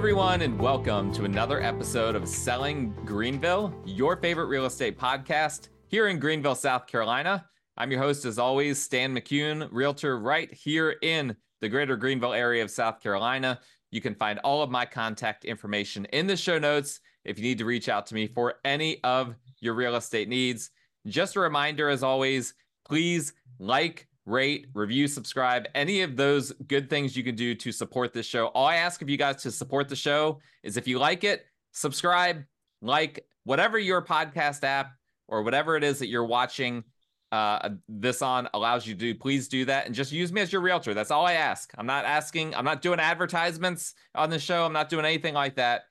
everyone, 0.00 0.40
and 0.40 0.58
welcome 0.58 1.12
to 1.12 1.26
another 1.26 1.62
episode 1.62 2.14
of 2.14 2.26
Selling 2.26 2.90
Greenville, 3.04 3.78
your 3.84 4.16
favorite 4.16 4.46
real 4.46 4.64
estate 4.64 4.98
podcast 4.98 5.68
here 5.88 6.08
in 6.08 6.18
Greenville, 6.18 6.54
South 6.54 6.86
Carolina. 6.86 7.44
I'm 7.76 7.90
your 7.90 8.00
host, 8.00 8.24
as 8.24 8.38
always, 8.38 8.82
Stan 8.82 9.14
McCune, 9.14 9.68
realtor 9.70 10.18
right 10.18 10.50
here 10.50 10.96
in 11.02 11.36
the 11.60 11.68
greater 11.68 11.98
Greenville 11.98 12.32
area 12.32 12.62
of 12.64 12.70
South 12.70 13.02
Carolina. 13.02 13.60
You 13.90 14.00
can 14.00 14.14
find 14.14 14.38
all 14.38 14.62
of 14.62 14.70
my 14.70 14.86
contact 14.86 15.44
information 15.44 16.06
in 16.06 16.26
the 16.26 16.34
show 16.34 16.58
notes 16.58 17.00
if 17.26 17.36
you 17.36 17.44
need 17.44 17.58
to 17.58 17.66
reach 17.66 17.90
out 17.90 18.06
to 18.06 18.14
me 18.14 18.26
for 18.26 18.54
any 18.64 19.04
of 19.04 19.34
your 19.60 19.74
real 19.74 19.96
estate 19.96 20.30
needs. 20.30 20.70
Just 21.08 21.36
a 21.36 21.40
reminder, 21.40 21.90
as 21.90 22.02
always, 22.02 22.54
please 22.86 23.34
like, 23.58 24.08
rate, 24.30 24.68
review, 24.74 25.08
subscribe, 25.08 25.66
any 25.74 26.02
of 26.02 26.16
those 26.16 26.52
good 26.68 26.88
things 26.88 27.16
you 27.16 27.24
can 27.24 27.34
do 27.34 27.54
to 27.56 27.72
support 27.72 28.12
this 28.12 28.26
show. 28.26 28.46
All 28.48 28.66
I 28.66 28.76
ask 28.76 29.02
of 29.02 29.10
you 29.10 29.16
guys 29.16 29.42
to 29.42 29.50
support 29.50 29.88
the 29.88 29.96
show 29.96 30.40
is 30.62 30.76
if 30.76 30.86
you 30.86 30.98
like 30.98 31.24
it, 31.24 31.46
subscribe, 31.72 32.44
like 32.80 33.26
whatever 33.44 33.78
your 33.78 34.02
podcast 34.02 34.64
app 34.64 34.92
or 35.28 35.42
whatever 35.42 35.76
it 35.76 35.84
is 35.84 35.98
that 35.98 36.08
you're 36.08 36.24
watching 36.24 36.84
uh, 37.32 37.70
this 37.88 38.22
on 38.22 38.48
allows 38.54 38.86
you 38.86 38.94
to 38.94 39.00
do, 39.00 39.14
please 39.14 39.48
do 39.48 39.64
that 39.64 39.86
and 39.86 39.94
just 39.94 40.12
use 40.12 40.32
me 40.32 40.40
as 40.40 40.52
your 40.52 40.62
realtor. 40.62 40.94
That's 40.94 41.10
all 41.10 41.26
I 41.26 41.34
ask. 41.34 41.72
I'm 41.78 41.86
not 41.86 42.04
asking, 42.04 42.54
I'm 42.54 42.64
not 42.64 42.82
doing 42.82 42.98
advertisements 42.98 43.94
on 44.14 44.30
the 44.30 44.38
show. 44.38 44.64
I'm 44.64 44.72
not 44.72 44.88
doing 44.88 45.04
anything 45.04 45.34
like 45.34 45.56
that. 45.56 45.82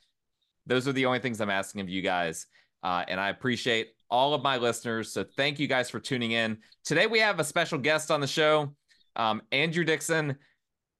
Those 0.65 0.87
are 0.87 0.93
the 0.93 1.05
only 1.05 1.19
things 1.19 1.39
I'm 1.39 1.49
asking 1.49 1.81
of 1.81 1.89
you 1.89 2.01
guys. 2.01 2.47
Uh, 2.83 3.03
and 3.07 3.19
I 3.19 3.29
appreciate 3.29 3.93
all 4.09 4.33
of 4.33 4.41
my 4.41 4.57
listeners. 4.57 5.11
So 5.11 5.23
thank 5.23 5.59
you 5.59 5.67
guys 5.67 5.89
for 5.89 5.99
tuning 5.99 6.31
in. 6.31 6.57
Today 6.83 7.07
we 7.07 7.19
have 7.19 7.39
a 7.39 7.43
special 7.43 7.77
guest 7.77 8.11
on 8.11 8.21
the 8.21 8.27
show, 8.27 8.73
um, 9.15 9.41
Andrew 9.51 9.83
Dixon, 9.83 10.37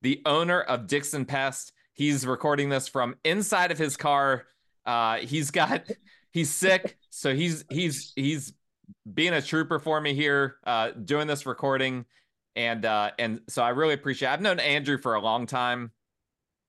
the 0.02 0.22
owner 0.26 0.62
of 0.62 0.88
Dixon 0.88 1.26
Pest. 1.26 1.74
He's 1.94 2.26
recording 2.26 2.70
this 2.70 2.88
from 2.88 3.16
inside 3.24 3.72
of 3.72 3.78
his 3.78 3.98
car. 3.98 4.46
Uh, 4.86 5.18
he's 5.18 5.52
got 5.52 5.90
he's 6.32 6.52
sick, 6.52 6.98
so 7.10 7.36
he's 7.36 7.66
he's 7.70 8.14
he's 8.16 8.54
being 9.14 9.34
a 9.34 9.42
trooper 9.42 9.80
for 9.80 10.00
me 10.00 10.14
here, 10.14 10.58
uh, 10.66 10.92
doing 10.92 11.28
this 11.28 11.46
recording, 11.46 12.06
and 12.56 12.86
uh, 12.86 13.12
and 13.20 13.42
so 13.50 13.64
I 13.64 13.70
really 13.70 13.94
appreciate. 13.94 14.30
It. 14.30 14.34
I've 14.34 14.42
known 14.42 14.60
Andrew 14.60 14.98
for 14.98 15.16
a 15.16 15.22
long 15.22 15.46
time. 15.46 15.92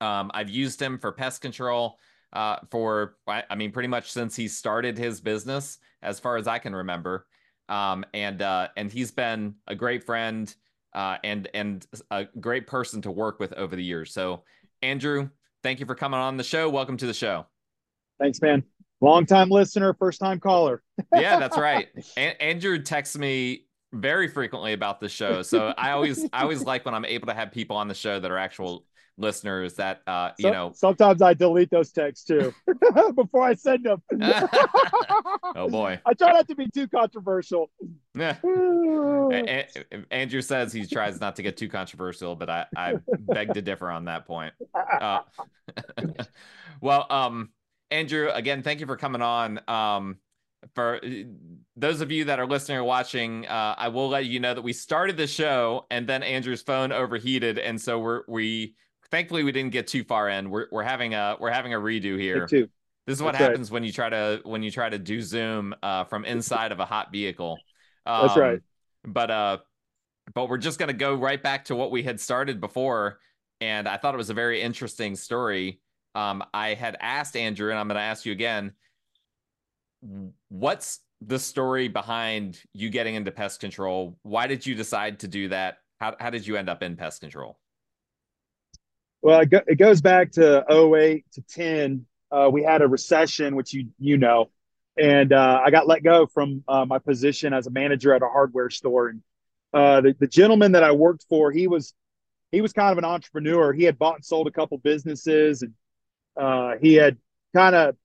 Um, 0.00 0.30
I've 0.32 0.48
used 0.48 0.80
him 0.80 0.98
for 0.98 1.12
pest 1.12 1.42
control 1.42 1.98
uh, 2.32 2.56
for 2.70 3.16
I 3.26 3.54
mean 3.54 3.72
pretty 3.72 3.88
much 3.88 4.10
since 4.12 4.36
he 4.36 4.48
started 4.48 4.96
his 4.96 5.20
business, 5.20 5.78
as 6.02 6.20
far 6.20 6.36
as 6.36 6.46
I 6.46 6.58
can 6.58 6.74
remember. 6.74 7.26
Um, 7.68 8.04
and 8.14 8.42
uh, 8.42 8.68
and 8.76 8.90
he's 8.90 9.10
been 9.10 9.54
a 9.66 9.74
great 9.74 10.04
friend 10.04 10.52
uh, 10.94 11.18
and 11.22 11.48
and 11.54 11.86
a 12.10 12.26
great 12.40 12.66
person 12.66 13.02
to 13.02 13.10
work 13.10 13.38
with 13.38 13.52
over 13.52 13.76
the 13.76 13.84
years. 13.84 14.12
So 14.12 14.42
Andrew, 14.82 15.30
thank 15.62 15.80
you 15.80 15.86
for 15.86 15.94
coming 15.94 16.18
on 16.18 16.36
the 16.36 16.44
show. 16.44 16.68
Welcome 16.68 16.96
to 16.98 17.06
the 17.06 17.14
show. 17.14 17.46
Thanks, 18.18 18.40
man. 18.42 18.64
Long 19.00 19.24
time 19.24 19.48
listener, 19.48 19.94
first 19.94 20.20
time 20.20 20.40
caller. 20.40 20.82
yeah, 21.14 21.38
that's 21.38 21.56
right. 21.56 21.88
A- 22.16 22.42
Andrew 22.42 22.82
texts 22.82 23.16
me 23.16 23.66
very 23.92 24.28
frequently 24.28 24.72
about 24.72 25.00
the 25.00 25.08
show. 25.08 25.42
So 25.42 25.72
I 25.78 25.92
always 25.92 26.26
I 26.32 26.42
always 26.42 26.64
like 26.64 26.84
when 26.84 26.94
I'm 26.94 27.04
able 27.04 27.28
to 27.28 27.34
have 27.34 27.52
people 27.52 27.76
on 27.76 27.88
the 27.88 27.94
show 27.94 28.20
that 28.20 28.30
are 28.30 28.38
actual 28.38 28.84
listeners 29.18 29.74
that 29.74 30.00
uh 30.06 30.30
you 30.38 30.44
so, 30.44 30.50
know. 30.50 30.72
sometimes 30.74 31.20
i 31.20 31.34
delete 31.34 31.70
those 31.70 31.92
texts 31.92 32.24
too 32.24 32.54
before 33.14 33.42
i 33.42 33.54
send 33.54 33.84
them. 33.84 34.02
Oh 35.56 35.68
boy. 35.68 36.00
I 36.06 36.14
try 36.14 36.32
not 36.32 36.46
to 36.48 36.54
be 36.54 36.68
too 36.72 36.86
controversial. 36.86 37.70
Andrew 40.10 40.40
says 40.40 40.72
he 40.72 40.86
tries 40.86 41.20
not 41.20 41.36
to 41.36 41.42
get 41.42 41.56
too 41.56 41.68
controversial 41.68 42.36
but 42.36 42.48
i 42.48 42.66
i 42.76 42.94
beg 43.18 43.52
to 43.54 43.62
differ 43.62 43.90
on 43.90 44.04
that 44.06 44.26
point. 44.26 44.54
Uh, 44.74 45.20
well 46.80 47.06
um 47.10 47.50
andrew 47.90 48.30
again 48.32 48.62
thank 48.62 48.80
you 48.80 48.86
for 48.86 48.96
coming 48.96 49.22
on. 49.22 49.60
Um 49.68 50.18
for 50.74 51.00
those 51.76 52.00
of 52.00 52.12
you 52.12 52.24
that 52.26 52.38
are 52.38 52.46
listening 52.46 52.78
or 52.78 52.84
watching, 52.84 53.46
uh, 53.46 53.74
I 53.78 53.88
will 53.88 54.08
let 54.08 54.26
you 54.26 54.40
know 54.40 54.54
that 54.54 54.62
we 54.62 54.72
started 54.72 55.16
the 55.16 55.26
show 55.26 55.86
and 55.90 56.06
then 56.06 56.22
Andrew's 56.22 56.62
phone 56.62 56.92
overheated, 56.92 57.58
and 57.58 57.80
so 57.80 57.98
we're 57.98 58.22
we 58.28 58.74
thankfully 59.10 59.42
we 59.42 59.52
didn't 59.52 59.72
get 59.72 59.86
too 59.86 60.04
far 60.04 60.28
in. 60.28 60.50
We're 60.50 60.66
we're 60.70 60.82
having 60.82 61.14
a 61.14 61.36
we're 61.38 61.50
having 61.50 61.74
a 61.74 61.78
redo 61.78 62.18
here. 62.18 62.46
This 63.06 63.16
is 63.16 63.22
what 63.22 63.32
That's 63.32 63.44
happens 63.44 63.70
right. 63.70 63.74
when 63.74 63.84
you 63.84 63.92
try 63.92 64.08
to 64.08 64.40
when 64.44 64.62
you 64.62 64.70
try 64.70 64.88
to 64.88 64.98
do 64.98 65.20
Zoom 65.20 65.74
uh, 65.82 66.04
from 66.04 66.24
inside 66.24 66.72
of 66.72 66.80
a 66.80 66.84
hot 66.84 67.10
vehicle. 67.10 67.58
Um, 68.06 68.26
That's 68.26 68.38
right. 68.38 68.60
But 69.04 69.30
uh, 69.30 69.58
but 70.34 70.48
we're 70.48 70.58
just 70.58 70.78
gonna 70.78 70.92
go 70.92 71.14
right 71.14 71.42
back 71.42 71.66
to 71.66 71.76
what 71.76 71.90
we 71.90 72.02
had 72.02 72.20
started 72.20 72.60
before, 72.60 73.18
and 73.60 73.88
I 73.88 73.96
thought 73.96 74.14
it 74.14 74.18
was 74.18 74.30
a 74.30 74.34
very 74.34 74.60
interesting 74.60 75.16
story. 75.16 75.80
Um, 76.14 76.44
I 76.52 76.74
had 76.74 76.96
asked 77.00 77.36
Andrew, 77.36 77.70
and 77.70 77.78
I'm 77.78 77.88
gonna 77.88 78.00
ask 78.00 78.26
you 78.26 78.32
again. 78.32 78.72
What's 80.48 81.00
the 81.20 81.38
story 81.38 81.88
behind 81.88 82.58
you 82.72 82.88
getting 82.88 83.14
into 83.14 83.30
pest 83.30 83.60
control? 83.60 84.18
Why 84.22 84.46
did 84.46 84.64
you 84.66 84.74
decide 84.74 85.20
to 85.20 85.28
do 85.28 85.48
that? 85.48 85.78
How 86.00 86.16
how 86.18 86.30
did 86.30 86.46
you 86.46 86.56
end 86.56 86.68
up 86.68 86.82
in 86.82 86.96
pest 86.96 87.20
control? 87.20 87.59
Well, 89.22 89.40
it, 89.40 89.50
go, 89.50 89.60
it 89.66 89.76
goes 89.76 90.00
back 90.00 90.32
to 90.32 90.64
08 90.70 91.24
to 91.32 91.42
10. 91.42 92.06
Uh, 92.30 92.48
we 92.52 92.62
had 92.62 92.80
a 92.80 92.88
recession, 92.88 93.56
which 93.56 93.74
you 93.74 93.88
you 93.98 94.16
know, 94.16 94.50
and 94.96 95.32
uh, 95.32 95.60
I 95.64 95.70
got 95.70 95.86
let 95.86 96.02
go 96.02 96.26
from 96.26 96.64
uh, 96.68 96.84
my 96.84 96.98
position 96.98 97.52
as 97.52 97.66
a 97.66 97.70
manager 97.70 98.14
at 98.14 98.22
a 98.22 98.28
hardware 98.28 98.70
store. 98.70 99.08
And 99.08 99.22
uh, 99.74 100.00
the, 100.00 100.16
the 100.18 100.26
gentleman 100.26 100.72
that 100.72 100.84
I 100.84 100.92
worked 100.92 101.26
for, 101.28 101.50
he 101.50 101.66
was 101.66 101.92
he 102.52 102.60
was 102.60 102.72
kind 102.72 102.92
of 102.92 102.98
an 102.98 103.04
entrepreneur. 103.04 103.72
He 103.72 103.84
had 103.84 103.98
bought 103.98 104.16
and 104.16 104.24
sold 104.24 104.46
a 104.46 104.50
couple 104.52 104.78
businesses, 104.78 105.62
and 105.62 105.74
uh, 106.36 106.76
he 106.80 106.94
had 106.94 107.18
kind 107.54 107.74
of 107.74 107.96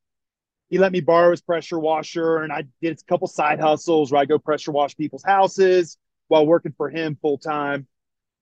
he 0.69 0.79
let 0.79 0.91
me 0.91 0.99
borrow 1.01 1.31
his 1.31 1.41
pressure 1.41 1.79
washer, 1.79 2.37
and 2.37 2.51
I 2.51 2.63
did 2.81 2.99
a 2.99 3.05
couple 3.05 3.27
side 3.27 3.59
hustles 3.59 4.11
where 4.11 4.21
I 4.21 4.25
go 4.25 4.39
pressure 4.39 4.71
wash 4.71 4.97
people's 4.97 5.23
houses 5.23 5.97
while 6.27 6.45
working 6.47 6.73
for 6.75 6.89
him 6.89 7.17
full 7.21 7.37
time. 7.37 7.87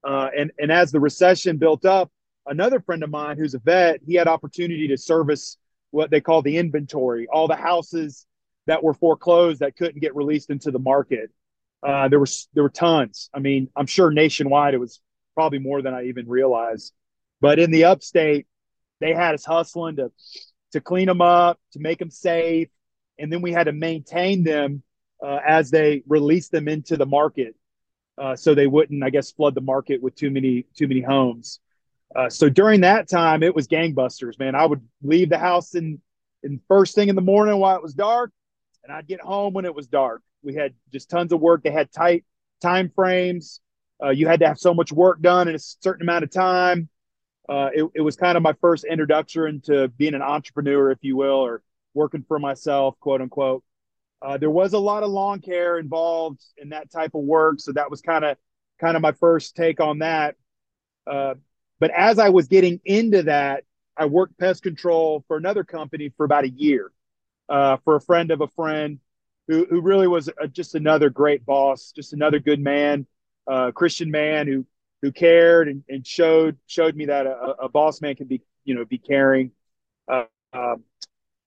Uh, 0.03 0.29
and 0.37 0.51
and 0.57 0.71
as 0.71 0.91
the 0.91 0.99
recession 1.01 1.57
built 1.57 1.85
up, 1.85 2.09
another 2.47 2.79
friend 2.79 3.03
of 3.03 3.09
mine 3.09 3.37
who's 3.37 3.53
a 3.53 3.59
vet, 3.59 4.01
he 4.05 4.15
had 4.15 4.27
opportunity 4.27 4.87
to 4.89 4.97
service 4.97 5.57
what 5.91 6.09
they 6.09 6.21
call 6.21 6.41
the 6.41 6.57
inventory, 6.57 7.27
all 7.31 7.47
the 7.47 7.55
houses 7.55 8.25
that 8.67 8.83
were 8.83 8.93
foreclosed 8.93 9.59
that 9.59 9.75
couldn't 9.75 10.01
get 10.01 10.15
released 10.15 10.49
into 10.49 10.71
the 10.71 10.79
market. 10.79 11.29
Uh, 11.85 12.07
there 12.07 12.19
was 12.19 12.47
there 12.53 12.63
were 12.63 12.69
tons. 12.69 13.29
I 13.33 13.39
mean, 13.39 13.69
I'm 13.75 13.87
sure 13.87 14.11
nationwide 14.11 14.73
it 14.73 14.79
was 14.79 15.01
probably 15.35 15.59
more 15.59 15.81
than 15.81 15.93
I 15.93 16.05
even 16.05 16.27
realized. 16.27 16.93
But 17.41 17.59
in 17.59 17.71
the 17.71 17.85
upstate, 17.85 18.47
they 18.99 19.13
had 19.13 19.35
us 19.35 19.45
hustling 19.45 19.97
to 19.97 20.11
to 20.71 20.81
clean 20.81 21.07
them 21.07 21.21
up, 21.21 21.59
to 21.73 21.79
make 21.79 21.99
them 21.99 22.09
safe, 22.09 22.69
and 23.19 23.31
then 23.31 23.41
we 23.41 23.51
had 23.51 23.65
to 23.65 23.73
maintain 23.73 24.43
them 24.43 24.81
uh, 25.23 25.39
as 25.45 25.69
they 25.69 26.03
released 26.07 26.51
them 26.51 26.67
into 26.67 26.97
the 26.97 27.05
market, 27.05 27.55
uh, 28.17 28.35
so 28.35 28.55
they 28.55 28.67
wouldn't, 28.67 29.03
I 29.03 29.09
guess, 29.09 29.31
flood 29.31 29.55
the 29.55 29.61
market 29.61 30.01
with 30.01 30.15
too 30.15 30.31
many 30.31 30.65
too 30.75 30.87
many 30.87 31.01
homes. 31.01 31.59
Uh, 32.15 32.29
so 32.29 32.49
during 32.49 32.81
that 32.81 33.09
time, 33.09 33.43
it 33.43 33.55
was 33.55 33.67
gangbusters, 33.67 34.37
man. 34.37 34.55
I 34.55 34.65
would 34.65 34.81
leave 35.01 35.29
the 35.29 35.37
house 35.37 35.75
in, 35.75 35.99
in 36.43 36.59
first 36.67 36.95
thing 36.95 37.09
in 37.09 37.15
the 37.15 37.21
morning 37.21 37.57
while 37.57 37.75
it 37.75 37.81
was 37.81 37.93
dark, 37.93 38.31
and 38.83 38.93
I'd 38.93 39.07
get 39.07 39.21
home 39.21 39.53
when 39.53 39.65
it 39.65 39.73
was 39.73 39.87
dark. 39.87 40.21
We 40.43 40.53
had 40.53 40.73
just 40.91 41.09
tons 41.09 41.31
of 41.31 41.39
work. 41.39 41.63
They 41.63 41.71
had 41.71 41.91
tight 41.91 42.25
time 42.61 42.91
frames. 42.93 43.61
Uh, 44.03 44.09
you 44.09 44.27
had 44.27 44.41
to 44.41 44.47
have 44.47 44.59
so 44.59 44.73
much 44.73 44.91
work 44.91 45.21
done 45.21 45.47
in 45.47 45.55
a 45.55 45.59
certain 45.59 46.01
amount 46.01 46.23
of 46.23 46.31
time. 46.31 46.89
Uh, 47.47 47.69
it, 47.73 47.89
it 47.95 48.01
was 48.01 48.15
kind 48.15 48.37
of 48.37 48.43
my 48.43 48.53
first 48.61 48.83
introduction 48.83 49.61
to 49.61 49.87
being 49.89 50.13
an 50.13 50.21
entrepreneur, 50.21 50.91
if 50.91 50.99
you 51.01 51.15
will, 51.15 51.35
or 51.35 51.61
working 51.93 52.23
for 52.27 52.39
myself, 52.39 52.97
quote 52.99 53.21
unquote. 53.21 53.63
Uh, 54.21 54.37
there 54.37 54.49
was 54.49 54.73
a 54.73 54.79
lot 54.79 55.03
of 55.03 55.09
lawn 55.09 55.39
care 55.41 55.77
involved 55.77 56.41
in 56.57 56.69
that 56.69 56.89
type 56.91 57.13
of 57.13 57.23
work, 57.23 57.59
so 57.59 57.73
that 57.73 57.89
was 57.89 58.01
kind 58.01 58.23
of 58.23 58.37
kind 58.79 58.95
of 58.95 59.01
my 59.01 59.11
first 59.13 59.55
take 59.55 59.79
on 59.81 59.99
that. 59.99 60.35
Uh, 61.05 61.35
but 61.83 61.91
as 61.91 62.17
I 62.17 62.29
was 62.29 62.47
getting 62.47 62.79
into 62.85 63.23
that, 63.23 63.65
I 63.97 64.05
worked 64.05 64.37
pest 64.37 64.63
control 64.63 65.25
for 65.27 65.35
another 65.35 65.65
company 65.65 66.13
for 66.15 66.23
about 66.23 66.45
a 66.45 66.49
year 66.49 66.93
uh, 67.49 67.75
for 67.83 67.97
a 67.97 67.99
friend 67.99 68.31
of 68.31 68.39
a 68.39 68.47
friend 68.47 69.01
who, 69.49 69.65
who 69.69 69.81
really 69.81 70.07
was 70.07 70.29
a, 70.39 70.47
just 70.47 70.75
another 70.75 71.09
great 71.09 71.45
boss, 71.45 71.91
just 71.93 72.13
another 72.13 72.39
good 72.39 72.61
man, 72.61 73.05
uh, 73.47 73.71
Christian 73.71 74.09
man 74.09 74.47
who 74.47 74.65
who 75.01 75.11
cared 75.11 75.67
and, 75.67 75.83
and 75.89 76.07
showed 76.07 76.55
showed 76.67 76.95
me 76.95 77.07
that 77.07 77.25
a, 77.25 77.63
a, 77.63 77.67
boss 77.67 77.99
man 77.99 78.15
can 78.15 78.27
be 78.27 78.41
you 78.63 78.75
know 78.75 78.85
be 78.85 78.97
caring. 78.97 79.51
Uh, 80.07 80.23
um, 80.53 80.85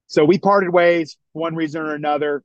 so 0.07 0.23
we 0.23 0.37
parted 0.37 0.69
ways 0.69 1.17
for 1.33 1.41
one 1.41 1.55
reason 1.55 1.81
or 1.81 1.95
another. 1.95 2.45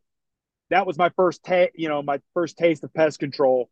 That 0.70 0.88
was 0.88 0.98
my 0.98 1.10
first 1.10 1.44
ta- 1.44 1.76
you 1.76 1.90
know 1.90 2.02
my 2.02 2.22
first 2.36 2.58
taste 2.58 2.86
of 2.86 2.94
pest 2.94 3.20
control 3.20 3.70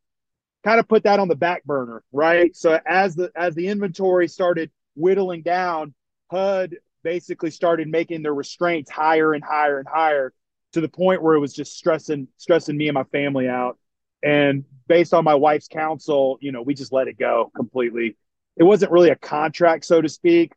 kind 0.64 0.80
of 0.80 0.88
put 0.88 1.04
that 1.04 1.20
on 1.20 1.28
the 1.28 1.36
back 1.36 1.64
burner, 1.64 2.04
right? 2.12 2.56
So 2.56 2.80
as 2.86 3.16
the 3.16 3.32
as 3.36 3.56
the 3.56 3.68
inventory 3.68 4.28
started 4.28 4.72
whittling 4.96 5.42
down, 5.42 5.94
HUD 6.32 6.78
basically 7.04 7.52
started 7.52 7.88
making 7.88 8.24
their 8.24 8.34
restraints 8.34 8.92
higher 8.92 9.34
and 9.34 9.44
higher 9.44 9.80
and 9.80 9.88
higher 9.88 10.34
to 10.74 10.82
the 10.82 10.90
point 10.90 11.22
where 11.22 11.36
it 11.36 11.40
was 11.40 11.54
just 11.54 11.78
stressing 11.78 12.28
stressing 12.38 12.78
me 12.78 12.88
and 12.88 12.96
my 12.96 13.04
family 13.06 13.48
out. 13.48 13.78
And 14.22 14.66
based 14.88 15.14
on 15.14 15.24
my 15.24 15.36
wife's 15.36 15.68
counsel, 15.68 16.38
you 16.42 16.52
know, 16.52 16.62
we 16.62 16.74
just 16.74 16.92
let 16.92 17.08
it 17.08 17.18
go 17.18 17.52
completely. 17.56 18.18
It 18.58 18.64
wasn't 18.64 18.92
really 18.92 19.10
a 19.10 19.16
contract, 19.16 19.86
so 19.86 20.02
to 20.02 20.10
speak, 20.10 20.52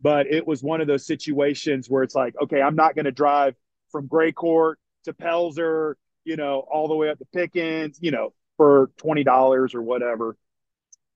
but 0.00 0.26
it 0.26 0.46
was 0.46 0.62
one 0.62 0.80
of 0.80 0.86
those 0.86 1.06
situations 1.06 1.90
where 1.90 2.02
it's 2.02 2.14
like, 2.14 2.34
okay, 2.42 2.62
I'm 2.62 2.76
not 2.76 2.94
going 2.94 3.04
to 3.04 3.12
drive 3.12 3.54
from 3.90 4.06
Gray 4.06 4.32
Court 4.32 4.78
to 5.04 5.12
Pelzer, 5.12 5.94
you 6.24 6.36
know, 6.36 6.64
all 6.72 6.88
the 6.88 6.94
way 6.94 7.10
up 7.10 7.18
to 7.18 7.26
Pickens, 7.26 7.98
you 8.00 8.10
know, 8.10 8.32
for 8.62 8.92
twenty 8.96 9.24
dollars 9.24 9.74
or 9.74 9.82
whatever. 9.82 10.36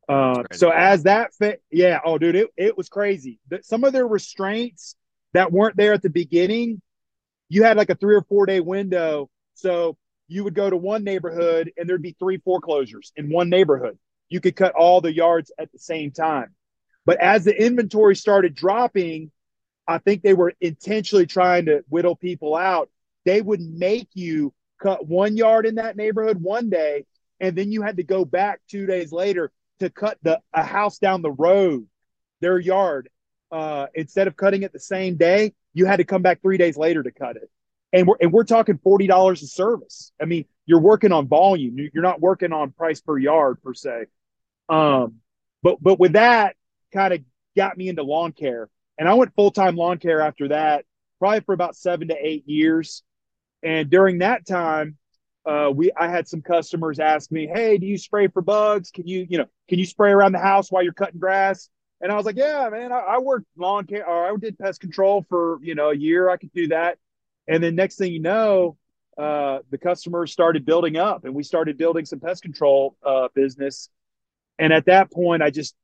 Uh, 0.09 0.43
so 0.53 0.71
as 0.71 1.05
that 1.05 1.33
fit, 1.33 1.63
yeah, 1.71 2.01
oh, 2.05 2.19
dude, 2.19 2.35
it, 2.35 2.49
it 2.57 2.77
was 2.77 2.89
crazy. 2.89 3.39
Some 3.63 3.85
of 3.85 3.93
their 3.93 4.07
restraints 4.07 4.97
that 5.33 5.53
weren't 5.53 5.77
there 5.77 5.93
at 5.93 6.03
the 6.03 6.11
beginning, 6.11 6.83
you 7.49 7.63
had 7.63 7.77
like 7.77 7.91
a 7.91 7.95
three 7.95 8.17
or 8.17 8.23
four 8.23 8.47
day 8.47 8.59
window. 8.59 9.31
So 9.55 9.97
you 10.27 10.43
would 10.43 10.55
go 10.55 10.69
to 10.69 10.77
one 10.77 11.05
neighborhood 11.05 11.73
and 11.77 11.89
there'd 11.89 12.03
be 12.03 12.17
three 12.19 12.39
foreclosures 12.39 13.13
in 13.15 13.31
one 13.31 13.49
neighborhood. 13.49 13.97
You 14.29 14.41
could 14.41 14.57
cut 14.57 14.75
all 14.75 15.01
the 15.01 15.15
yards 15.15 15.53
at 15.57 15.71
the 15.71 15.79
same 15.79 16.11
time. 16.11 16.53
But 17.05 17.21
as 17.21 17.45
the 17.45 17.57
inventory 17.57 18.17
started 18.17 18.57
dropping, 18.57 19.31
I 19.87 19.99
think 19.99 20.23
they 20.23 20.35
were 20.35 20.53
intentionally 20.61 21.27
trying 21.27 21.67
to 21.67 21.85
whittle 21.89 22.17
people 22.17 22.57
out. 22.57 22.91
They 23.25 23.41
would 23.41 23.61
make 23.61 24.09
you 24.15 24.53
cut 24.83 25.07
one 25.07 25.37
yard 25.37 25.67
in 25.67 25.77
that 25.77 25.97
neighborhood 25.97 26.41
one 26.41 26.71
day, 26.71 27.07
and 27.41 27.56
then 27.56 27.73
you 27.73 27.83
had 27.83 27.97
to 27.97 28.03
go 28.03 28.25
back 28.25 28.61
two 28.69 28.87
days 28.87 29.12
later 29.12 29.53
to 29.81 29.91
cut 29.91 30.19
the 30.23 30.41
a 30.53 30.62
house 30.62 30.99
down 30.99 31.23
the 31.23 31.31
road, 31.31 31.87
their 32.41 32.59
yard. 32.59 33.09
Uh, 33.50 33.87
instead 33.94 34.27
of 34.27 34.37
cutting 34.37 34.62
it 34.62 34.73
the 34.73 34.81
same 34.81 35.17
day, 35.17 35.55
you 35.73 35.87
had 35.87 35.99
to 35.99 36.05
come 36.05 36.23
back 36.23 36.43
three 36.43 36.59
days 36.59 36.77
later 36.77 37.03
to 37.03 37.11
cut 37.12 37.37
it. 37.37 37.50
And 37.93 38.06
we're 38.06 38.17
and 38.21 38.33
we're 38.33 38.44
talking 38.44 38.79
forty 38.83 39.06
dollars 39.06 39.43
a 39.43 39.47
service. 39.47 40.12
I 40.21 40.25
mean, 40.25 40.47
you're 40.67 40.81
working 40.81 41.12
on 41.12 41.29
volume. 41.29 41.77
You're 41.79 42.03
not 42.03 42.21
working 42.21 42.53
on 42.53 42.73
price 42.73 43.00
per 43.00 43.19
yard 43.19 43.62
per 43.62 43.75
se. 43.75 44.06
Um, 44.69 45.17
but 45.62 45.83
but 45.83 45.99
with 46.00 46.15
that, 46.15 46.56
kind 46.93 47.15
of 47.15 47.21
got 47.56 47.77
me 47.79 47.88
into 47.88 48.03
lawn 48.03 48.33
care. 48.33 48.69
And 48.99 49.09
I 49.09 49.15
went 49.15 49.35
full 49.35 49.50
time 49.50 49.77
lawn 49.77 49.99
care 49.99 50.21
after 50.21 50.49
that, 50.49 50.85
probably 51.19 51.41
for 51.41 51.53
about 51.53 51.77
seven 51.77 52.09
to 52.09 52.17
eight 52.19 52.49
years. 52.49 53.03
And 53.62 53.91
during 53.91 54.19
that 54.19 54.47
time, 54.47 54.97
uh, 55.47 55.71
we 55.75 55.93
I 55.97 56.09
had 56.09 56.27
some 56.29 56.43
customers 56.43 56.99
ask 56.99 57.31
me, 57.31 57.47
"Hey, 57.47 57.79
do 57.79 57.87
you 57.87 57.99
spray 57.99 58.27
for 58.29 58.43
bugs? 58.43 58.91
Can 58.91 59.07
you 59.07 59.27
you 59.29 59.39
know 59.39 59.47
can 59.69 59.79
you 59.79 59.87
spray 59.87 60.11
around 60.11 60.33
the 60.33 60.41
house 60.41 60.71
while 60.71 60.83
you're 60.83 60.93
cutting 60.93 61.21
grass?" 61.21 61.71
And 62.01 62.11
I 62.11 62.17
was 62.17 62.27
like, 62.27 62.37
"Yeah, 62.37 62.69
man, 62.71 62.93
I, 62.93 62.99
I 62.99 63.19
worked 63.19 63.47
lawn 63.57 63.87
care 63.87 64.07
or 64.07 64.27
I 64.27 64.37
did 64.37 64.59
pest 64.59 64.81
control 64.81 65.25
for 65.29 65.59
you 65.63 65.75
know 65.75 65.91
a 65.91 65.97
year. 65.97 66.29
I 66.29 66.37
could 66.37 66.53
do 66.53 66.69
that." 66.69 66.99
And 67.49 67.63
then 67.63 67.77
next 67.77 67.97
thing 67.97 68.13
you 68.13 68.21
know, 68.21 68.77
uh, 69.17 69.61
the 69.71 69.79
customers 69.79 70.33
started 70.33 70.67
building 70.67 70.97
up, 70.97 71.25
and 71.25 71.35
we 71.35 71.45
started 71.45 71.79
building 71.79 72.05
some 72.05 72.19
pest 72.19 72.43
control 72.43 72.97
uh, 73.05 73.29
business. 73.35 73.89
And 74.59 74.73
at 74.73 74.87
that 74.87 75.13
point, 75.13 75.43
I 75.43 75.51
just 75.51 75.77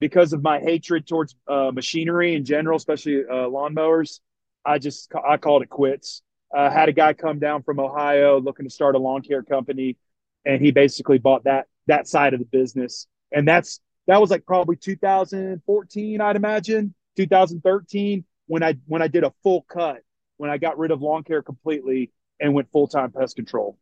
because 0.00 0.32
of 0.32 0.42
my 0.42 0.58
hatred 0.58 1.06
towards 1.06 1.36
uh, 1.48 1.70
machinery 1.72 2.34
in 2.34 2.44
general, 2.44 2.76
especially 2.76 3.20
uh, 3.20 3.48
lawnmowers, 3.48 4.20
I 4.64 4.78
just 4.78 5.12
I 5.14 5.36
called 5.36 5.62
it 5.62 5.70
quits. 5.70 6.22
Uh, 6.54 6.70
had 6.70 6.88
a 6.88 6.92
guy 6.92 7.12
come 7.12 7.38
down 7.38 7.62
from 7.62 7.80
Ohio 7.80 8.40
looking 8.40 8.64
to 8.64 8.70
start 8.70 8.94
a 8.94 8.98
lawn 8.98 9.22
care 9.22 9.42
company, 9.42 9.96
and 10.44 10.62
he 10.62 10.70
basically 10.70 11.18
bought 11.18 11.44
that 11.44 11.66
that 11.86 12.06
side 12.06 12.32
of 12.32 12.40
the 12.40 12.46
business. 12.46 13.06
And 13.32 13.46
that's 13.46 13.80
that 14.06 14.20
was 14.20 14.30
like 14.30 14.46
probably 14.46 14.76
2014, 14.76 16.20
I'd 16.20 16.36
imagine, 16.36 16.94
2013 17.16 18.24
when 18.46 18.62
I 18.62 18.76
when 18.86 19.02
I 19.02 19.08
did 19.08 19.24
a 19.24 19.32
full 19.42 19.62
cut 19.62 20.02
when 20.36 20.50
I 20.50 20.58
got 20.58 20.78
rid 20.78 20.90
of 20.90 21.00
lawn 21.00 21.22
care 21.24 21.42
completely 21.42 22.10
and 22.40 22.54
went 22.54 22.70
full 22.70 22.88
time 22.88 23.12
pest 23.12 23.36
control. 23.36 23.78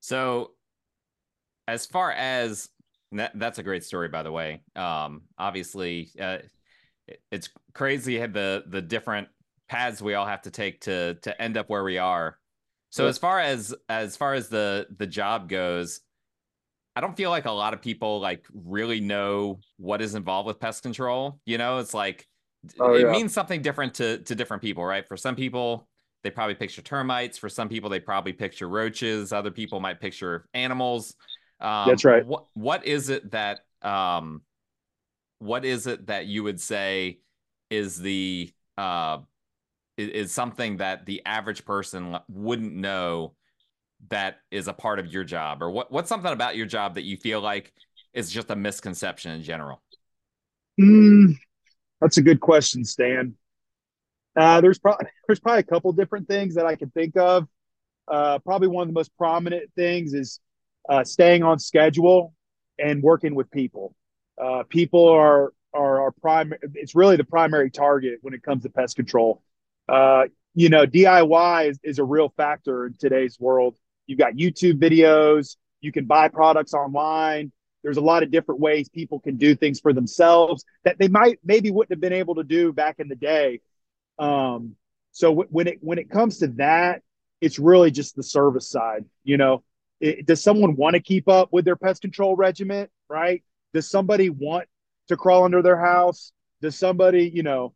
So, 0.00 0.50
as 1.66 1.86
far 1.86 2.12
as 2.12 2.68
that, 3.12 3.32
that's 3.34 3.58
a 3.58 3.62
great 3.62 3.84
story, 3.84 4.08
by 4.08 4.22
the 4.22 4.32
way. 4.32 4.62
Um, 4.76 5.22
obviously, 5.38 6.10
uh, 6.20 6.38
it, 7.08 7.20
it's 7.30 7.48
crazy 7.72 8.18
the 8.26 8.64
the 8.66 8.82
different 8.82 9.28
paths 9.68 10.02
we 10.02 10.14
all 10.14 10.26
have 10.26 10.42
to 10.42 10.50
take 10.50 10.82
to 10.82 11.14
to 11.14 11.40
end 11.40 11.56
up 11.56 11.68
where 11.68 11.84
we 11.84 11.98
are. 11.98 12.38
So, 12.90 13.04
yeah. 13.04 13.08
as 13.10 13.18
far 13.18 13.40
as 13.40 13.74
as 13.88 14.16
far 14.16 14.34
as 14.34 14.48
the 14.48 14.86
the 14.96 15.06
job 15.06 15.48
goes, 15.48 16.00
I 16.96 17.00
don't 17.00 17.16
feel 17.16 17.30
like 17.30 17.46
a 17.46 17.50
lot 17.50 17.74
of 17.74 17.82
people 17.82 18.20
like 18.20 18.46
really 18.52 19.00
know 19.00 19.60
what 19.78 20.00
is 20.00 20.14
involved 20.14 20.46
with 20.46 20.60
pest 20.60 20.82
control. 20.82 21.40
You 21.44 21.58
know, 21.58 21.78
it's 21.78 21.94
like 21.94 22.28
oh, 22.78 22.94
it 22.94 23.02
yeah. 23.02 23.10
means 23.10 23.32
something 23.32 23.62
different 23.62 23.94
to 23.94 24.18
to 24.18 24.34
different 24.34 24.62
people, 24.62 24.84
right? 24.84 25.06
For 25.06 25.16
some 25.16 25.34
people, 25.34 25.88
they 26.22 26.30
probably 26.30 26.54
picture 26.54 26.82
termites. 26.82 27.36
For 27.36 27.48
some 27.48 27.68
people, 27.68 27.90
they 27.90 28.00
probably 28.00 28.32
picture 28.32 28.68
roaches. 28.68 29.32
Other 29.32 29.50
people 29.50 29.80
might 29.80 30.00
picture 30.00 30.48
animals. 30.54 31.16
Um, 31.60 31.88
That's 31.88 32.04
right. 32.04 32.24
What 32.24 32.46
what 32.54 32.86
is 32.86 33.08
it 33.08 33.30
that 33.32 33.60
um, 33.82 34.42
what 35.38 35.64
is 35.64 35.86
it 35.86 36.06
that 36.06 36.26
you 36.26 36.42
would 36.42 36.60
say 36.60 37.18
is 37.70 37.98
the 37.98 38.52
uh, 38.78 39.18
is, 39.96 40.08
is 40.08 40.32
something 40.32 40.78
that 40.78 41.06
the 41.06 41.22
average 41.24 41.64
person 41.64 42.16
wouldn't 42.28 42.74
know 42.74 43.34
that 44.08 44.38
is 44.50 44.68
a 44.68 44.72
part 44.72 44.98
of 44.98 45.12
your 45.12 45.24
job, 45.24 45.62
or 45.62 45.70
what 45.70 45.90
what's 45.90 46.08
something 46.08 46.32
about 46.32 46.56
your 46.56 46.66
job 46.66 46.94
that 46.94 47.04
you 47.04 47.16
feel 47.16 47.40
like 47.40 47.72
is 48.12 48.30
just 48.30 48.50
a 48.50 48.56
misconception 48.56 49.32
in 49.32 49.42
general? 49.42 49.82
Mm, 50.80 51.36
that's 52.00 52.18
a 52.18 52.22
good 52.22 52.40
question, 52.40 52.84
Stan. 52.84 53.34
Uh, 54.36 54.60
there's 54.60 54.78
probably 54.78 55.06
there's 55.26 55.40
probably 55.40 55.60
a 55.60 55.64
couple 55.64 55.92
different 55.92 56.28
things 56.28 56.54
that 56.54 56.66
I 56.66 56.76
can 56.76 56.90
think 56.90 57.16
of. 57.16 57.46
Uh, 58.06 58.38
probably 58.40 58.68
one 58.68 58.82
of 58.82 58.88
the 58.88 58.94
most 58.94 59.16
prominent 59.16 59.70
things 59.76 60.12
is 60.12 60.40
uh, 60.88 61.02
staying 61.04 61.42
on 61.42 61.58
schedule 61.58 62.34
and 62.78 63.02
working 63.02 63.34
with 63.34 63.50
people. 63.50 63.94
Uh, 64.40 64.64
people 64.68 65.08
are 65.08 65.52
are 65.72 66.02
our 66.02 66.10
prime. 66.12 66.52
It's 66.74 66.94
really 66.94 67.16
the 67.16 67.24
primary 67.24 67.70
target 67.70 68.18
when 68.22 68.34
it 68.34 68.42
comes 68.42 68.62
to 68.64 68.68
pest 68.68 68.96
control. 68.96 69.42
Uh, 69.88 70.24
you 70.54 70.68
know, 70.68 70.86
DIY 70.86 71.70
is, 71.70 71.80
is 71.82 71.98
a 71.98 72.04
real 72.04 72.32
factor 72.36 72.86
in 72.86 72.94
today's 72.98 73.38
world. 73.38 73.76
You've 74.06 74.18
got 74.18 74.34
YouTube 74.34 74.80
videos. 74.80 75.56
You 75.80 75.92
can 75.92 76.06
buy 76.06 76.28
products 76.28 76.74
online. 76.74 77.52
There's 77.82 77.96
a 77.98 78.02
lot 78.02 78.22
of 78.22 78.30
different 78.30 78.60
ways 78.60 78.88
people 78.88 79.20
can 79.20 79.36
do 79.36 79.54
things 79.54 79.80
for 79.80 79.92
themselves 79.92 80.64
that 80.84 80.98
they 80.98 81.08
might 81.08 81.38
maybe 81.44 81.70
wouldn't 81.70 81.92
have 81.92 82.00
been 82.00 82.14
able 82.14 82.36
to 82.36 82.44
do 82.44 82.72
back 82.72 82.98
in 82.98 83.08
the 83.08 83.16
day. 83.16 83.60
Um, 84.18 84.76
so 85.12 85.30
w- 85.30 85.48
when 85.50 85.66
it 85.66 85.78
when 85.80 85.98
it 85.98 86.08
comes 86.08 86.38
to 86.38 86.48
that, 86.56 87.02
it's 87.42 87.58
really 87.58 87.90
just 87.90 88.16
the 88.16 88.22
service 88.22 88.70
side. 88.70 89.04
You 89.22 89.36
know, 89.36 89.62
it, 90.00 90.24
does 90.24 90.42
someone 90.42 90.76
want 90.76 90.94
to 90.94 91.00
keep 91.00 91.28
up 91.28 91.50
with 91.52 91.66
their 91.66 91.76
pest 91.76 92.00
control 92.00 92.36
regiment? 92.36 92.90
Right? 93.08 93.44
Does 93.74 93.90
somebody 93.90 94.30
want 94.30 94.66
to 95.08 95.16
crawl 95.16 95.44
under 95.44 95.60
their 95.60 95.78
house? 95.78 96.32
Does 96.62 96.76
somebody, 96.76 97.28
you 97.28 97.42
know, 97.42 97.74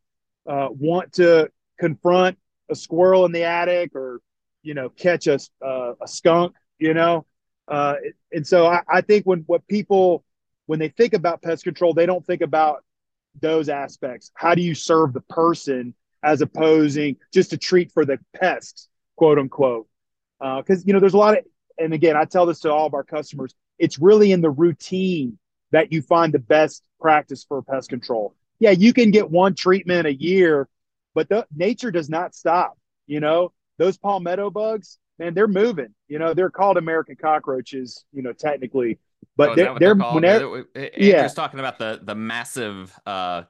uh, 0.49 0.68
want 0.71 1.12
to 1.14 1.50
confront 1.78 2.38
a 2.70 2.75
squirrel 2.75 3.25
in 3.25 3.32
the 3.32 3.44
attic 3.44 3.94
or, 3.94 4.20
you 4.62 4.75
know, 4.75 4.88
catch 4.88 5.26
a, 5.26 5.38
uh, 5.64 5.94
a 6.02 6.08
skunk? 6.08 6.54
You 6.78 6.94
know, 6.94 7.26
uh, 7.66 7.94
and 8.32 8.47
so 8.47 8.66
I, 8.66 8.82
I 8.88 9.00
think 9.00 9.26
when 9.26 9.40
what 9.47 9.66
people 9.66 10.25
when 10.66 10.78
they 10.78 10.88
think 10.88 11.14
about 11.14 11.42
pest 11.42 11.64
control, 11.64 11.94
they 11.94 12.06
don't 12.06 12.26
think 12.26 12.42
about 12.42 12.85
those 13.40 13.68
aspects. 13.68 14.30
How 14.35 14.54
do 14.54 14.62
you 14.62 14.75
serve 14.75 15.12
the 15.12 15.23
person 15.23 15.94
as 16.23 16.40
opposing 16.40 17.16
just 17.32 17.50
to 17.50 17.56
treat 17.56 17.92
for 17.92 18.04
the 18.04 18.18
pests, 18.35 18.88
quote 19.16 19.38
unquote? 19.38 19.87
Because 20.38 20.80
uh, 20.80 20.85
you 20.87 20.92
know, 20.92 21.00
there's 21.00 21.14
a 21.14 21.18
lot 21.18 21.38
of 21.38 21.44
and 21.78 21.94
again, 21.94 22.16
I 22.16 22.25
tell 22.25 22.47
this 22.47 22.61
to 22.61 22.73
all 22.73 22.87
of 22.87 22.94
our 22.94 23.04
customers, 23.04 23.54
it's 23.78 23.99
really 23.99 24.32
in 24.32 24.40
the 24.40 24.50
routine 24.50 25.38
that 25.70 25.92
you 25.92 26.02
find 26.02 26.32
the 26.32 26.38
best 26.38 26.82
practice 27.00 27.44
for 27.44 27.62
pest 27.62 27.88
control. 27.88 28.35
Yeah, 28.58 28.70
you 28.70 28.92
can 28.92 29.11
get 29.11 29.30
one 29.30 29.54
treatment 29.54 30.06
a 30.06 30.12
year, 30.12 30.68
but 31.18 31.28
the, 31.28 31.46
nature 31.52 31.90
does 31.90 32.08
not 32.08 32.32
stop. 32.32 32.78
You 33.08 33.18
know, 33.18 33.52
those 33.76 33.98
palmetto 33.98 34.50
bugs, 34.50 34.98
man, 35.18 35.34
they're 35.34 35.48
moving. 35.48 35.92
You 36.06 36.20
know, 36.20 36.32
they're 36.32 36.48
called 36.48 36.76
American 36.76 37.16
cockroaches, 37.16 38.04
you 38.12 38.22
know, 38.22 38.32
technically. 38.32 39.00
But 39.37 39.50
oh, 39.50 39.54
they're, 39.56 39.64
they're, 39.80 39.94
they're 39.96 40.12
whenever, 40.12 40.68
Andrew's 40.76 40.96
yeah. 40.96 41.26
talking 41.26 41.58
about 41.58 41.80
the 41.80 41.98
the 42.04 42.14
massive 42.14 42.96
uh, 43.04 43.42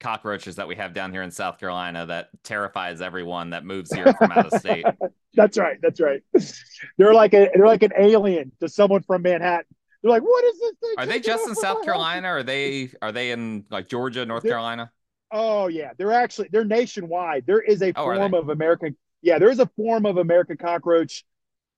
cockroaches 0.00 0.56
that 0.56 0.66
we 0.66 0.76
have 0.76 0.94
down 0.94 1.12
here 1.12 1.20
in 1.20 1.30
South 1.30 1.58
Carolina 1.58 2.06
that 2.06 2.30
terrifies 2.42 3.02
everyone 3.02 3.50
that 3.50 3.66
moves 3.66 3.92
here 3.92 4.10
from 4.14 4.32
out 4.32 4.46
of 4.46 4.52
state. 4.58 4.86
that's 5.34 5.58
right. 5.58 5.76
That's 5.82 6.00
right. 6.00 6.22
They're 6.96 7.12
like 7.12 7.34
a 7.34 7.50
they're 7.54 7.66
like 7.66 7.82
an 7.82 7.92
alien 7.98 8.50
to 8.60 8.68
someone 8.70 9.02
from 9.02 9.20
Manhattan. 9.20 9.66
They're 10.02 10.10
like, 10.10 10.22
what 10.22 10.42
is 10.42 10.58
this 10.58 10.72
thing? 10.80 10.94
Are 10.96 11.04
they 11.04 11.20
just 11.20 11.46
in 11.46 11.54
South 11.54 11.84
Carolina? 11.84 12.28
Or 12.28 12.38
are 12.38 12.42
they 12.42 12.92
are 13.02 13.12
they 13.12 13.30
in 13.30 13.66
like 13.70 13.88
Georgia, 13.90 14.24
North 14.24 14.42
they're, 14.42 14.52
Carolina? 14.52 14.90
Oh 15.36 15.66
yeah, 15.66 15.90
they're 15.98 16.12
actually 16.12 16.48
they're 16.52 16.64
nationwide. 16.64 17.42
There 17.44 17.60
is 17.60 17.82
a 17.82 17.92
oh, 17.96 18.04
form 18.04 18.34
of 18.34 18.50
American. 18.50 18.96
Yeah, 19.20 19.40
there 19.40 19.50
is 19.50 19.58
a 19.58 19.66
form 19.76 20.06
of 20.06 20.16
American 20.16 20.56
cockroach 20.56 21.24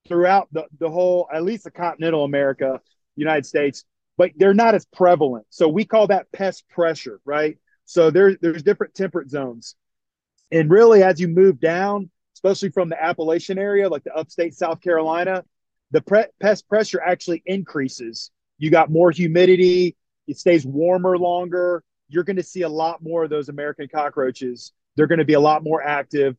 throughout 0.06 0.48
the 0.52 0.66
the 0.78 0.90
whole, 0.90 1.26
at 1.32 1.42
least 1.42 1.64
the 1.64 1.70
continental 1.70 2.24
America, 2.24 2.80
United 3.16 3.46
States, 3.46 3.84
but 4.18 4.32
they're 4.36 4.52
not 4.52 4.74
as 4.74 4.84
prevalent. 4.84 5.46
So 5.48 5.68
we 5.68 5.86
call 5.86 6.06
that 6.08 6.30
pest 6.32 6.68
pressure, 6.68 7.18
right? 7.24 7.56
So 7.86 8.10
there, 8.10 8.36
there's 8.40 8.62
different 8.62 8.94
temperate 8.94 9.30
zones. 9.30 9.74
And 10.52 10.70
really, 10.70 11.02
as 11.02 11.18
you 11.18 11.28
move 11.28 11.58
down, 11.58 12.10
especially 12.34 12.70
from 12.70 12.90
the 12.90 13.02
Appalachian 13.02 13.58
area, 13.58 13.88
like 13.88 14.04
the 14.04 14.14
upstate 14.14 14.54
South 14.54 14.82
Carolina, 14.82 15.44
the 15.92 16.02
pre- 16.02 16.26
pest 16.40 16.68
pressure 16.68 17.00
actually 17.00 17.42
increases. 17.46 18.30
You 18.58 18.70
got 18.70 18.90
more 18.90 19.10
humidity, 19.10 19.96
it 20.26 20.36
stays 20.36 20.66
warmer 20.66 21.16
longer. 21.16 21.82
You're 22.08 22.24
going 22.24 22.36
to 22.36 22.42
see 22.42 22.62
a 22.62 22.68
lot 22.68 23.02
more 23.02 23.24
of 23.24 23.30
those 23.30 23.48
American 23.48 23.88
cockroaches. 23.88 24.72
They're 24.96 25.06
going 25.06 25.18
to 25.18 25.24
be 25.24 25.34
a 25.34 25.40
lot 25.40 25.62
more 25.62 25.82
active. 25.82 26.36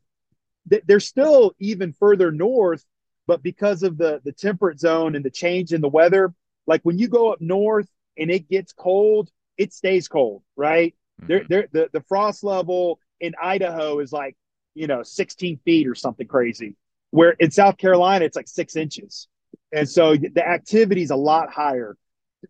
They're 0.66 1.00
still 1.00 1.54
even 1.58 1.94
further 1.94 2.30
north, 2.30 2.84
but 3.26 3.42
because 3.42 3.82
of 3.82 3.96
the 3.96 4.20
the 4.24 4.32
temperate 4.32 4.78
zone 4.78 5.16
and 5.16 5.24
the 5.24 5.30
change 5.30 5.72
in 5.72 5.80
the 5.80 5.88
weather, 5.88 6.34
like 6.66 6.82
when 6.82 6.98
you 6.98 7.08
go 7.08 7.32
up 7.32 7.40
north 7.40 7.88
and 8.18 8.30
it 8.30 8.48
gets 8.48 8.72
cold, 8.72 9.30
it 9.56 9.72
stays 9.72 10.08
cold, 10.08 10.42
right? 10.56 10.94
Mm-hmm. 11.22 11.28
There, 11.28 11.46
there, 11.48 11.68
the 11.72 11.90
the 11.92 12.00
frost 12.02 12.44
level 12.44 13.00
in 13.20 13.34
Idaho 13.42 14.00
is 14.00 14.12
like 14.12 14.36
you 14.74 14.86
know 14.86 15.02
16 15.02 15.58
feet 15.64 15.88
or 15.88 15.94
something 15.94 16.26
crazy. 16.26 16.76
Where 17.10 17.30
in 17.30 17.50
South 17.50 17.78
Carolina 17.78 18.26
it's 18.26 18.36
like 18.36 18.48
six 18.48 18.76
inches, 18.76 19.28
and 19.72 19.88
so 19.88 20.16
the 20.16 20.46
activity 20.46 21.02
is 21.02 21.10
a 21.10 21.16
lot 21.16 21.50
higher. 21.50 21.96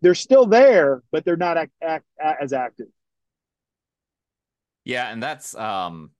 They're 0.01 0.15
still 0.15 0.45
there, 0.45 1.03
but 1.11 1.25
they're 1.25 1.37
not 1.37 1.57
act, 1.57 1.71
act, 1.81 2.05
as 2.41 2.53
active. 2.53 2.87
Yeah, 4.85 5.11
and 5.11 5.21
that's 5.21 5.55
um 5.55 6.11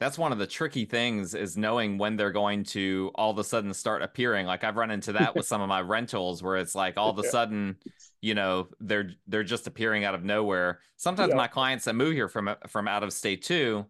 that's 0.00 0.16
one 0.16 0.32
of 0.32 0.38
the 0.38 0.46
tricky 0.46 0.86
things 0.86 1.34
is 1.34 1.58
knowing 1.58 1.98
when 1.98 2.16
they're 2.16 2.32
going 2.32 2.64
to 2.64 3.10
all 3.14 3.30
of 3.30 3.38
a 3.38 3.44
sudden 3.44 3.74
start 3.74 4.00
appearing. 4.00 4.46
Like 4.46 4.64
I've 4.64 4.76
run 4.76 4.90
into 4.90 5.12
that 5.12 5.36
with 5.36 5.44
some 5.46 5.60
of 5.60 5.68
my 5.68 5.82
rentals 5.82 6.42
where 6.42 6.56
it's 6.56 6.74
like 6.74 6.96
all 6.96 7.10
of 7.10 7.18
a 7.18 7.24
sudden, 7.24 7.76
you 8.22 8.34
know, 8.34 8.68
they're 8.80 9.10
they're 9.26 9.44
just 9.44 9.66
appearing 9.66 10.04
out 10.04 10.14
of 10.14 10.24
nowhere. 10.24 10.80
Sometimes 10.96 11.30
yeah. 11.30 11.36
my 11.36 11.48
clients 11.48 11.84
that 11.84 11.94
move 11.94 12.14
here 12.14 12.28
from 12.28 12.56
from 12.66 12.88
out 12.88 13.02
of 13.02 13.12
state 13.12 13.42
too, 13.42 13.84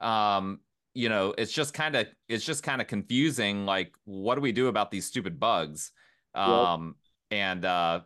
um, 0.00 0.60
you 0.94 1.08
know, 1.08 1.34
it's 1.36 1.52
just 1.52 1.74
kind 1.74 1.96
of 1.96 2.06
it's 2.28 2.44
just 2.44 2.62
kind 2.62 2.80
of 2.80 2.86
confusing. 2.86 3.66
Like, 3.66 3.92
what 4.04 4.36
do 4.36 4.40
we 4.40 4.52
do 4.52 4.68
about 4.68 4.92
these 4.92 5.04
stupid 5.04 5.40
bugs? 5.40 5.90
Um, 6.34 6.94
and 7.32 7.64
uh, 7.64 8.00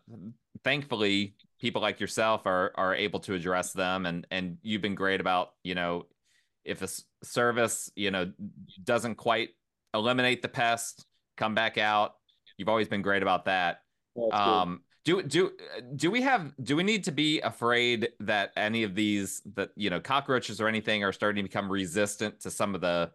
thankfully, 0.64 1.34
people 1.60 1.82
like 1.82 2.00
yourself 2.00 2.46
are 2.46 2.72
are 2.74 2.94
able 2.94 3.20
to 3.20 3.34
address 3.34 3.72
them, 3.72 4.06
and 4.06 4.26
and 4.30 4.58
you've 4.62 4.82
been 4.82 4.94
great 4.94 5.20
about 5.20 5.50
you 5.62 5.74
know 5.74 6.06
if 6.64 6.82
a 6.82 6.88
service 7.24 7.90
you 7.94 8.10
know 8.10 8.32
doesn't 8.84 9.16
quite 9.16 9.50
eliminate 9.94 10.42
the 10.42 10.48
pest, 10.48 11.06
come 11.36 11.54
back 11.54 11.78
out. 11.78 12.14
You've 12.56 12.68
always 12.68 12.88
been 12.88 13.02
great 13.02 13.22
about 13.22 13.46
that. 13.46 13.82
Um, 14.32 14.82
do 15.04 15.22
do 15.22 15.52
do 15.96 16.10
we 16.10 16.22
have 16.22 16.52
do 16.62 16.76
we 16.76 16.82
need 16.82 17.04
to 17.04 17.12
be 17.12 17.40
afraid 17.40 18.10
that 18.20 18.52
any 18.56 18.82
of 18.82 18.94
these 18.94 19.40
that 19.54 19.70
you 19.76 19.90
know 19.90 20.00
cockroaches 20.00 20.60
or 20.60 20.68
anything 20.68 21.04
are 21.04 21.12
starting 21.12 21.42
to 21.42 21.48
become 21.48 21.70
resistant 21.70 22.40
to 22.40 22.50
some 22.50 22.74
of 22.74 22.80
the 22.80 23.10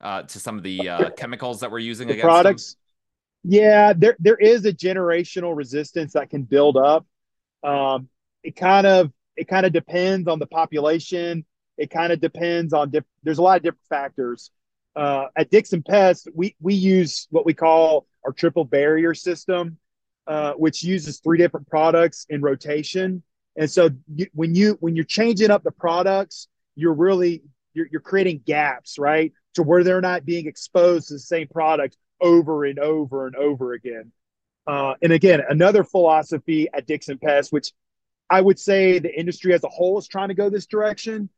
uh, 0.00 0.22
to 0.22 0.40
some 0.40 0.56
of 0.56 0.64
the 0.64 0.88
uh, 0.88 1.10
chemicals 1.10 1.60
that 1.60 1.70
we're 1.70 1.78
using 1.78 2.08
the 2.08 2.14
against 2.14 2.24
products? 2.24 2.74
Them? 2.74 2.78
Yeah, 3.44 3.92
there 3.96 4.16
there 4.18 4.36
is 4.36 4.64
a 4.66 4.72
generational 4.72 5.56
resistance 5.56 6.12
that 6.14 6.30
can 6.30 6.42
build 6.42 6.76
up. 6.76 7.06
Um, 7.62 8.08
it 8.42 8.56
kind 8.56 8.86
of 8.86 9.12
it 9.36 9.48
kind 9.48 9.64
of 9.64 9.72
depends 9.72 10.28
on 10.28 10.38
the 10.38 10.46
population 10.46 11.44
it 11.78 11.90
kind 11.90 12.12
of 12.12 12.20
depends 12.20 12.72
on 12.72 12.90
diff- 12.90 13.04
there's 13.22 13.38
a 13.38 13.42
lot 13.42 13.56
of 13.56 13.62
different 13.62 13.86
factors. 13.88 14.50
Uh, 14.94 15.26
at 15.36 15.50
Dixon 15.50 15.82
Pest, 15.82 16.28
we 16.34 16.54
we 16.60 16.74
use 16.74 17.26
what 17.30 17.46
we 17.46 17.54
call 17.54 18.06
our 18.24 18.32
triple 18.32 18.64
barrier 18.64 19.14
system, 19.14 19.78
uh, 20.26 20.52
which 20.52 20.82
uses 20.82 21.20
three 21.20 21.38
different 21.38 21.66
products 21.66 22.26
in 22.28 22.42
rotation. 22.42 23.22
And 23.56 23.70
so 23.70 23.90
you, 24.14 24.26
when 24.34 24.54
you 24.54 24.76
when 24.80 24.96
you're 24.96 25.04
changing 25.04 25.50
up 25.50 25.62
the 25.62 25.70
products, 25.70 26.48
you're 26.76 26.94
really 26.94 27.42
you're, 27.72 27.86
you're 27.90 28.02
creating 28.02 28.42
gaps, 28.46 28.98
right, 28.98 29.32
to 29.54 29.62
where 29.62 29.82
they're 29.82 30.02
not 30.02 30.26
being 30.26 30.46
exposed 30.46 31.08
to 31.08 31.14
the 31.14 31.20
same 31.20 31.48
product 31.48 31.96
over 32.20 32.64
and 32.66 32.78
over 32.78 33.26
and 33.26 33.34
over 33.34 33.72
again. 33.72 34.12
Uh, 34.66 34.94
and 35.02 35.12
again, 35.12 35.42
another 35.48 35.84
philosophy 35.84 36.68
at 36.72 36.86
Dixon 36.86 37.18
Pest, 37.18 37.52
which 37.52 37.72
I 38.30 38.40
would 38.40 38.58
say 38.58 38.98
the 38.98 39.12
industry 39.18 39.52
as 39.54 39.64
a 39.64 39.68
whole 39.68 39.98
is 39.98 40.08
trying 40.08 40.28
to 40.28 40.34
go 40.34 40.48
this 40.48 40.66
direction, 40.66 41.28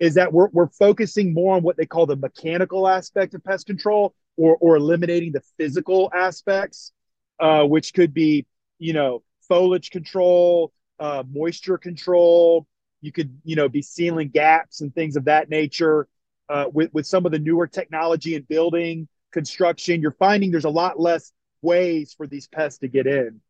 is 0.00 0.14
that 0.14 0.32
we're, 0.32 0.48
we're 0.48 0.68
focusing 0.68 1.32
more 1.32 1.54
on 1.56 1.62
what 1.62 1.76
they 1.76 1.86
call 1.86 2.06
the 2.06 2.16
mechanical 2.16 2.88
aspect 2.88 3.34
of 3.34 3.44
pest 3.44 3.66
control 3.66 4.14
or, 4.36 4.56
or 4.56 4.76
eliminating 4.76 5.32
the 5.32 5.42
physical 5.56 6.10
aspects, 6.14 6.92
uh, 7.38 7.62
which 7.62 7.94
could 7.94 8.12
be, 8.12 8.46
you 8.78 8.92
know, 8.92 9.22
foliage 9.46 9.90
control, 9.90 10.72
uh, 10.98 11.22
moisture 11.32 11.78
control. 11.78 12.66
You 13.00 13.12
could, 13.12 13.36
you 13.44 13.56
know, 13.56 13.68
be 13.68 13.82
sealing 13.82 14.28
gaps 14.28 14.80
and 14.80 14.94
things 14.94 15.16
of 15.16 15.26
that 15.26 15.48
nature. 15.48 16.08
Uh, 16.48 16.66
with, 16.72 16.92
with 16.92 17.06
some 17.06 17.24
of 17.24 17.32
the 17.32 17.38
newer 17.38 17.66
technology 17.66 18.34
in 18.34 18.42
building 18.42 19.08
construction, 19.30 20.02
you're 20.02 20.10
finding 20.12 20.50
there's 20.50 20.64
a 20.64 20.70
lot 20.70 20.98
less 21.00 21.32
ways 21.62 22.14
for 22.16 22.26
these 22.26 22.46
pests 22.48 22.80
to 22.80 22.88
get 22.88 23.06
in. 23.06 23.40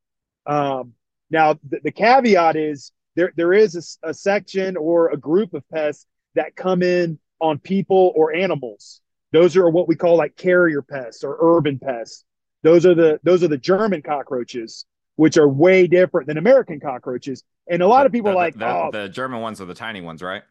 Um, 0.47 0.93
now, 1.31 1.55
the, 1.69 1.81
the, 1.85 1.93
caveat 1.93 2.57
is 2.57 2.93
there, 3.17 3.33
there 3.37 3.53
is 3.53 3.99
a, 4.05 4.11
a 4.11 4.15
section 4.15 4.77
or 4.77 5.11
a 5.11 5.17
group 5.17 5.55
of 5.55 5.69
pests 5.71 6.07
that 6.35 6.55
come 6.57 6.83
in 6.83 7.19
on 7.41 7.59
people 7.59 8.13
or 8.15 8.35
animals. 8.35 9.01
Those 9.33 9.57
are 9.57 9.69
what 9.69 9.89
we 9.89 9.97
call 9.97 10.17
like 10.17 10.37
carrier 10.37 10.83
pests 10.83 11.25
or 11.25 11.39
urban 11.41 11.79
pests. 11.79 12.25
Those 12.63 12.87
are 12.87 12.95
the 12.95 13.19
those 13.23 13.43
are 13.43 13.49
the 13.49 13.59
German 13.59 14.03
cockroaches, 14.03 14.85
which 15.17 15.37
are 15.37 15.49
way 15.49 15.87
different 15.87 16.29
than 16.29 16.37
American 16.37 16.81
cockroaches. 16.81 17.43
And 17.69 17.83
a 17.83 17.87
lot 17.87 18.03
the, 18.03 18.07
of 18.07 18.13
people 18.13 18.31
the, 18.31 18.37
are 18.37 18.41
like, 18.41 18.57
the, 18.57 18.69
oh, 18.69 18.91
the 18.93 19.09
German 19.09 19.41
ones 19.41 19.61
are 19.61 19.65
the 19.65 19.75
tiny 19.75 20.01
ones, 20.01 20.23
right? 20.23 20.43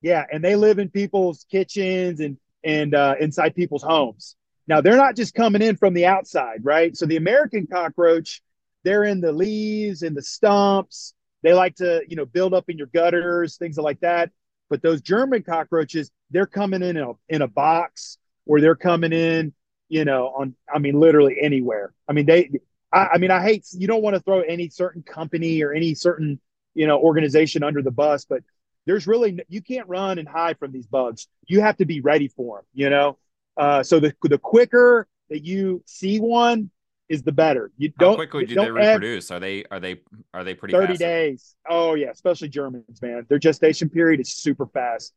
Yeah, 0.00 0.24
and 0.32 0.42
they 0.42 0.56
live 0.56 0.78
in 0.78 0.88
people's 0.88 1.44
kitchens 1.50 2.20
and 2.20 2.38
and 2.64 2.94
uh, 2.94 3.16
inside 3.20 3.54
people's 3.54 3.82
homes. 3.82 4.36
Now 4.68 4.80
they're 4.80 4.96
not 4.96 5.16
just 5.16 5.34
coming 5.34 5.62
in 5.62 5.76
from 5.76 5.94
the 5.94 6.06
outside, 6.06 6.60
right? 6.64 6.96
So 6.96 7.06
the 7.06 7.16
American 7.16 7.66
cockroach, 7.66 8.42
they're 8.84 9.04
in 9.04 9.20
the 9.20 9.32
leaves 9.32 10.02
and 10.02 10.16
the 10.16 10.22
stumps. 10.22 11.14
They 11.42 11.52
like 11.52 11.76
to, 11.76 12.02
you 12.08 12.16
know, 12.16 12.26
build 12.26 12.54
up 12.54 12.68
in 12.68 12.78
your 12.78 12.86
gutters, 12.88 13.56
things 13.56 13.76
like 13.76 14.00
that. 14.00 14.30
But 14.70 14.82
those 14.82 15.00
German 15.00 15.42
cockroaches, 15.42 16.10
they're 16.30 16.46
coming 16.46 16.82
in 16.82 16.96
in 16.96 17.02
a, 17.02 17.12
in 17.28 17.42
a 17.42 17.48
box 17.48 18.18
or 18.46 18.60
they're 18.60 18.76
coming 18.76 19.12
in, 19.12 19.52
you 19.88 20.04
know, 20.04 20.28
on, 20.28 20.54
I 20.72 20.78
mean, 20.78 20.98
literally 20.98 21.36
anywhere. 21.40 21.92
I 22.08 22.12
mean, 22.12 22.26
they, 22.26 22.50
I, 22.92 23.08
I 23.14 23.18
mean, 23.18 23.30
I 23.30 23.42
hate, 23.42 23.66
you 23.72 23.86
don't 23.86 24.02
want 24.02 24.14
to 24.14 24.22
throw 24.22 24.40
any 24.40 24.68
certain 24.68 25.02
company 25.02 25.62
or 25.62 25.72
any 25.72 25.94
certain, 25.94 26.40
you 26.74 26.86
know, 26.86 26.98
organization 26.98 27.62
under 27.62 27.82
the 27.82 27.90
bus, 27.90 28.24
but 28.24 28.42
there's 28.86 29.06
really, 29.06 29.38
you 29.48 29.62
can't 29.62 29.88
run 29.88 30.18
and 30.18 30.26
hide 30.26 30.58
from 30.58 30.72
these 30.72 30.86
bugs. 30.86 31.28
You 31.46 31.60
have 31.60 31.76
to 31.76 31.84
be 31.84 32.00
ready 32.00 32.28
for 32.28 32.58
them, 32.58 32.66
you 32.72 32.90
know? 32.90 33.18
Uh, 33.56 33.82
so 33.82 34.00
the, 34.00 34.14
the 34.22 34.38
quicker 34.38 35.06
that 35.30 35.44
you 35.44 35.82
see 35.86 36.18
one, 36.18 36.70
is 37.12 37.22
the 37.22 37.32
better. 37.32 37.70
You 37.76 37.90
don't 37.98 38.12
How 38.12 38.16
quickly 38.16 38.46
do 38.46 38.54
don't 38.54 38.74
they 38.74 38.80
reproduce? 38.80 39.30
Are 39.30 39.38
they 39.38 39.64
are 39.70 39.78
they 39.78 40.00
are 40.32 40.44
they 40.44 40.54
pretty 40.54 40.72
30 40.72 40.86
fast? 40.86 41.00
days. 41.00 41.56
Oh 41.68 41.92
yeah, 41.92 42.08
especially 42.08 42.48
Germans, 42.48 43.02
man. 43.02 43.26
Their 43.28 43.38
gestation 43.38 43.90
period 43.90 44.18
is 44.20 44.32
super 44.32 44.66
fast. 44.66 45.12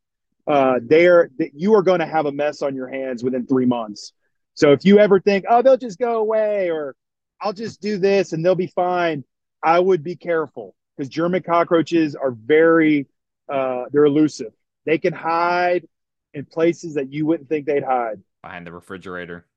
Uh 0.46 0.80
they're 0.84 1.30
you 1.54 1.74
are 1.74 1.82
going 1.82 2.02
to 2.02 2.06
have 2.06 2.26
a 2.26 2.34
mess 2.34 2.62
on 2.62 2.76
your 2.76 2.90
hands 2.90 3.24
within 3.24 3.48
3 3.48 3.66
months. 3.66 4.12
So 4.56 4.74
if 4.74 4.84
you 4.84 5.00
ever 5.00 5.22
think, 5.22 5.46
"Oh, 5.50 5.62
they'll 5.62 5.78
just 5.78 5.98
go 5.98 6.18
away 6.18 6.70
or 6.70 6.98
I'll 7.40 7.54
just 7.54 7.82
do 7.82 7.98
this 7.98 8.34
and 8.34 8.46
they'll 8.46 8.56
be 8.56 8.68
fine." 8.68 9.24
I 9.64 9.80
would 9.80 10.04
be 10.04 10.18
careful 10.18 10.76
because 10.98 11.08
German 11.08 11.44
cockroaches 11.44 12.14
are 12.16 12.32
very 12.32 13.08
uh 13.48 13.86
they're 13.94 14.04
elusive. 14.04 14.52
They 14.86 14.98
can 14.98 15.14
hide 15.14 15.88
in 16.36 16.46
places 16.46 16.96
that 16.96 17.12
you 17.12 17.26
wouldn't 17.26 17.50
think 17.50 17.66
they'd 17.66 17.84
hide. 17.84 18.22
Behind 18.44 18.68
the 18.68 18.72
refrigerator. 18.72 19.48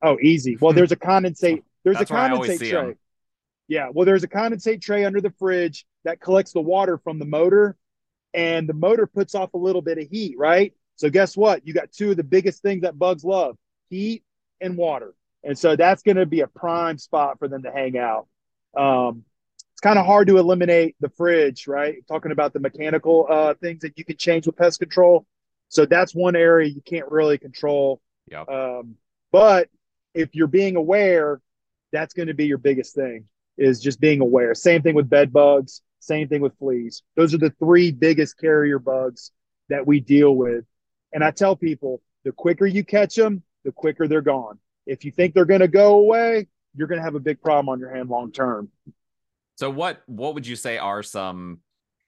Oh, 0.00 0.18
easy. 0.20 0.56
Well, 0.60 0.72
there's 0.72 0.92
a 0.92 0.96
condensate. 0.96 1.62
There's 1.82 2.00
a 2.00 2.04
condensate 2.04 2.58
tray. 2.58 2.70
Them. 2.70 2.98
Yeah. 3.66 3.88
Well, 3.92 4.04
there's 4.04 4.22
a 4.22 4.28
condensate 4.28 4.82
tray 4.82 5.04
under 5.04 5.20
the 5.20 5.32
fridge 5.38 5.86
that 6.04 6.20
collects 6.20 6.52
the 6.52 6.60
water 6.60 6.98
from 6.98 7.18
the 7.18 7.24
motor, 7.24 7.76
and 8.34 8.68
the 8.68 8.74
motor 8.74 9.06
puts 9.06 9.34
off 9.34 9.54
a 9.54 9.58
little 9.58 9.82
bit 9.82 9.98
of 9.98 10.08
heat, 10.08 10.36
right? 10.38 10.74
So 10.96 11.08
guess 11.08 11.36
what? 11.36 11.66
You 11.66 11.72
got 11.72 11.90
two 11.90 12.10
of 12.10 12.16
the 12.16 12.24
biggest 12.24 12.62
things 12.62 12.82
that 12.82 12.98
bugs 12.98 13.24
love: 13.24 13.56
heat 13.88 14.22
and 14.60 14.76
water. 14.76 15.14
And 15.42 15.58
so 15.58 15.74
that's 15.74 16.02
going 16.02 16.18
to 16.18 16.26
be 16.26 16.40
a 16.40 16.46
prime 16.46 16.98
spot 16.98 17.38
for 17.38 17.48
them 17.48 17.62
to 17.62 17.72
hang 17.72 17.98
out. 17.98 18.28
Um, 18.76 19.24
it's 19.72 19.80
kind 19.80 19.98
of 19.98 20.06
hard 20.06 20.28
to 20.28 20.38
eliminate 20.38 20.94
the 21.00 21.08
fridge, 21.08 21.66
right? 21.66 21.96
Talking 22.06 22.30
about 22.30 22.52
the 22.52 22.60
mechanical 22.60 23.26
uh, 23.28 23.54
things 23.54 23.80
that 23.80 23.98
you 23.98 24.04
can 24.04 24.16
change 24.16 24.46
with 24.46 24.56
pest 24.56 24.78
control. 24.78 25.26
So 25.72 25.86
that's 25.86 26.14
one 26.14 26.36
area 26.36 26.68
you 26.68 26.82
can't 26.82 27.10
really 27.10 27.38
control. 27.38 28.02
Yeah. 28.30 28.42
Um, 28.42 28.96
but 29.32 29.70
if 30.12 30.34
you're 30.34 30.46
being 30.46 30.76
aware, 30.76 31.40
that's 31.92 32.12
going 32.12 32.28
to 32.28 32.34
be 32.34 32.44
your 32.44 32.58
biggest 32.58 32.94
thing 32.94 33.24
is 33.56 33.80
just 33.80 33.98
being 33.98 34.20
aware. 34.20 34.54
Same 34.54 34.82
thing 34.82 34.94
with 34.94 35.08
bed 35.08 35.32
bugs, 35.32 35.80
same 35.98 36.28
thing 36.28 36.42
with 36.42 36.52
fleas. 36.58 37.02
Those 37.16 37.32
are 37.32 37.38
the 37.38 37.54
three 37.58 37.90
biggest 37.90 38.38
carrier 38.38 38.78
bugs 38.78 39.30
that 39.70 39.86
we 39.86 40.00
deal 40.00 40.36
with. 40.36 40.66
And 41.14 41.24
I 41.24 41.30
tell 41.30 41.56
people 41.56 42.02
the 42.24 42.32
quicker 42.32 42.66
you 42.66 42.84
catch 42.84 43.14
them, 43.14 43.42
the 43.64 43.72
quicker 43.72 44.06
they're 44.06 44.20
gone. 44.20 44.58
If 44.86 45.06
you 45.06 45.10
think 45.10 45.32
they're 45.32 45.46
going 45.46 45.60
to 45.60 45.68
go 45.68 45.94
away, 45.94 46.48
you're 46.76 46.88
going 46.88 46.98
to 46.98 47.04
have 47.04 47.14
a 47.14 47.20
big 47.20 47.40
problem 47.40 47.70
on 47.70 47.78
your 47.78 47.94
hand 47.94 48.10
long 48.10 48.30
term. 48.30 48.68
So 49.56 49.70
what 49.70 50.02
what 50.04 50.34
would 50.34 50.46
you 50.46 50.56
say 50.56 50.76
are 50.76 51.02
some 51.02 51.60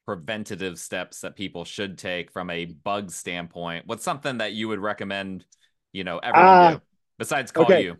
preventative 0.06 0.78
steps 0.78 1.20
that 1.20 1.36
people 1.36 1.64
should 1.64 1.98
take 1.98 2.30
from 2.30 2.50
a 2.50 2.66
bug 2.66 3.10
standpoint? 3.10 3.86
What's 3.86 4.04
something 4.04 4.38
that 4.38 4.52
you 4.52 4.68
would 4.68 4.80
recommend, 4.80 5.44
you 5.92 6.04
know, 6.04 6.18
everyone 6.18 6.48
uh, 6.48 6.70
do? 6.72 6.80
besides 7.18 7.52
call 7.52 7.64
okay. 7.64 7.82
you. 7.82 7.96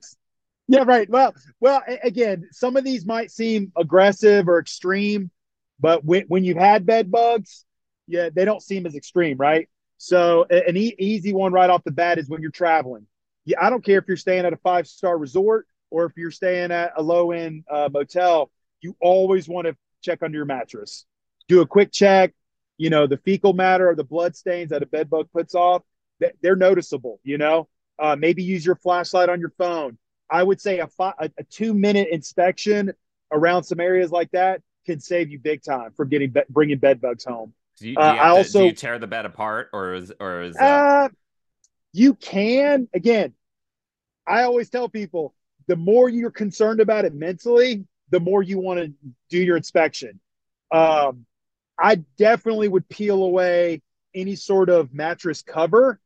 Yeah, 0.68 0.84
right. 0.87 1.08
Well, 1.11 1.34
well, 1.61 1.82
again, 2.02 2.49
some 2.50 2.76
of 2.76 2.84
these 2.84 3.04
might 3.04 3.30
seem 3.30 3.73
aggressive 3.76 4.49
or 4.49 4.58
extreme, 4.58 5.30
but 5.78 6.04
when, 6.04 6.25
when 6.28 6.44
you've 6.44 6.56
had 6.56 6.87
bed 6.87 7.11
bugs, 7.11 7.64
yeah, 8.06 8.30
they 8.34 8.44
don't 8.44 8.62
seem 8.62 8.87
as 8.87 8.94
extreme, 8.94 9.37
right? 9.37 9.68
So 9.99 10.44
an 10.50 10.76
e- 10.76 10.94
easy 10.99 11.32
one 11.32 11.52
right 11.52 11.68
off 11.68 11.84
the 11.84 11.90
bat 11.90 12.18
is 12.18 12.28
when 12.28 12.42
you're 12.42 12.50
traveling. 12.50 13.06
Yeah, 13.44 13.58
I 13.61 13.70
don't 13.70 13.84
care 13.84 13.99
if 13.99 14.04
you're 14.08 14.16
staying 14.16 14.46
at 14.46 14.52
a 14.52 14.58
five 14.58 14.87
star 14.87 15.18
resort 15.18 15.66
or 15.90 16.06
if 16.06 16.12
you're 16.16 16.30
staying 16.30 16.73
at 16.73 16.92
a 16.96 17.02
low 17.02 17.30
end 17.30 17.64
uh, 17.70 17.88
motel. 17.92 18.50
You 18.80 18.96
always 19.00 19.49
want 19.49 19.66
to 19.66 19.76
check 20.02 20.23
under 20.23 20.37
your 20.37 20.46
mattress. 20.46 21.06
Do 21.48 21.60
a 21.60 21.66
quick 21.66 21.92
check. 21.92 22.32
You 22.76 22.90
know 22.90 23.06
the 23.06 23.18
fecal 23.18 23.52
matter 23.52 23.88
or 23.88 23.94
the 23.94 24.04
blood 24.04 24.34
stains 24.34 24.70
that 24.70 24.82
a 24.82 24.86
bed 24.86 25.08
bug 25.08 25.28
puts 25.32 25.54
off. 25.54 25.82
They're 26.42 26.56
noticeable. 26.56 27.20
You 27.22 27.38
know, 27.38 27.68
uh, 27.98 28.16
maybe 28.16 28.42
use 28.42 28.64
your 28.64 28.76
flashlight 28.76 29.28
on 29.28 29.40
your 29.40 29.52
phone. 29.58 29.98
I 30.30 30.42
would 30.42 30.60
say 30.60 30.80
a, 30.80 30.86
five, 30.88 31.14
a, 31.18 31.30
a 31.38 31.44
two 31.44 31.74
minute 31.74 32.08
inspection 32.10 32.92
around 33.30 33.64
some 33.64 33.80
areas 33.80 34.10
like 34.10 34.30
that 34.32 34.62
can 34.86 35.00
save 35.00 35.30
you 35.30 35.38
big 35.38 35.62
time 35.62 35.92
from 35.96 36.08
getting 36.08 36.30
be- 36.30 36.42
bringing 36.48 36.78
bed 36.78 37.00
bugs 37.00 37.24
home. 37.24 37.52
Do 37.78 37.88
you, 37.88 37.96
do 37.96 38.02
you 38.02 38.08
uh, 38.08 38.14
I 38.14 38.28
also 38.30 38.60
do 38.60 38.66
you 38.66 38.72
tear 38.72 38.98
the 38.98 39.06
bed 39.06 39.26
apart 39.26 39.70
or 39.72 39.94
is 39.94 40.12
or 40.18 40.42
is 40.42 40.56
uh, 40.56 41.08
you 41.92 42.14
can 42.14 42.88
again. 42.94 43.34
I 44.26 44.44
always 44.44 44.70
tell 44.70 44.88
people 44.88 45.34
the 45.66 45.76
more 45.76 46.08
you're 46.08 46.30
concerned 46.30 46.80
about 46.80 47.04
it 47.04 47.14
mentally, 47.14 47.84
the 48.10 48.20
more 48.20 48.42
you 48.42 48.58
want 48.58 48.80
to 48.80 48.92
do 49.28 49.38
your 49.38 49.56
inspection. 49.56 50.20
Um, 50.70 51.26
I 51.78 51.97
definitely 52.16 52.69
would 52.69 52.88
peel 52.88 53.23
away 53.23 53.83
any 54.14 54.37
sort 54.37 54.71
of 54.71 54.95
mattress 54.95 55.43
cover, 55.43 56.00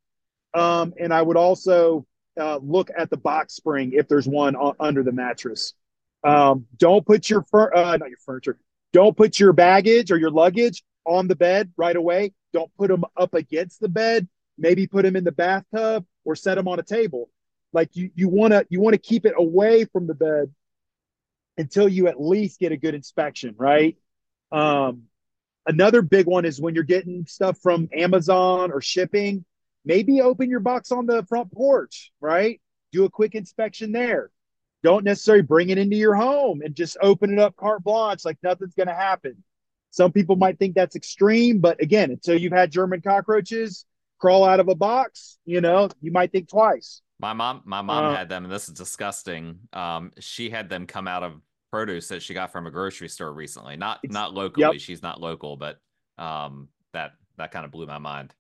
um, 0.55 0.95
and 0.99 1.13
I 1.13 1.21
would 1.21 1.37
also 1.37 2.07
uh, 2.39 2.59
look 2.63 2.91
at 2.97 3.11
the 3.11 3.17
box 3.17 3.55
spring 3.55 3.93
if 3.95 4.09
there's 4.09 4.27
one 4.27 4.57
under 4.81 5.03
the 5.03 5.13
mattress. 5.13 5.75
Um, 6.25 6.67
don't 6.77 7.05
put 7.07 7.29
your 7.29 7.43
fur- 7.43 7.73
uh, 7.75 7.97
not 7.97 8.09
your 8.09 8.19
furniture. 8.25 8.59
Don't 8.93 9.17
put 9.17 9.39
your 9.39 9.53
baggage 9.53 10.11
or 10.11 10.17
your 10.17 10.31
luggage 10.31 10.83
on 11.05 11.29
the 11.29 11.37
bed 11.37 11.73
right 11.77 11.97
away. 11.97 12.33
Don't 12.53 12.75
put 12.77 12.89
them 12.89 13.05
up 13.17 13.35
against 13.35 13.81
the 13.81 13.89
bed. 13.89 14.29
Maybe 14.57 14.87
put 14.87 15.05
them 15.05 15.17
in 15.17 15.25
the 15.25 15.33
bathtub 15.33 16.05
or 16.25 16.35
set 16.35 16.57
them 16.57 16.69
on 16.69 16.79
a 16.79 16.83
table. 16.83 17.29
Like 17.73 17.95
you, 17.95 18.11
you 18.15 18.29
want 18.29 18.53
to 18.53 18.67
you 18.71 18.81
want 18.81 18.95
to 18.95 18.99
keep 18.99 19.27
it 19.27 19.35
away 19.37 19.85
from 19.85 20.07
the 20.07 20.15
bed 20.15 20.53
until 21.59 21.89
you 21.89 22.09
at 22.09 22.21
least 22.21 22.61
get 22.61 22.73
a 22.73 22.77
good 22.77 22.95
inspection, 22.95 23.55
right? 23.59 23.97
Um, 24.51 25.03
another 25.69 26.03
big 26.03 26.27
one 26.27 26.45
is 26.45 26.61
when 26.61 26.75
you're 26.75 26.83
getting 26.83 27.27
stuff 27.27 27.59
from 27.59 27.89
Amazon 27.95 28.73
or 28.73 28.81
shipping. 28.81 29.45
Maybe 29.85 30.21
open 30.21 30.51
your 30.51 30.61
box 30.61 30.91
on 30.91 31.07
the 31.07 31.25
front 31.29 31.53
porch, 31.53 32.11
right? 32.21 32.61
Do 32.93 33.05
a 33.05 33.11
quick 33.11 33.35
inspection 33.35 33.93
there. 33.93 34.31
Don't 34.83 35.05
necessarily 35.05 35.43
bring 35.43 35.71
it 35.71 35.79
into 35.79 35.97
your 35.97 36.15
home 36.15 36.63
and 36.65 36.75
just 36.75 36.97
open 37.01 37.33
it 37.33 37.39
up 37.39 37.57
carte 37.57 37.85
blanche 37.85 38.25
like 38.25 38.39
nothing's 38.43 38.75
going 38.75 38.89
to 38.89 38.95
happen. 38.95 39.43
Some 39.91 40.13
people 40.13 40.37
might 40.37 40.59
think 40.59 40.75
that's 40.75 40.97
extreme, 40.97 41.61
but 41.61 41.81
again, 41.83 42.11
until 42.11 42.39
you've 42.39 42.53
had 42.53 42.71
German 42.71 43.01
cockroaches 43.01 43.87
crawl 44.19 44.45
out 44.45 44.61
of 44.61 44.69
a 44.69 44.75
box, 44.75 45.39
you 45.45 45.61
know, 45.61 45.89
you 46.01 46.13
might 46.13 46.33
think 46.33 46.49
twice. 46.49 47.03
My 47.21 47.33
mom, 47.33 47.63
my 47.65 47.83
mom 47.83 48.13
uh, 48.13 48.17
had 48.17 48.29
them, 48.29 48.45
and 48.45 48.53
this 48.53 48.69
is 48.69 48.75
disgusting. 48.75 49.61
Um, 49.73 50.13
she 50.21 50.51
had 50.51 50.69
them 50.69 50.87
come 50.87 51.09
out 51.09 51.25
of 51.25 51.41
produce 51.71 52.09
that 52.09 52.23
she 52.23 52.35
got 52.35 52.53
from 52.53 52.67
a 52.67 52.71
grocery 52.71 53.09
store 53.09 53.33
recently. 53.33 53.77
Not 53.77 54.01
not 54.05 54.35
locally. 54.35 54.67
Yep. 54.73 54.81
She's 54.81 55.03
not 55.03 55.21
local, 55.21 55.57
but 55.57 55.79
um, 56.17 56.69
that 56.93 57.13
that 57.37 57.53
kind 57.53 57.65
of 57.65 57.71
blew 57.71 57.87
my 57.87 57.99
mind. 57.99 58.35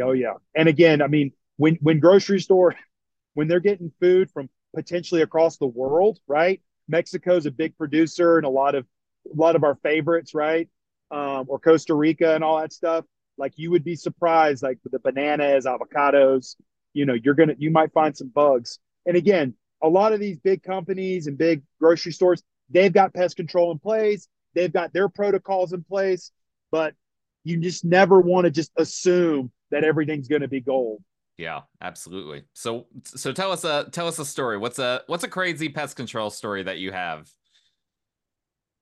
Oh 0.00 0.12
yeah, 0.12 0.34
and 0.54 0.68
again, 0.68 1.02
I 1.02 1.06
mean, 1.06 1.32
when 1.56 1.76
when 1.80 2.00
grocery 2.00 2.40
store, 2.40 2.74
when 3.34 3.48
they're 3.48 3.60
getting 3.60 3.92
food 4.00 4.30
from 4.30 4.48
potentially 4.74 5.22
across 5.22 5.58
the 5.58 5.66
world, 5.66 6.18
right? 6.26 6.60
Mexico's 6.88 7.46
a 7.46 7.50
big 7.50 7.76
producer, 7.76 8.36
and 8.38 8.46
a 8.46 8.50
lot 8.50 8.74
of 8.74 8.86
a 9.30 9.36
lot 9.36 9.56
of 9.56 9.64
our 9.64 9.76
favorites, 9.76 10.34
right? 10.34 10.68
Um, 11.10 11.46
or 11.48 11.58
Costa 11.58 11.94
Rica 11.94 12.34
and 12.34 12.42
all 12.42 12.60
that 12.60 12.72
stuff. 12.72 13.04
Like 13.38 13.52
you 13.56 13.70
would 13.70 13.84
be 13.84 13.96
surprised, 13.96 14.62
like 14.62 14.78
the 14.90 14.98
bananas, 14.98 15.66
avocados. 15.66 16.56
You 16.92 17.06
know, 17.06 17.14
you're 17.14 17.34
gonna 17.34 17.54
you 17.58 17.70
might 17.70 17.92
find 17.92 18.16
some 18.16 18.28
bugs. 18.28 18.78
And 19.06 19.16
again, 19.16 19.54
a 19.82 19.88
lot 19.88 20.12
of 20.12 20.20
these 20.20 20.38
big 20.38 20.62
companies 20.62 21.26
and 21.26 21.36
big 21.36 21.62
grocery 21.80 22.12
stores, 22.12 22.42
they've 22.70 22.92
got 22.92 23.14
pest 23.14 23.36
control 23.36 23.72
in 23.72 23.78
place. 23.78 24.28
They've 24.54 24.72
got 24.72 24.92
their 24.92 25.08
protocols 25.08 25.72
in 25.72 25.82
place, 25.84 26.30
but 26.70 26.94
you 27.44 27.58
just 27.58 27.84
never 27.84 28.20
want 28.20 28.44
to 28.44 28.50
just 28.50 28.70
assume 28.76 29.50
that 29.70 29.84
everything's 29.84 30.28
going 30.28 30.42
to 30.42 30.48
be 30.48 30.60
gold. 30.60 31.02
Yeah, 31.38 31.62
absolutely. 31.80 32.44
So 32.52 32.86
so 33.04 33.32
tell 33.32 33.52
us 33.52 33.64
a 33.64 33.88
tell 33.90 34.06
us 34.06 34.18
a 34.18 34.24
story. 34.24 34.58
What's 34.58 34.78
a 34.78 35.02
what's 35.06 35.24
a 35.24 35.28
crazy 35.28 35.68
pest 35.68 35.96
control 35.96 36.30
story 36.30 36.62
that 36.62 36.78
you 36.78 36.92
have? 36.92 37.30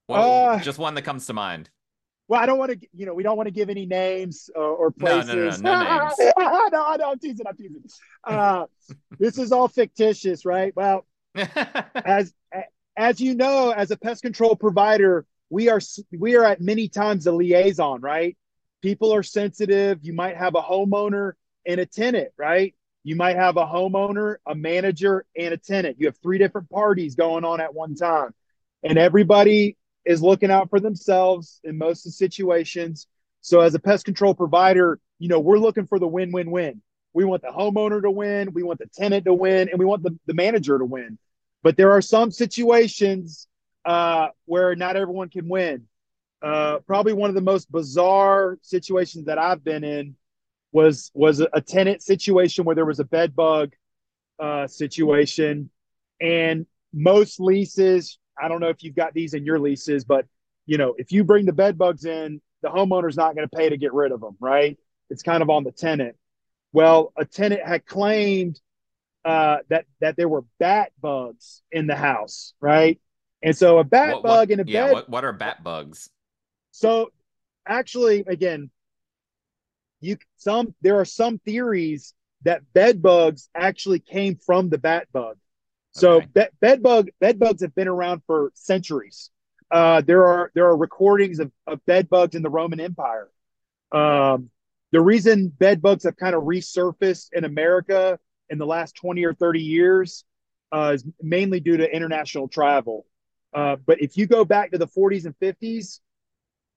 Well, 0.09 0.51
uh, 0.51 0.59
just 0.59 0.79
one 0.79 0.95
that 0.97 1.03
comes 1.03 1.27
to 1.27 1.33
mind. 1.33 1.71
Well, 2.31 2.41
I 2.41 2.47
don't 2.47 2.59
want 2.59 2.71
to, 2.73 2.89
you 2.93 3.07
know, 3.07 3.15
we 3.15 3.25
don't 3.25 3.37
want 3.37 3.49
to 3.49 3.53
give 3.53 3.71
any 3.71 3.87
names 3.87 4.51
or, 4.55 4.63
or 4.63 4.91
places. 4.93 5.61
No, 5.61 5.75
no, 5.75 5.83
no, 5.83 5.85
no, 5.85 5.95
no 5.95 6.05
names. 6.07 6.33
no, 6.39 6.97
no, 6.97 7.11
I'm 7.11 7.19
teasing, 7.19 7.47
I'm 7.47 7.57
teasing. 7.57 7.83
Uh, 8.23 8.67
this 9.19 9.37
is 9.37 9.51
all 9.51 9.67
fictitious, 9.67 10.45
right? 10.45 10.73
Well, 10.77 11.07
as 11.35 12.33
as 13.01 13.19
you 13.19 13.35
know, 13.35 13.71
as 13.71 13.91
a 13.91 13.97
pest 13.97 14.21
control 14.21 14.55
provider, 14.55 15.25
we 15.49 15.71
are 15.71 15.81
we 16.13 16.37
are 16.37 16.45
at 16.45 16.61
many 16.61 16.87
times 16.87 17.27
a 17.27 17.33
liaison, 17.33 18.03
right? 18.03 18.37
People 18.83 19.15
are 19.15 19.23
sensitive. 19.23 20.01
You 20.03 20.13
might 20.13 20.37
have 20.37 20.55
a 20.55 20.61
homeowner 20.61 21.33
and 21.67 21.81
a 21.81 21.87
tenant, 21.87 22.29
right? 22.37 22.75
You 23.03 23.17
might 23.17 23.37
have 23.37 23.57
a 23.57 23.65
homeowner, 23.65 24.37
a 24.47 24.55
manager, 24.55 25.25
and 25.35 25.55
a 25.55 25.57
tenant. 25.57 25.97
You 25.99 26.09
have 26.09 26.19
three 26.19 26.37
different 26.37 26.69
parties 26.69 27.15
going 27.15 27.43
on 27.43 27.59
at 27.59 27.75
one 27.75 27.95
time. 27.95 28.35
And 28.83 28.99
everybody 28.99 29.79
is 30.05 30.21
looking 30.21 30.51
out 30.51 30.69
for 30.69 30.79
themselves 30.79 31.59
in 31.65 31.79
most 31.79 32.05
of 32.05 32.13
the 32.13 32.17
situations. 32.17 33.07
So 33.41 33.61
as 33.61 33.75
a 33.75 33.79
pest 33.79 34.05
control 34.05 34.35
provider, 34.35 35.01
you 35.19 35.29
know, 35.29 35.41
we're 35.41 35.59
looking 35.59 35.87
for 35.87 35.99
the 35.99 36.07
win-win-win. 36.07 36.83
We 37.15 37.25
want 37.25 37.41
the 37.41 37.49
homeowner 37.49 38.03
to 38.03 38.11
win, 38.11 38.53
we 38.53 38.63
want 38.63 38.79
the 38.79 38.91
tenant 38.95 39.25
to 39.25 39.33
win, 39.33 39.71
and 39.71 39.79
we 39.79 39.87
want 39.87 40.03
the, 40.03 40.19
the 40.27 40.35
manager 40.35 40.79
to 40.79 40.85
win. 40.85 41.19
But 41.63 41.77
there 41.77 41.93
are 41.93 42.03
some 42.03 42.31
situations 42.31 43.47
uh, 43.85 44.29
where 44.47 44.75
not 44.75 44.97
everyone 44.97 45.29
can 45.29 45.49
win. 45.49 45.87
Uh, 46.43 46.79
probably 46.87 47.13
one 47.13 47.29
of 47.29 47.35
the 47.35 47.43
most 47.43 47.71
bizarre 47.71 48.59
situations 48.63 49.27
that 49.27 49.39
I've 49.39 49.63
been 49.63 49.85
in 49.85 50.17
was 50.73 51.11
was 51.15 51.41
a 51.41 51.61
tenant 51.61 52.03
situation 52.03 52.65
where 52.65 52.75
there 52.75 52.87
was 52.87 53.01
a 53.01 53.05
bed 53.05 53.37
bug 53.37 53.73
uh, 54.39 54.67
situation, 54.67 55.71
and 56.21 56.67
most 56.93 57.41
leases 57.41 58.19
I 58.41 58.49
don't 58.49 58.61
know 58.61 58.69
if 58.69 58.83
you've 58.83 58.97
got 58.97 59.13
these 59.13 59.35
in 59.35 59.45
your 59.45 59.59
leases, 59.59 60.05
but 60.05 60.27
you 60.67 60.79
know, 60.79 60.95
if 60.97 61.13
you 61.13 61.25
bring 61.25 61.47
the 61.47 61.53
bed 61.53 61.77
bugs 61.77 62.05
in, 62.05 62.41
the 62.63 62.69
homeowner's 62.69 63.17
not 63.17 63.35
going 63.35 63.49
to 63.49 63.57
pay 63.57 63.69
to 63.69 63.77
get 63.77 63.93
rid 63.93 64.13
of 64.13 64.21
them, 64.21 64.37
right? 64.41 64.79
It's 65.09 65.23
kind 65.23 65.43
of 65.43 65.51
on 65.51 65.65
the 65.65 65.73
tenant. 65.73 66.17
Well, 66.73 67.13
a 67.17 67.25
tenant 67.25 67.63
had 67.67 67.85
claimed 67.87 68.61
uh, 69.25 69.59
that 69.69 69.87
that 70.01 70.17
there 70.17 70.29
were 70.29 70.45
bat 70.59 70.93
bugs 71.01 71.63
in 71.71 71.87
the 71.87 71.97
house, 71.97 72.55
right? 72.61 73.01
And 73.43 73.57
so 73.57 73.79
a 73.79 73.85
bat 73.85 74.15
what, 74.15 74.23
bug 74.23 74.51
in 74.51 74.61
a 74.61 74.65
yeah, 74.67 74.87
bed. 74.87 74.93
What, 74.93 75.09
what 75.09 75.25
are 75.25 75.33
bat 75.33 75.63
bugs? 75.63 76.11
So, 76.73 77.11
actually, 77.67 78.25
again, 78.27 78.71
you 80.01 80.17
some 80.37 80.75
there 80.81 80.99
are 80.99 81.05
some 81.05 81.39
theories 81.39 82.15
that 82.45 82.63
bed 82.73 83.03
bugs 83.03 83.49
actually 83.55 84.01
came 84.01 84.37
from 84.37 84.71
the 84.71 84.79
bat 84.79 85.09
bug. 85.13 85.37
So 85.93 86.13
okay. 86.13 86.27
bed, 86.27 86.49
bed 86.61 86.83
bug 86.83 87.09
bed 87.21 87.39
bugs 87.39 87.63
have 87.63 87.75
been 87.75 87.89
around 87.89 88.23
for 88.27 88.53
centuries. 88.55 89.31
Uh, 89.71 90.01
there 90.01 90.25
are 90.25 90.51
there 90.55 90.67
are 90.67 90.77
recordings 90.77 91.39
of, 91.39 91.51
of 91.67 91.85
bed 91.87 92.09
bugs 92.09 92.35
in 92.35 92.43
the 92.43 92.51
Roman 92.51 92.81
Empire. 92.81 93.29
Um, 93.93 94.51
the 94.93 95.01
reason 95.01 95.49
bed 95.49 95.83
bugs 95.83 96.05
have 96.05 96.17
kind 96.17 96.35
of 96.35 96.45
resurfaced 96.45 97.29
in 97.33 97.45
America 97.45 98.19
in 98.51 98.59
the 98.59 98.67
last 98.67 98.95
20 98.97 99.25
or 99.25 99.35
30 99.35 99.61
years 99.61 100.25
uh, 100.73 100.93
is 100.95 101.05
mainly 101.23 101.61
due 101.61 101.77
to 101.77 101.95
international 101.97 102.49
travel. 102.49 103.07
Uh, 103.55 103.77
but 103.85 104.01
if 104.01 104.17
you 104.17 104.27
go 104.27 104.45
back 104.45 104.73
to 104.73 104.79
the 104.79 104.87
40s 104.87 105.25
and 105.25 105.35
50s, 105.39 106.01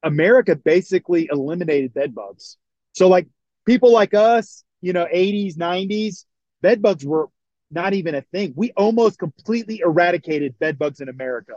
America 0.03 0.55
basically 0.55 1.29
eliminated 1.31 1.93
bed 1.93 2.13
bugs. 2.15 2.57
So 2.93 3.07
like 3.07 3.27
people 3.65 3.91
like 3.91 4.13
us, 4.13 4.63
you 4.81 4.93
know, 4.93 5.05
80s, 5.05 5.55
90s, 5.57 6.25
bed 6.61 6.81
bugs 6.81 7.05
were 7.05 7.29
not 7.71 7.93
even 7.93 8.15
a 8.15 8.21
thing. 8.21 8.53
We 8.55 8.71
almost 8.71 9.17
completely 9.17 9.81
eradicated 9.83 10.59
bed 10.59 10.77
bugs 10.77 10.99
in 10.99 11.09
America, 11.09 11.55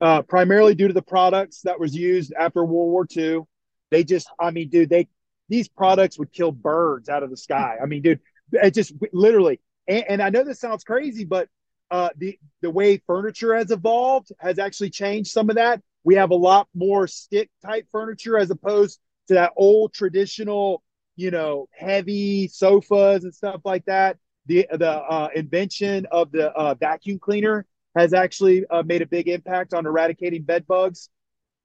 uh, 0.00 0.22
primarily 0.22 0.74
due 0.74 0.88
to 0.88 0.94
the 0.94 1.02
products 1.02 1.62
that 1.62 1.80
was 1.80 1.94
used 1.94 2.32
after 2.38 2.64
World 2.64 2.90
War 2.90 3.06
II. 3.16 3.42
They 3.90 4.04
just, 4.04 4.28
I 4.38 4.50
mean, 4.50 4.68
dude, 4.68 4.90
they 4.90 5.08
these 5.48 5.68
products 5.68 6.18
would 6.18 6.32
kill 6.32 6.52
birds 6.52 7.08
out 7.08 7.24
of 7.24 7.30
the 7.30 7.36
sky. 7.36 7.76
I 7.82 7.86
mean, 7.86 8.02
dude, 8.02 8.20
it 8.52 8.74
just 8.74 8.92
literally. 9.12 9.60
And, 9.88 10.04
and 10.08 10.22
I 10.22 10.30
know 10.30 10.44
this 10.44 10.60
sounds 10.60 10.84
crazy, 10.84 11.24
but 11.24 11.48
uh, 11.90 12.10
the 12.16 12.38
the 12.62 12.70
way 12.70 12.98
furniture 13.06 13.54
has 13.56 13.70
evolved 13.70 14.32
has 14.38 14.58
actually 14.58 14.90
changed 14.90 15.30
some 15.30 15.50
of 15.50 15.56
that. 15.56 15.82
We 16.04 16.14
have 16.16 16.30
a 16.30 16.36
lot 16.36 16.68
more 16.74 17.06
stick 17.06 17.50
type 17.64 17.86
furniture 17.92 18.38
as 18.38 18.50
opposed 18.50 19.00
to 19.28 19.34
that 19.34 19.52
old 19.56 19.92
traditional, 19.92 20.82
you 21.16 21.30
know, 21.30 21.68
heavy 21.72 22.48
sofas 22.48 23.24
and 23.24 23.34
stuff 23.34 23.60
like 23.64 23.84
that 23.86 24.18
the 24.46 24.66
the 24.72 24.90
uh, 24.90 25.28
invention 25.34 26.06
of 26.10 26.32
the 26.32 26.50
uh, 26.50 26.74
vacuum 26.74 27.18
cleaner 27.18 27.66
has 27.96 28.14
actually 28.14 28.64
uh, 28.70 28.82
made 28.84 29.02
a 29.02 29.06
big 29.06 29.28
impact 29.28 29.74
on 29.74 29.86
eradicating 29.86 30.42
bed 30.42 30.66
bugs, 30.66 31.08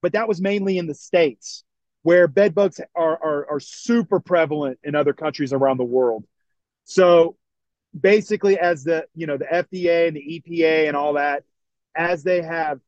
but 0.02 0.14
that 0.14 0.28
was 0.28 0.42
mainly 0.42 0.78
in 0.78 0.88
the 0.88 0.96
states. 0.96 1.64
where 2.04 2.28
bed 2.28 2.54
bugs 2.54 2.80
are, 2.96 3.18
are, 3.24 3.50
are 3.54 3.60
super 3.60 4.20
prevalent 4.20 4.80
in 4.84 4.96
other 4.96 5.14
countries 5.14 5.54
around 5.54 5.78
the 5.78 5.84
world. 5.84 6.24
So 6.86 7.36
basically, 8.00 8.58
as 8.58 8.84
the 8.84 9.06
you 9.14 9.28
know 9.28 9.38
the 9.38 9.46
FDA 9.46 10.08
and 10.08 10.16
the 10.16 10.44
EPA 10.48 10.88
and 10.88 10.96
all 10.96 11.14
that, 11.14 11.44
as 11.96 12.24
they 12.24 12.42
have 12.42 12.80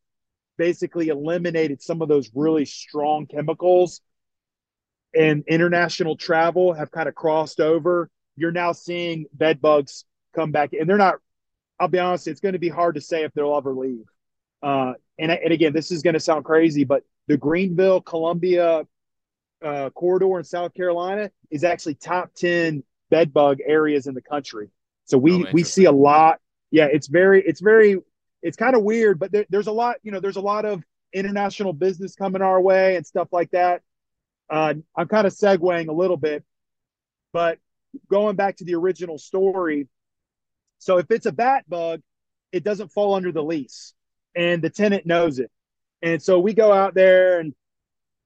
basically 0.58 1.10
eliminated 1.10 1.82
some 1.82 2.02
of 2.02 2.08
those 2.08 2.32
really 2.34 2.66
strong 2.66 3.28
chemicals 3.28 4.02
and 5.16 5.44
international 5.48 6.16
travel 6.16 6.74
have 6.74 6.92
kind 6.92 7.08
of 7.08 7.16
crossed 7.16 7.60
over, 7.60 8.10
you're 8.36 8.52
now 8.52 8.72
seeing 8.72 9.26
bed 9.34 9.62
bugs 9.62 10.06
come 10.36 10.52
back. 10.52 10.74
And 10.74 10.90
they're 10.90 10.98
not, 10.98 11.16
I'll 11.80 11.88
be 11.88 12.00
honest, 12.00 12.28
it's 12.28 12.40
going 12.40 12.54
to 12.54 12.60
be 12.60 12.70
hard 12.70 12.96
to 12.96 13.02
say 13.02 13.24
if 13.24 13.34
they'll 13.34 13.56
ever 13.56 13.74
leave. 13.74 14.06
Uh, 14.62 14.94
and, 15.20 15.32
and 15.32 15.52
again, 15.52 15.74
this 15.74 15.92
is 15.92 16.02
going 16.02 16.16
to 16.16 16.20
sound 16.20 16.46
crazy, 16.46 16.84
but 16.84 17.04
the 17.28 17.38
Greenville, 17.38 18.02
Columbia 18.02 18.84
uh, 19.64 19.90
corridor 19.92 20.38
in 20.38 20.44
South 20.44 20.74
Carolina 20.74 21.32
is 21.50 21.64
actually 21.64 21.96
top 21.96 22.34
10 22.36 22.84
bed 23.10 23.34
bug 23.34 23.60
areas 23.65 24.08
in 24.08 24.13
the 24.13 24.22
country. 24.22 24.70
So 25.06 25.17
we, 25.17 25.34
oh, 25.34 25.46
we 25.54 25.63
see 25.63 25.86
a 25.86 25.91
lot. 25.91 26.39
Yeah, 26.72 26.86
it's 26.91 27.08
very, 27.08 27.41
it's 27.46 27.62
very, 27.62 27.98
it's 28.41 28.58
kind 28.58 28.76
of 28.76 28.84
weird, 28.84 29.20
but 29.20 29.32
there, 29.32 29.46
there's 29.50 29.67
a 29.67 29.72
lot, 29.72 29.98
you 30.04 30.12
know, 30.12 30.20
there's 30.20 30.36
a 30.36 30.41
lot 30.41 30.65
of 30.65 30.84
international 31.13 31.74
business 31.74 32.15
coming 32.15 32.41
our 32.41 32.62
way 32.62 32.96
and 32.96 33.06
stuff 33.06 33.30
like 33.32 33.52
that. 33.52 33.82
Uh, 34.50 34.76
I'm 34.96 35.08
kind 35.08 35.26
of 35.28 35.34
segueing 35.34 35.88
a 35.88 35.93
little 35.93 36.17
bit, 36.17 36.43
but 37.34 37.60
going 38.10 38.36
back 38.36 38.58
to 38.58 38.65
the 38.65 38.76
original 38.76 39.17
story. 39.17 39.88
So 40.80 40.98
if 40.98 41.10
it's 41.10 41.26
a 41.26 41.32
bat 41.32 41.65
bug, 41.67 42.02
it 42.52 42.63
doesn't 42.63 42.91
fall 42.91 43.15
under 43.15 43.32
the 43.32 43.43
lease, 43.43 43.93
and 44.36 44.62
the 44.62 44.70
tenant 44.70 45.06
knows 45.06 45.39
it. 45.39 45.52
And 46.02 46.22
so 46.22 46.39
we 46.39 46.54
go 46.54 46.72
out 46.72 46.93
there, 46.93 47.39
and 47.39 47.54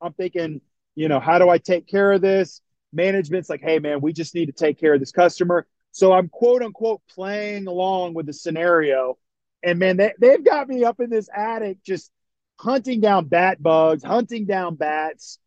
I'm 0.01 0.13
thinking, 0.13 0.61
you 0.95 1.07
know, 1.07 1.19
how 1.19 1.39
do 1.39 1.49
I 1.49 1.57
take 1.57 1.87
care 1.87 2.11
of 2.11 2.21
this? 2.21 2.61
Management's 2.93 3.49
like, 3.49 3.61
hey, 3.61 3.79
man, 3.79 4.01
we 4.01 4.13
just 4.13 4.35
need 4.35 4.47
to 4.47 4.51
take 4.51 4.79
care 4.79 4.93
of 4.93 4.99
this 4.99 5.11
customer. 5.11 5.65
So 5.91 6.13
I'm 6.13 6.29
quote 6.29 6.61
unquote 6.61 7.01
playing 7.09 7.67
along 7.67 8.13
with 8.13 8.25
the 8.25 8.33
scenario. 8.33 9.17
And 9.63 9.79
man, 9.79 9.97
they, 9.97 10.13
they've 10.19 10.43
got 10.43 10.67
me 10.67 10.83
up 10.83 10.99
in 10.99 11.09
this 11.09 11.29
attic 11.35 11.83
just 11.83 12.11
hunting 12.59 13.01
down 13.01 13.25
bat 13.25 13.61
bugs, 13.61 14.03
hunting 14.03 14.45
down 14.45 14.75
bats 14.75 15.39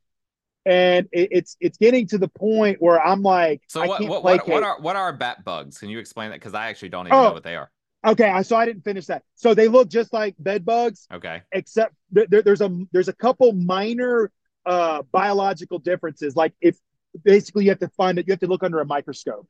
and 0.66 1.08
it, 1.12 1.28
it's 1.30 1.56
it's 1.60 1.78
getting 1.78 2.06
to 2.08 2.18
the 2.18 2.28
point 2.28 2.80
where 2.80 3.04
I'm 3.04 3.22
like, 3.22 3.62
so 3.68 3.86
what 3.86 4.00
what, 4.02 4.24
what, 4.24 4.48
what, 4.48 4.62
are 4.62 4.80
what 4.80 4.96
are 4.96 5.12
bat 5.12 5.44
bugs? 5.44 5.78
Can 5.78 5.90
you 5.90 5.98
explain 5.98 6.30
that? 6.30 6.40
Because 6.40 6.54
I 6.54 6.68
actually 6.68 6.88
don't 6.90 7.06
even 7.06 7.18
oh, 7.18 7.24
know 7.24 7.32
what 7.32 7.44
they 7.44 7.56
are. 7.56 7.70
Okay, 8.06 8.42
so 8.42 8.56
I 8.56 8.66
didn't 8.66 8.84
finish 8.84 9.06
that. 9.06 9.22
So 9.34 9.54
they 9.54 9.68
look 9.68 9.88
just 9.88 10.12
like 10.12 10.34
bed 10.38 10.64
bugs. 10.64 11.06
Okay, 11.12 11.42
except 11.52 11.94
there, 12.10 12.26
there's 12.42 12.60
a 12.60 12.70
there's 12.92 13.08
a 13.08 13.12
couple 13.12 13.52
minor 13.52 14.30
uh, 14.64 15.02
biological 15.12 15.78
differences. 15.78 16.36
Like 16.36 16.54
if 16.60 16.76
basically 17.22 17.64
you 17.64 17.70
have 17.70 17.80
to 17.80 17.88
find 17.88 18.18
it, 18.18 18.26
you 18.26 18.32
have 18.32 18.40
to 18.40 18.46
look 18.46 18.62
under 18.62 18.80
a 18.80 18.86
microscope. 18.86 19.46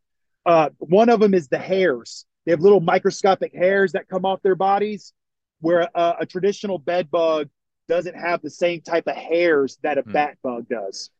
Uh, 0.46 0.70
one 0.79 1.09
of 1.09 1.20
them 1.20 1.35
is 1.35 1.48
the 1.48 1.59
hairs. 1.59 2.27
They 2.44 2.53
have 2.53 2.61
little 2.61 2.81
microscopic 2.81 3.55
hairs 3.55 3.92
that 3.92 4.09
come 4.09 4.24
off 4.24 4.42
their 4.42 4.55
bodies, 4.55 5.12
where 5.61 5.88
a, 5.94 6.14
a 6.20 6.27
traditional 6.27 6.79
bed 6.79 7.11
bug 7.11 7.48
doesn't 7.88 8.14
have 8.14 8.42
the 8.42 8.50
same 8.50 8.81
type 8.81 9.07
of 9.07 9.16
hairs 9.16 9.79
that 9.83 9.98
a 9.98 10.03
hmm. 10.03 10.12
bat 10.12 10.37
bug 10.42 10.68
does. 10.68 11.11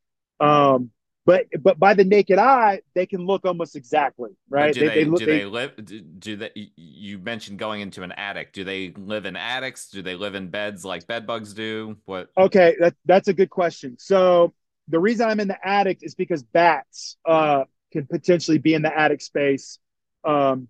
Um, 0.41 0.91
but 1.27 1.47
but 1.61 1.79
by 1.79 1.95
the 1.95 2.05
naked 2.05 2.39
eye, 2.39 2.83
they 2.95 3.07
can 3.07 3.25
look 3.25 3.47
almost 3.47 3.77
exactly 3.77 4.31
right. 4.51 4.75
Do 4.75 4.81
they, 4.81 4.89
they, 4.89 4.95
they 4.95 5.05
look, 5.07 5.21
do 5.21 5.27
they, 5.27 5.45
live? 5.47 5.73
Do 6.19 6.37
they? 6.37 6.71
You 6.77 7.19
mentioned 7.19 7.59
going 7.59 7.81
into 7.81 8.03
an 8.03 8.13
attic. 8.13 8.53
Do 8.53 8.63
they 8.63 8.93
live 8.95 9.25
in 9.25 9.35
attics? 9.35 9.89
Do 9.89 10.03
they 10.03 10.17
live 10.17 10.35
in 10.35 10.49
beds 10.49 10.85
like 10.85 11.07
bed 11.07 11.27
bugs 11.27 11.55
do? 11.55 11.97
What? 12.05 12.29
Okay, 12.37 12.77
that, 12.79 12.95
that's 13.07 13.29
a 13.29 13.33
good 13.33 13.49
question. 13.49 13.97
So 13.99 14.53
the 14.89 14.99
reason 14.99 15.29
I'm 15.29 15.41
in 15.41 15.49
the 15.49 15.67
attic 15.67 15.99
is 16.03 16.15
because 16.15 16.43
bats 16.43 17.17
uh, 17.25 17.65
can 17.93 18.07
potentially 18.07 18.59
be 18.59 18.75
in 18.75 18.83
the 18.83 18.97
attic 18.97 19.21
space. 19.21 19.79
Um, 20.25 20.69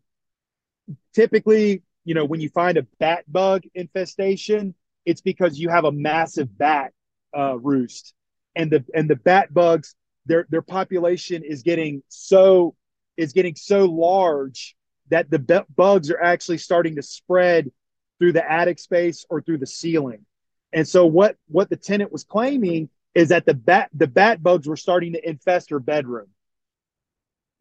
typically, 1.14 1.82
you 2.04 2.14
know, 2.14 2.24
when 2.24 2.40
you 2.40 2.48
find 2.48 2.76
a 2.76 2.86
bat 2.98 3.24
bug 3.30 3.62
infestation, 3.74 4.74
it's 5.04 5.20
because 5.20 5.58
you 5.58 5.68
have 5.68 5.84
a 5.84 5.92
massive 5.92 6.56
bat 6.56 6.92
uh, 7.36 7.58
roost, 7.58 8.14
and 8.54 8.70
the 8.70 8.84
and 8.94 9.08
the 9.08 9.16
bat 9.16 9.52
bugs 9.52 9.94
their 10.26 10.46
their 10.48 10.62
population 10.62 11.42
is 11.42 11.62
getting 11.62 12.02
so 12.08 12.74
is 13.16 13.32
getting 13.32 13.54
so 13.54 13.84
large 13.84 14.76
that 15.10 15.30
the 15.30 15.64
bugs 15.76 16.10
are 16.10 16.20
actually 16.20 16.58
starting 16.58 16.96
to 16.96 17.02
spread 17.02 17.70
through 18.18 18.32
the 18.32 18.50
attic 18.50 18.78
space 18.78 19.26
or 19.28 19.42
through 19.42 19.58
the 19.58 19.66
ceiling. 19.66 20.24
And 20.72 20.88
so 20.88 21.06
what 21.06 21.36
what 21.48 21.68
the 21.70 21.76
tenant 21.76 22.12
was 22.12 22.24
claiming 22.24 22.88
is 23.14 23.28
that 23.28 23.46
the 23.46 23.54
bat 23.54 23.90
the 23.94 24.06
bat 24.06 24.42
bugs 24.42 24.66
were 24.66 24.76
starting 24.76 25.12
to 25.12 25.28
infest 25.28 25.70
her 25.70 25.78
bedroom. 25.78 26.26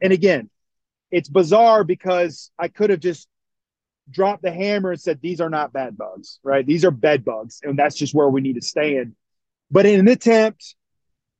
And 0.00 0.12
again, 0.12 0.50
it's 1.10 1.28
bizarre 1.28 1.84
because 1.84 2.50
I 2.58 2.68
could 2.68 2.90
have 2.90 3.00
just 3.00 3.28
dropped 4.10 4.42
the 4.42 4.52
hammer 4.52 4.90
and 4.90 5.00
said, 5.00 5.20
these 5.22 5.40
are 5.40 5.48
not 5.48 5.72
bat 5.72 5.96
bugs, 5.96 6.38
right? 6.42 6.66
These 6.66 6.84
are 6.84 6.90
bed 6.90 7.24
bugs. 7.24 7.60
And 7.62 7.78
that's 7.78 7.96
just 7.96 8.14
where 8.14 8.28
we 8.28 8.40
need 8.40 8.56
to 8.56 8.62
stand. 8.62 9.14
But 9.70 9.86
in 9.86 10.00
an 10.00 10.08
attempt 10.08 10.74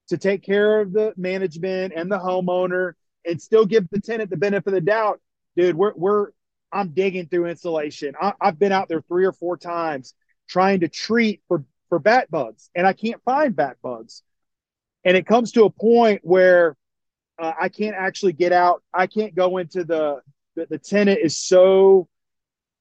to 0.08 0.18
take 0.18 0.42
care 0.42 0.80
of 0.80 0.92
the 0.92 1.12
management 1.16 1.92
and 1.94 2.10
the 2.10 2.18
homeowner 2.18 2.92
and 3.26 3.40
still 3.40 3.66
give 3.66 3.88
the 3.90 4.00
tenant 4.00 4.30
the 4.30 4.36
benefit 4.36 4.68
of 4.68 4.74
the 4.74 4.80
doubt, 4.80 5.20
dude, 5.56 5.76
we're, 5.76 5.92
we're, 5.94 6.28
I'm 6.72 6.90
digging 6.90 7.26
through 7.26 7.46
insulation. 7.46 8.14
I, 8.20 8.32
I've 8.40 8.58
been 8.58 8.72
out 8.72 8.88
there 8.88 9.02
three 9.02 9.26
or 9.26 9.32
four 9.32 9.56
times 9.56 10.14
trying 10.48 10.80
to 10.80 10.88
treat 10.88 11.42
for, 11.48 11.64
for 11.88 11.98
bat 11.98 12.30
bugs 12.30 12.70
and 12.74 12.86
I 12.86 12.92
can't 12.92 13.22
find 13.24 13.54
bat 13.54 13.76
bugs. 13.82 14.22
And 15.04 15.16
it 15.16 15.26
comes 15.26 15.52
to 15.52 15.64
a 15.64 15.70
point 15.70 16.20
where 16.22 16.76
uh, 17.38 17.52
I 17.60 17.68
can't 17.68 17.96
actually 17.96 18.32
get 18.32 18.52
out. 18.52 18.82
I 18.92 19.06
can't 19.06 19.34
go 19.34 19.58
into 19.58 19.84
the, 19.84 20.20
the, 20.56 20.66
the 20.70 20.78
tenant 20.78 21.20
is 21.22 21.36
so 21.36 22.08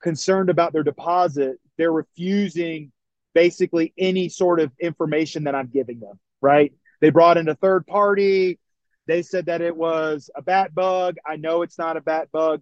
concerned 0.04 0.50
about 0.50 0.74
their 0.74 0.84
deposit, 0.84 1.60
they're 1.78 1.92
refusing 1.92 2.92
basically 3.34 3.94
any 3.98 4.30
sort 4.30 4.60
of 4.60 4.72
information 4.80 5.46
that 5.46 5.56
I'm 5.56 5.68
giving 5.68 6.00
them, 6.00 6.20
right? 6.42 6.72
They 7.02 7.10
brought 7.10 7.38
in 7.38 7.50
a 7.50 7.56
third 7.56 7.88
party. 7.88 8.60
They 9.08 9.24
said 9.24 9.48
that 9.48 9.62
it 9.62 9.76
was 9.76 10.30
a 10.36 10.42
bat 10.44 10.76
bug. 10.76 11.16
I 11.26 11.38
know 11.38 11.64
it's 11.64 11.80
not 11.80 11.98
a 11.98 12.02
bat 12.02 12.30
bug. 12.32 12.62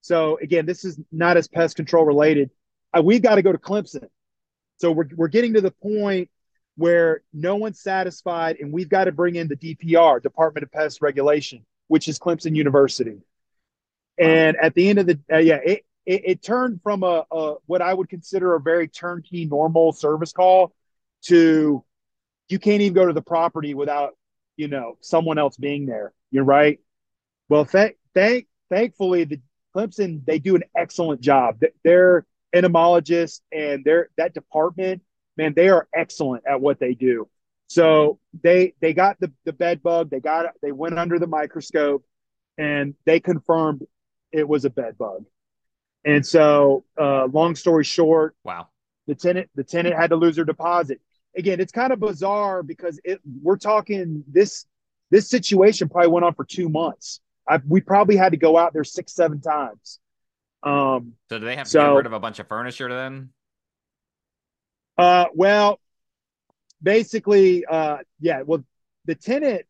So 0.00 0.38
again, 0.40 0.64
this 0.64 0.84
is 0.84 0.98
not 1.12 1.36
as 1.36 1.48
pest 1.48 1.76
control 1.76 2.04
related. 2.04 2.50
Uh, 2.96 3.02
we've 3.02 3.22
got 3.22 3.34
to 3.34 3.42
go 3.42 3.52
to 3.52 3.58
Clemson. 3.58 4.08
So 4.78 4.92
we're, 4.92 5.08
we're 5.14 5.28
getting 5.28 5.54
to 5.54 5.60
the 5.60 5.70
point 5.70 6.30
where 6.76 7.22
no 7.32 7.56
one's 7.56 7.80
satisfied 7.80 8.56
and 8.60 8.72
we've 8.72 8.88
got 8.88 9.04
to 9.04 9.12
bring 9.12 9.36
in 9.36 9.48
the 9.48 9.56
DPR, 9.56 10.22
Department 10.22 10.62
of 10.64 10.72
Pest 10.72 11.00
Regulation, 11.00 11.64
which 11.88 12.08
is 12.08 12.18
Clemson 12.18 12.54
University. 12.54 13.18
And 14.18 14.56
at 14.56 14.74
the 14.74 14.88
end 14.88 14.98
of 14.98 15.06
the 15.06 15.18
uh, 15.32 15.38
yeah, 15.38 15.58
it, 15.64 15.84
it, 16.04 16.22
it 16.24 16.42
turned 16.42 16.80
from 16.82 17.02
a, 17.02 17.24
a, 17.30 17.54
what 17.66 17.82
I 17.82 17.92
would 17.92 18.08
consider 18.08 18.54
a 18.54 18.60
very 18.60 18.88
turnkey 18.88 19.44
normal 19.46 19.92
service 19.92 20.32
call 20.32 20.72
to 21.22 21.84
you 22.48 22.58
can't 22.58 22.80
even 22.80 22.94
go 22.94 23.06
to 23.06 23.12
the 23.12 23.22
property 23.22 23.74
without 23.74 24.16
you 24.56 24.68
know 24.68 24.96
someone 25.00 25.38
else 25.38 25.56
being 25.56 25.86
there. 25.86 26.12
You're 26.30 26.44
right. 26.44 26.78
Well, 27.48 27.64
thank 27.64 27.96
thank 28.14 28.46
thankfully 28.70 29.24
the 29.24 29.40
Clemson 29.74 30.24
they 30.24 30.38
do 30.38 30.56
an 30.56 30.64
excellent 30.74 31.20
job. 31.20 31.60
They're 31.84 32.24
entomologists 32.54 33.42
and 33.52 33.84
they're 33.84 34.08
that 34.16 34.34
department 34.34 35.02
man 35.36 35.52
they 35.54 35.68
are 35.68 35.88
excellent 35.94 36.44
at 36.46 36.60
what 36.60 36.78
they 36.78 36.94
do. 36.94 37.28
So 37.68 38.18
they 38.42 38.74
they 38.80 38.94
got 38.94 39.18
the 39.20 39.32
the 39.44 39.52
bed 39.52 39.82
bug. 39.82 40.10
They 40.10 40.20
got 40.20 40.46
they 40.62 40.72
went 40.72 40.98
under 40.98 41.18
the 41.18 41.26
microscope 41.26 42.04
and 42.58 42.94
they 43.04 43.20
confirmed 43.20 43.84
it 44.32 44.48
was 44.48 44.64
a 44.64 44.70
bed 44.70 44.96
bug. 44.98 45.24
And 46.04 46.24
so, 46.24 46.84
uh, 47.00 47.26
long 47.26 47.56
story 47.56 47.84
short, 47.84 48.36
wow, 48.44 48.68
the 49.06 49.14
tenant 49.14 49.50
the 49.54 49.64
tenant 49.64 49.96
had 49.96 50.10
to 50.10 50.16
lose 50.16 50.36
their 50.36 50.44
deposit. 50.44 51.00
Again, 51.36 51.60
it's 51.60 51.72
kind 51.72 51.92
of 51.92 52.00
bizarre 52.00 52.62
because 52.62 53.00
it 53.04 53.20
we're 53.42 53.56
talking 53.56 54.22
this 54.28 54.66
this 55.10 55.28
situation 55.28 55.88
probably 55.88 56.10
went 56.10 56.24
on 56.24 56.34
for 56.34 56.44
two 56.44 56.68
months. 56.68 57.20
I, 57.48 57.60
we 57.66 57.80
probably 57.80 58.16
had 58.16 58.30
to 58.32 58.36
go 58.36 58.56
out 58.56 58.72
there 58.72 58.84
six 58.84 59.14
seven 59.14 59.40
times. 59.40 59.98
Um, 60.62 61.14
so 61.28 61.38
do 61.38 61.44
they 61.44 61.56
have 61.56 61.66
to 61.66 61.70
so, 61.70 61.80
get 61.80 61.96
rid 61.96 62.06
of 62.06 62.12
a 62.12 62.20
bunch 62.20 62.38
of 62.38 62.48
furniture 62.48 62.88
then? 62.88 63.30
Uh, 64.98 65.26
well, 65.34 65.80
basically, 66.82 67.64
uh, 67.64 67.98
yeah. 68.20 68.42
Well, 68.42 68.64
the 69.04 69.14
tenant, 69.14 69.62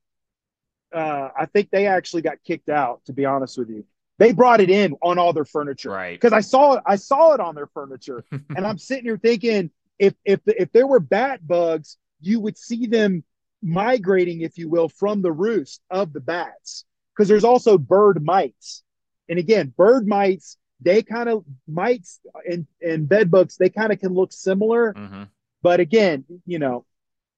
uh, 0.95 1.31
I 1.39 1.47
think 1.47 1.71
they 1.71 1.87
actually 1.87 2.23
got 2.23 2.37
kicked 2.47 2.69
out. 2.69 3.05
To 3.07 3.13
be 3.13 3.25
honest 3.25 3.59
with 3.59 3.69
you, 3.69 3.85
they 4.19 4.33
brought 4.33 4.61
it 4.61 4.71
in 4.71 4.95
on 5.03 5.19
all 5.19 5.33
their 5.33 5.45
furniture, 5.45 5.91
right? 5.91 6.15
Because 6.15 6.33
I 6.33 6.41
saw 6.41 6.75
it, 6.75 6.83
I 6.87 6.97
saw 6.97 7.35
it 7.35 7.41
on 7.41 7.55
their 7.55 7.67
furniture, 7.67 8.25
and 8.31 8.67
I'm 8.67 8.79
sitting 8.79 9.05
here 9.05 9.19
thinking, 9.19 9.71
if 9.99 10.15
if 10.25 10.41
if 10.47 10.73
there 10.73 10.87
were 10.87 11.01
bat 11.01 11.47
bugs, 11.47 11.97
you 12.21 12.41
would 12.41 12.57
see 12.57 12.87
them 12.87 13.25
migrating, 13.63 14.43
if 14.43 14.59
you 14.59 14.69
will, 14.69 14.89
from 14.89 15.23
the 15.23 15.33
roost 15.33 15.83
of 15.91 16.13
the 16.13 16.21
bats. 16.21 16.85
Because 17.15 17.29
there's 17.29 17.45
also 17.45 17.79
bird 17.79 18.23
mites, 18.23 18.83
and 19.29 19.39
again, 19.39 19.73
bird 19.77 20.07
mites 20.07 20.59
they 20.81 21.03
kind 21.03 21.29
of 21.29 21.45
mites 21.67 22.21
and 22.49 22.67
and 22.83 23.09
bed 23.09 23.31
bugs 23.31 23.57
they 23.57 23.71
kind 23.71 23.93
of 23.93 23.99
can 23.99 24.13
look 24.13 24.33
similar, 24.33 24.93
mm-hmm. 24.93 25.25
but 25.63 25.81
again, 25.81 26.25
you 26.45 26.59
know, 26.59 26.85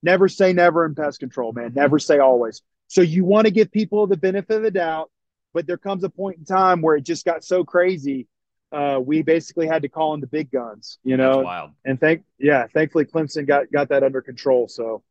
Never 0.03 0.29
say 0.29 0.53
never 0.53 0.85
in 0.85 0.95
pest 0.95 1.19
control, 1.21 1.53
man. 1.53 1.73
Never 1.75 1.99
say 1.99 2.19
always. 2.19 2.63
So 2.87 3.01
you 3.01 3.25
want 3.25 3.47
to 3.47 3.51
give 3.51 3.71
people 3.71 4.07
the 4.07 4.17
benefit 4.17 4.57
of 4.57 4.63
the 4.63 4.71
doubt, 4.71 5.11
but 5.53 5.67
there 5.67 5.77
comes 5.77 6.05
a 6.05 6.09
point 6.09 6.39
in 6.39 6.45
time 6.45 6.83
where 6.83 6.97
it 6.97 7.03
just 7.03 7.25
got 7.25 7.45
so 7.45 7.65
crazy. 7.65 8.29
Uh, 8.71 9.01
we 9.05 9.23
basically 9.23 9.67
had 9.67 9.83
to 9.83 9.89
call 9.89 10.15
in 10.15 10.21
the 10.21 10.27
big 10.27 10.51
guns, 10.51 10.99
you 11.03 11.17
know. 11.17 11.37
That's 11.37 11.45
wild. 11.45 11.71
And 11.85 11.99
thank 11.99 12.23
yeah, 12.39 12.67
thankfully 12.73 13.07
Clemson 13.07 13.47
got 13.47 13.73
got 13.73 13.89
that 13.89 14.03
under 14.03 14.21
control. 14.21 14.69
So 14.69 15.03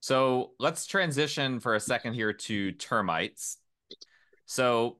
so 0.00 0.50
let's 0.58 0.86
transition 0.86 1.60
for 1.60 1.74
a 1.74 1.80
second 1.80 2.14
here 2.14 2.32
to 2.32 2.72
termites. 2.72 3.56
So 4.44 4.98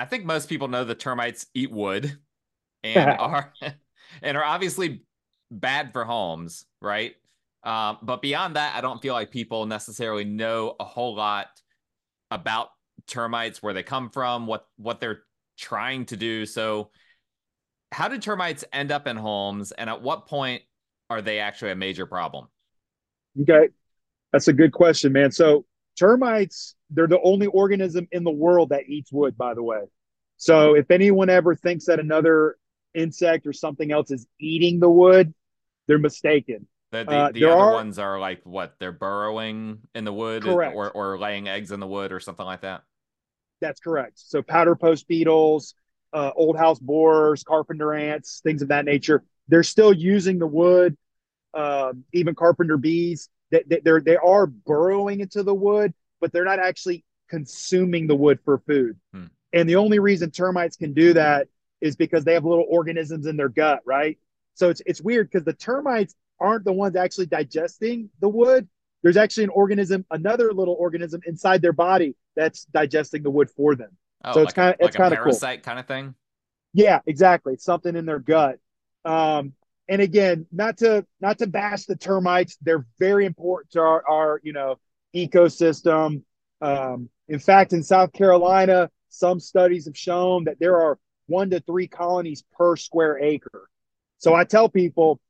I 0.00 0.04
think 0.06 0.24
most 0.24 0.48
people 0.48 0.68
know 0.68 0.84
that 0.84 0.98
termites 0.98 1.46
eat 1.54 1.70
wood 1.70 2.18
and 2.84 3.10
are 3.10 3.52
and 4.22 4.36
are 4.36 4.44
obviously 4.44 5.02
bad 5.50 5.92
for 5.92 6.04
homes, 6.04 6.64
right? 6.80 7.14
Um, 7.62 7.98
but 8.02 8.22
beyond 8.22 8.56
that, 8.56 8.74
I 8.74 8.80
don't 8.80 9.02
feel 9.02 9.12
like 9.12 9.30
people 9.30 9.66
necessarily 9.66 10.24
know 10.24 10.76
a 10.80 10.84
whole 10.84 11.14
lot 11.14 11.48
about 12.30 12.68
termites, 13.06 13.62
where 13.62 13.74
they 13.74 13.82
come 13.82 14.08
from, 14.10 14.46
what 14.46 14.66
what 14.76 15.00
they're 15.00 15.22
trying 15.58 16.06
to 16.06 16.16
do. 16.16 16.46
So, 16.46 16.90
how 17.92 18.08
do 18.08 18.18
termites 18.18 18.64
end 18.72 18.92
up 18.92 19.06
in 19.06 19.16
homes, 19.16 19.72
and 19.72 19.90
at 19.90 20.00
what 20.00 20.26
point 20.26 20.62
are 21.10 21.20
they 21.20 21.40
actually 21.40 21.72
a 21.72 21.76
major 21.76 22.06
problem? 22.06 22.46
Okay, 23.42 23.68
that's 24.32 24.48
a 24.48 24.52
good 24.52 24.72
question, 24.72 25.12
man. 25.12 25.30
So 25.30 25.66
termites, 25.98 26.76
they're 26.90 27.06
the 27.06 27.20
only 27.22 27.46
organism 27.46 28.08
in 28.12 28.24
the 28.24 28.30
world 28.30 28.70
that 28.70 28.88
eats 28.88 29.12
wood. 29.12 29.36
By 29.36 29.54
the 29.54 29.62
way, 29.62 29.82
so 30.36 30.74
if 30.74 30.90
anyone 30.90 31.30
ever 31.30 31.54
thinks 31.54 31.86
that 31.86 32.00
another 32.00 32.56
insect 32.94 33.46
or 33.46 33.52
something 33.52 33.92
else 33.92 34.10
is 34.10 34.26
eating 34.38 34.80
the 34.80 34.90
wood, 34.90 35.34
they're 35.86 35.98
mistaken. 35.98 36.66
The, 36.92 37.04
the, 37.04 37.12
uh, 37.12 37.30
the 37.32 37.44
other 37.44 37.60
are, 37.60 37.72
ones 37.72 37.98
are 37.98 38.18
like 38.18 38.40
what? 38.44 38.74
They're 38.80 38.90
burrowing 38.90 39.78
in 39.94 40.04
the 40.04 40.12
wood 40.12 40.42
correct. 40.42 40.74
or, 40.74 40.90
or 40.90 41.18
laying 41.18 41.46
eggs 41.46 41.70
in 41.70 41.78
the 41.78 41.86
wood 41.86 42.10
or 42.10 42.18
something 42.18 42.44
like 42.44 42.62
that? 42.62 42.82
That's 43.60 43.80
correct. 43.80 44.14
So 44.16 44.42
powder 44.42 44.74
post 44.74 45.06
beetles, 45.06 45.74
uh, 46.12 46.32
old 46.34 46.56
house 46.56 46.78
borers, 46.78 47.44
carpenter 47.44 47.94
ants, 47.94 48.40
things 48.42 48.62
of 48.62 48.68
that 48.68 48.84
nature. 48.84 49.22
They're 49.48 49.62
still 49.62 49.92
using 49.92 50.38
the 50.38 50.46
wood. 50.46 50.96
Um, 51.52 52.04
even 52.12 52.34
carpenter 52.34 52.76
bees. 52.76 53.28
They, 53.50 53.62
they, 53.66 53.80
they're 53.84 54.00
they 54.00 54.16
are 54.16 54.46
burrowing 54.46 55.20
into 55.20 55.42
the 55.42 55.54
wood, 55.54 55.92
but 56.20 56.32
they're 56.32 56.44
not 56.44 56.58
actually 56.58 57.04
consuming 57.28 58.06
the 58.06 58.16
wood 58.16 58.38
for 58.44 58.58
food. 58.58 58.98
Hmm. 59.12 59.26
And 59.52 59.68
the 59.68 59.76
only 59.76 59.98
reason 59.98 60.30
termites 60.30 60.76
can 60.76 60.92
do 60.92 61.12
that 61.14 61.48
is 61.80 61.96
because 61.96 62.24
they 62.24 62.34
have 62.34 62.44
little 62.44 62.66
organisms 62.68 63.26
in 63.26 63.36
their 63.36 63.48
gut, 63.48 63.80
right? 63.84 64.18
So 64.54 64.68
it's 64.68 64.82
it's 64.86 65.00
weird 65.00 65.30
because 65.30 65.44
the 65.44 65.52
termites 65.52 66.14
aren't 66.38 66.64
the 66.64 66.72
ones 66.72 66.96
actually 66.96 67.26
digesting 67.26 68.10
the 68.20 68.28
wood. 68.28 68.68
There's 69.02 69.16
actually 69.16 69.44
an 69.44 69.50
organism, 69.50 70.04
another 70.10 70.52
little 70.52 70.74
organism 70.78 71.22
inside 71.26 71.62
their 71.62 71.72
body 71.72 72.16
that's 72.36 72.64
digesting 72.66 73.22
the 73.22 73.30
wood 73.30 73.50
for 73.50 73.74
them. 73.74 73.96
Oh, 74.24 74.34
so 74.34 74.42
it's 74.42 74.52
kind 74.52 74.74
of 74.74 74.76
it's 74.80 74.96
kind 74.96 75.12
of 75.12 75.18
parasite 75.18 75.62
cool. 75.62 75.70
kind 75.70 75.80
of 75.80 75.86
thing. 75.86 76.14
Yeah, 76.74 77.00
exactly. 77.06 77.56
Something 77.56 77.96
in 77.96 78.04
their 78.04 78.18
gut. 78.18 78.58
Um, 79.04 79.54
and 79.88 80.00
again, 80.00 80.46
not 80.52 80.78
to 80.78 81.06
not 81.20 81.38
to 81.38 81.46
bash 81.46 81.86
the 81.86 81.96
termites, 81.96 82.56
they're 82.62 82.86
very 82.98 83.26
important 83.26 83.72
to 83.72 83.80
our, 83.80 84.08
our 84.08 84.40
you 84.42 84.52
know 84.52 84.78
ecosystem. 85.14 86.22
Um, 86.60 87.08
in 87.28 87.38
fact, 87.38 87.72
in 87.72 87.82
South 87.82 88.12
Carolina, 88.12 88.90
some 89.08 89.40
studies 89.40 89.86
have 89.86 89.96
shown 89.96 90.44
that 90.44 90.58
there 90.60 90.80
are 90.80 90.98
one 91.26 91.50
to 91.50 91.60
three 91.60 91.86
colonies 91.86 92.44
per 92.56 92.76
square 92.76 93.18
acre. 93.18 93.68
So 94.18 94.34
I 94.34 94.44
tell 94.44 94.68
people, 94.68 95.20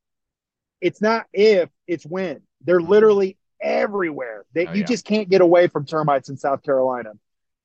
it's 0.81 1.01
not 1.01 1.27
if, 1.33 1.69
it's 1.87 2.05
when. 2.05 2.43
They're 2.62 2.81
literally 2.81 3.37
everywhere. 3.61 4.45
They, 4.53 4.66
oh, 4.66 4.73
you 4.73 4.81
yeah. 4.81 4.87
just 4.87 5.05
can't 5.05 5.29
get 5.29 5.40
away 5.40 5.69
from 5.69 5.87
termites 5.87 6.29
in 6.29 6.37
South 6.37 6.62
Carolina. 6.62 7.12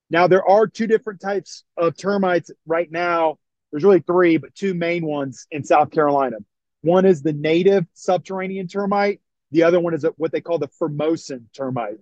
Now 0.10 0.28
there 0.28 0.46
are 0.46 0.68
two 0.68 0.88
different 0.88 1.22
types 1.22 1.64
of 1.78 1.98
termites 1.98 2.52
right 2.66 2.92
now. 2.92 3.38
There's 3.72 3.84
really 3.84 4.02
three, 4.02 4.38
but 4.38 4.54
two 4.54 4.74
main 4.74 5.06
ones 5.06 5.48
in 5.52 5.64
South 5.64 5.92
Carolina. 5.92 6.38
One 6.82 7.06
is 7.06 7.24
the 7.24 7.34
native 7.34 7.86
subterranean 7.94 8.68
termite. 8.68 9.22
The 9.56 9.64
other 9.64 9.80
one 9.80 9.94
is 9.94 10.06
what 10.18 10.34
they 10.34 10.42
call 10.42 10.60
the 10.60 10.68
Formosan 10.68 11.48
termite. 11.56 12.00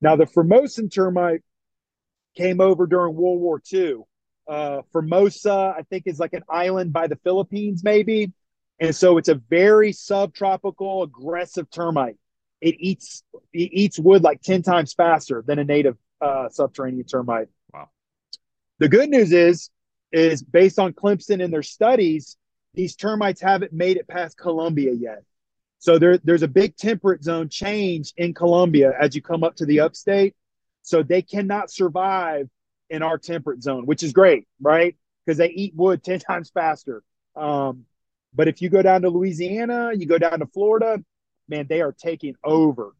Now 0.00 0.14
the 0.14 0.24
Formosan 0.24 0.88
termite 0.88 1.42
came 2.36 2.60
over 2.60 2.86
during 2.86 3.16
World 3.16 3.40
War 3.40 3.60
II. 3.72 3.96
Uh, 4.46 4.82
Formosa, 4.92 5.74
I 5.76 5.82
think, 5.90 6.04
is 6.06 6.20
like 6.20 6.32
an 6.32 6.44
island 6.48 6.92
by 6.92 7.08
the 7.08 7.16
Philippines, 7.16 7.82
maybe. 7.82 8.30
And 8.78 8.94
so 8.94 9.18
it's 9.18 9.28
a 9.28 9.34
very 9.34 9.90
subtropical, 9.90 11.02
aggressive 11.02 11.68
termite. 11.70 12.18
It 12.60 12.76
eats 12.78 13.24
it 13.52 13.70
eats 13.72 13.98
wood 13.98 14.22
like 14.22 14.40
10 14.40 14.62
times 14.62 14.92
faster 14.92 15.42
than 15.44 15.58
a 15.58 15.64
native 15.64 15.96
uh, 16.20 16.50
subterranean 16.50 17.06
termite. 17.06 17.48
Wow. 17.74 17.88
The 18.78 18.88
good 18.88 19.10
news 19.10 19.32
is, 19.32 19.70
is 20.12 20.40
based 20.40 20.78
on 20.78 20.92
Clemson 20.92 21.42
and 21.42 21.52
their 21.52 21.64
studies, 21.64 22.36
these 22.74 22.94
termites 22.94 23.40
haven't 23.40 23.72
made 23.72 23.96
it 23.96 24.06
past 24.06 24.38
Columbia 24.38 24.92
yet. 24.92 25.24
So 25.82 25.98
there, 25.98 26.16
there's 26.18 26.44
a 26.44 26.48
big 26.48 26.76
temperate 26.76 27.24
zone 27.24 27.48
change 27.48 28.12
in 28.16 28.34
Columbia 28.34 28.92
as 29.00 29.16
you 29.16 29.20
come 29.20 29.42
up 29.42 29.56
to 29.56 29.66
the 29.66 29.80
upstate. 29.80 30.36
So 30.82 31.02
they 31.02 31.22
cannot 31.22 31.72
survive 31.72 32.48
in 32.88 33.02
our 33.02 33.18
temperate 33.18 33.64
zone, 33.64 33.84
which 33.84 34.04
is 34.04 34.12
great, 34.12 34.46
right? 34.60 34.94
Because 35.26 35.38
they 35.38 35.48
eat 35.48 35.74
wood 35.74 36.04
10 36.04 36.20
times 36.20 36.50
faster. 36.50 37.02
Um, 37.34 37.86
but 38.32 38.46
if 38.46 38.62
you 38.62 38.68
go 38.68 38.80
down 38.80 39.02
to 39.02 39.08
Louisiana, 39.08 39.90
you 39.92 40.06
go 40.06 40.18
down 40.18 40.38
to 40.38 40.46
Florida, 40.46 41.02
man, 41.48 41.66
they 41.68 41.80
are 41.80 41.90
taking 41.90 42.36
over. 42.44 42.94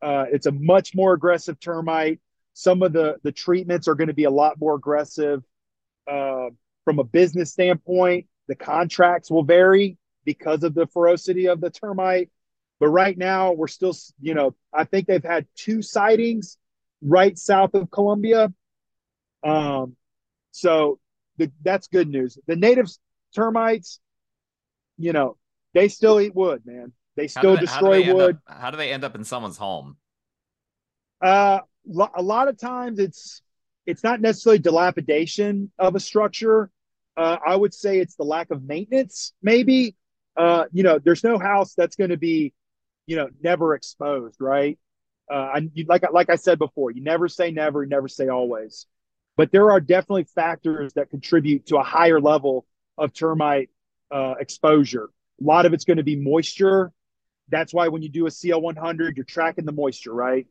Uh, 0.00 0.24
it's 0.32 0.46
a 0.46 0.52
much 0.52 0.94
more 0.94 1.12
aggressive 1.12 1.60
termite. 1.60 2.18
Some 2.54 2.82
of 2.82 2.94
the 2.94 3.16
the 3.22 3.32
treatments 3.32 3.88
are 3.88 3.94
going 3.94 4.08
to 4.08 4.14
be 4.14 4.24
a 4.24 4.30
lot 4.30 4.58
more 4.58 4.74
aggressive. 4.74 5.42
Uh, 6.10 6.48
from 6.86 6.98
a 6.98 7.04
business 7.04 7.52
standpoint, 7.52 8.26
the 8.48 8.54
contracts 8.54 9.30
will 9.30 9.44
vary 9.44 9.98
because 10.24 10.62
of 10.62 10.74
the 10.74 10.86
ferocity 10.86 11.46
of 11.46 11.60
the 11.60 11.70
termite. 11.70 12.30
But 12.80 12.88
right 12.88 13.16
now, 13.16 13.52
we're 13.52 13.68
still, 13.68 13.94
you 14.20 14.34
know, 14.34 14.54
I 14.72 14.84
think 14.84 15.06
they've 15.06 15.22
had 15.22 15.46
two 15.54 15.82
sightings 15.82 16.58
right 17.00 17.36
south 17.38 17.74
of 17.74 17.90
Columbia. 17.90 18.52
Um, 19.44 19.96
so 20.50 20.98
the, 21.36 21.50
that's 21.62 21.88
good 21.88 22.08
news. 22.08 22.38
The 22.46 22.56
native 22.56 22.88
termites, 23.34 24.00
you 24.98 25.12
know, 25.12 25.36
they 25.74 25.88
still 25.88 26.20
eat 26.20 26.34
wood, 26.34 26.62
man. 26.64 26.92
They 27.16 27.28
still 27.28 27.54
they, 27.54 27.60
destroy 27.60 28.04
how 28.04 28.14
wood. 28.14 28.38
Up, 28.48 28.58
how 28.58 28.70
do 28.70 28.76
they 28.76 28.92
end 28.92 29.04
up 29.04 29.14
in 29.14 29.24
someone's 29.24 29.58
home? 29.58 29.96
Uh, 31.20 31.60
a 32.14 32.22
lot 32.22 32.48
of 32.48 32.58
times 32.58 32.98
it's 32.98 33.42
it's 33.86 34.02
not 34.02 34.20
necessarily 34.20 34.58
dilapidation 34.58 35.70
of 35.78 35.94
a 35.94 36.00
structure. 36.00 36.70
Uh, 37.16 37.36
I 37.44 37.56
would 37.56 37.74
say 37.74 37.98
it's 37.98 38.14
the 38.16 38.24
lack 38.24 38.50
of 38.50 38.62
maintenance, 38.62 39.32
maybe. 39.42 39.96
Uh, 40.36 40.64
you 40.72 40.82
know, 40.82 40.98
there's 40.98 41.24
no 41.24 41.38
house 41.38 41.74
that's 41.74 41.96
going 41.96 42.10
to 42.10 42.16
be, 42.16 42.52
you 43.06 43.16
know, 43.16 43.28
never 43.42 43.74
exposed, 43.74 44.36
right? 44.40 44.78
Uh, 45.30 45.50
I, 45.54 45.70
like 45.86 46.10
like 46.12 46.30
I 46.30 46.36
said 46.36 46.58
before, 46.58 46.90
you 46.90 47.02
never 47.02 47.28
say 47.28 47.50
never, 47.50 47.86
never 47.86 48.08
say 48.08 48.28
always. 48.28 48.86
But 49.36 49.50
there 49.50 49.70
are 49.70 49.80
definitely 49.80 50.24
factors 50.24 50.92
that 50.94 51.10
contribute 51.10 51.66
to 51.66 51.76
a 51.78 51.82
higher 51.82 52.20
level 52.20 52.66
of 52.98 53.12
termite 53.12 53.70
uh, 54.10 54.34
exposure. 54.38 55.08
A 55.40 55.44
lot 55.44 55.64
of 55.66 55.72
it's 55.72 55.84
going 55.84 55.96
to 55.96 56.02
be 56.02 56.16
moisture. 56.16 56.92
That's 57.48 57.72
why 57.72 57.88
when 57.88 58.02
you 58.02 58.08
do 58.08 58.26
a 58.26 58.30
CL100, 58.30 59.16
you're 59.16 59.24
tracking 59.24 59.64
the 59.64 59.72
moisture, 59.72 60.12
right? 60.12 60.46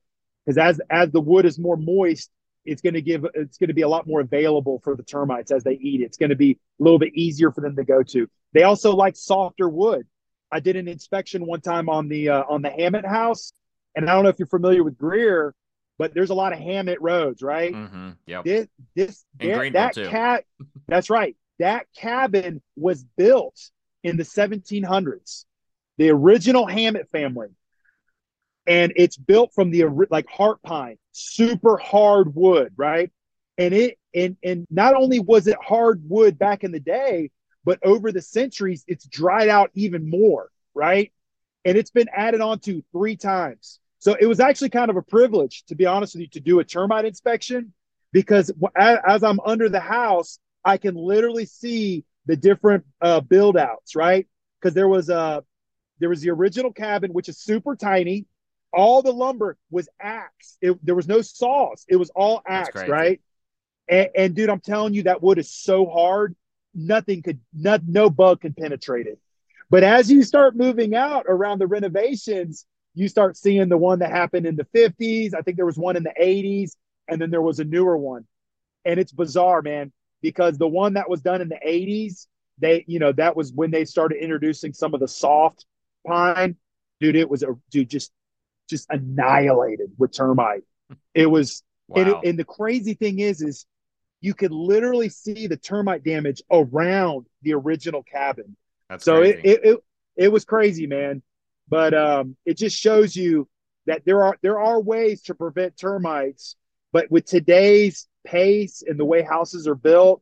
Because 0.45 0.57
as 0.57 0.81
as 0.89 1.11
the 1.11 1.21
wood 1.21 1.45
is 1.45 1.59
more 1.59 1.77
moist, 1.77 2.31
it's 2.65 2.81
going 2.81 2.93
to 2.93 3.01
give 3.01 3.25
it's 3.33 3.57
going 3.57 3.69
to 3.69 3.73
be 3.73 3.81
a 3.81 3.87
lot 3.87 4.07
more 4.07 4.21
available 4.21 4.79
for 4.83 4.95
the 4.95 5.03
termites 5.03 5.51
as 5.51 5.63
they 5.63 5.73
eat. 5.73 6.01
It's 6.01 6.17
going 6.17 6.29
to 6.29 6.35
be 6.35 6.51
a 6.51 6.83
little 6.83 6.99
bit 6.99 7.13
easier 7.15 7.51
for 7.51 7.61
them 7.61 7.75
to 7.75 7.83
go 7.83 8.03
to. 8.03 8.29
They 8.53 8.63
also 8.63 8.95
like 8.95 9.15
softer 9.15 9.67
wood. 9.67 10.07
I 10.51 10.59
did 10.59 10.75
an 10.75 10.87
inspection 10.87 11.45
one 11.45 11.61
time 11.61 11.89
on 11.89 12.07
the 12.09 12.29
uh, 12.29 12.43
on 12.47 12.61
the 12.61 12.69
Hammett 12.69 13.05
house, 13.05 13.53
and 13.95 14.09
I 14.09 14.13
don't 14.13 14.23
know 14.23 14.29
if 14.29 14.39
you're 14.39 14.47
familiar 14.47 14.83
with 14.83 14.97
Greer, 14.97 15.55
but 15.97 16.13
there's 16.13 16.29
a 16.29 16.35
lot 16.35 16.51
of 16.51 16.59
Hammett 16.59 16.99
roads, 16.99 17.41
right? 17.41 17.73
Mm-hmm. 17.73 18.09
Yeah. 18.25 18.41
This, 18.43 18.67
this 18.95 19.25
that, 19.39 19.73
that 19.73 19.95
cat, 19.95 20.45
that's 20.87 21.09
right. 21.09 21.35
That 21.59 21.85
cabin 21.95 22.61
was 22.75 23.03
built 23.03 23.59
in 24.03 24.17
the 24.17 24.23
1700s, 24.23 25.45
the 25.97 26.09
original 26.09 26.65
Hammett 26.65 27.09
family, 27.11 27.49
and 28.67 28.93
it's 28.95 29.17
built 29.17 29.53
from 29.53 29.71
the 29.71 29.85
like 30.09 30.27
heart 30.29 30.61
pine, 30.63 30.97
super 31.11 31.77
hard 31.77 32.35
wood, 32.35 32.73
right? 32.75 33.11
And 33.57 33.73
it 33.73 33.97
and 34.13 34.37
and 34.43 34.65
not 34.69 34.95
only 34.95 35.19
was 35.19 35.47
it 35.47 35.57
hard 35.61 36.01
wood 36.07 36.37
back 36.37 36.63
in 36.63 36.71
the 36.71 36.79
day, 36.79 37.31
but 37.65 37.79
over 37.83 38.11
the 38.11 38.21
centuries, 38.21 38.83
it's 38.87 39.05
dried 39.05 39.49
out 39.49 39.71
even 39.73 40.09
more, 40.09 40.49
right? 40.73 41.11
And 41.65 41.77
it's 41.77 41.91
been 41.91 42.09
added 42.15 42.41
on 42.41 42.59
to 42.59 42.83
three 42.91 43.15
times. 43.15 43.79
So 43.99 44.15
it 44.19 44.25
was 44.25 44.39
actually 44.39 44.69
kind 44.69 44.89
of 44.89 44.97
a 44.97 45.01
privilege, 45.01 45.63
to 45.67 45.75
be 45.75 45.85
honest 45.85 46.15
with 46.15 46.21
you, 46.21 46.27
to 46.29 46.39
do 46.39 46.59
a 46.59 46.63
termite 46.63 47.05
inspection 47.05 47.73
because 48.11 48.51
as 48.75 49.23
I'm 49.23 49.39
under 49.45 49.69
the 49.69 49.79
house, 49.79 50.39
I 50.65 50.77
can 50.77 50.95
literally 50.95 51.45
see 51.45 52.03
the 52.25 52.35
different 52.35 52.85
uh, 53.01 53.21
build 53.21 53.57
outs, 53.57 53.95
right? 53.95 54.27
Because 54.59 54.73
there 54.73 54.87
was 54.87 55.09
a 55.09 55.43
there 55.99 56.09
was 56.09 56.21
the 56.21 56.31
original 56.31 56.73
cabin, 56.73 57.13
which 57.13 57.29
is 57.29 57.37
super 57.37 57.75
tiny. 57.75 58.25
All 58.73 59.01
the 59.01 59.11
lumber 59.11 59.57
was 59.69 59.89
axe. 59.99 60.57
It, 60.61 60.83
there 60.85 60.95
was 60.95 61.07
no 61.07 61.21
saws. 61.21 61.85
It 61.87 61.95
was 61.97 62.09
all 62.11 62.41
axe, 62.47 62.75
right? 62.87 63.21
And, 63.87 64.09
and, 64.15 64.35
dude, 64.35 64.49
I'm 64.49 64.61
telling 64.61 64.93
you, 64.93 65.03
that 65.03 65.21
wood 65.21 65.37
is 65.37 65.51
so 65.51 65.85
hard, 65.85 66.35
nothing 66.73 67.21
could, 67.21 67.39
not, 67.53 67.81
no 67.85 68.09
bug 68.09 68.41
could 68.41 68.55
penetrate 68.55 69.07
it. 69.07 69.19
But 69.69 69.83
as 69.83 70.11
you 70.11 70.23
start 70.23 70.55
moving 70.55 70.95
out 70.95 71.25
around 71.27 71.59
the 71.59 71.67
renovations, 71.67 72.65
you 72.93 73.07
start 73.07 73.37
seeing 73.37 73.69
the 73.69 73.77
one 73.77 73.99
that 73.99 74.11
happened 74.11 74.45
in 74.45 74.55
the 74.55 74.67
50s. 74.75 75.33
I 75.33 75.41
think 75.41 75.57
there 75.57 75.65
was 75.65 75.77
one 75.77 75.95
in 75.95 76.03
the 76.03 76.13
80s, 76.19 76.75
and 77.07 77.21
then 77.21 77.31
there 77.31 77.41
was 77.41 77.59
a 77.59 77.63
newer 77.63 77.97
one. 77.97 78.25
And 78.83 78.99
it's 78.99 79.11
bizarre, 79.11 79.61
man, 79.61 79.91
because 80.21 80.57
the 80.57 80.67
one 80.67 80.93
that 80.93 81.09
was 81.09 81.21
done 81.21 81.41
in 81.41 81.49
the 81.49 81.59
80s, 81.65 82.27
they, 82.57 82.83
you 82.87 82.99
know, 82.99 83.11
that 83.13 83.35
was 83.35 83.53
when 83.53 83.71
they 83.71 83.85
started 83.85 84.21
introducing 84.21 84.73
some 84.73 84.93
of 84.93 84.99
the 84.99 85.07
soft 85.07 85.65
pine. 86.05 86.57
Dude, 86.99 87.15
it 87.15 87.29
was 87.29 87.43
a 87.43 87.55
dude 87.71 87.89
just 87.89 88.11
just 88.71 88.87
annihilated 88.89 89.91
with 89.99 90.11
termite. 90.11 90.63
It 91.13 91.27
was 91.27 91.63
wow. 91.87 92.01
and, 92.01 92.09
it, 92.09 92.17
and 92.25 92.39
the 92.39 92.45
crazy 92.45 92.95
thing 92.95 93.19
is 93.19 93.41
is 93.41 93.67
you 94.21 94.33
could 94.33 94.51
literally 94.51 95.09
see 95.09 95.47
the 95.47 95.57
termite 95.57 96.03
damage 96.03 96.41
around 96.51 97.27
the 97.43 97.53
original 97.53 98.03
cabin. 98.03 98.55
That's 98.89 99.05
so 99.05 99.21
it, 99.21 99.41
it, 99.43 99.59
it 99.63 99.79
it 100.15 100.31
was 100.31 100.45
crazy, 100.45 100.87
man. 100.87 101.21
But 101.67 101.93
um, 101.93 102.35
it 102.45 102.57
just 102.57 102.77
shows 102.77 103.15
you 103.15 103.47
that 103.85 104.03
there 104.05 104.23
are 104.23 104.37
there 104.41 104.59
are 104.59 104.81
ways 104.81 105.21
to 105.23 105.35
prevent 105.35 105.77
termites, 105.77 106.55
but 106.91 107.09
with 107.11 107.25
today's 107.25 108.07
pace 108.25 108.83
and 108.85 108.99
the 108.99 109.05
way 109.05 109.21
houses 109.21 109.67
are 109.67 109.75
built, 109.75 110.21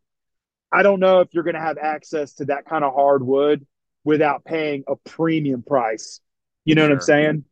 I 0.71 0.83
don't 0.83 0.99
know 0.99 1.21
if 1.21 1.29
you're 1.31 1.43
going 1.43 1.55
to 1.55 1.61
have 1.61 1.77
access 1.77 2.33
to 2.35 2.45
that 2.45 2.65
kind 2.65 2.83
of 2.83 2.93
hardwood 2.93 3.65
without 4.03 4.45
paying 4.45 4.83
a 4.87 4.95
premium 4.95 5.63
price. 5.63 6.21
You 6.65 6.75
know 6.75 6.83
sure. 6.83 6.89
what 6.89 6.95
I'm 6.95 7.01
saying? 7.01 7.45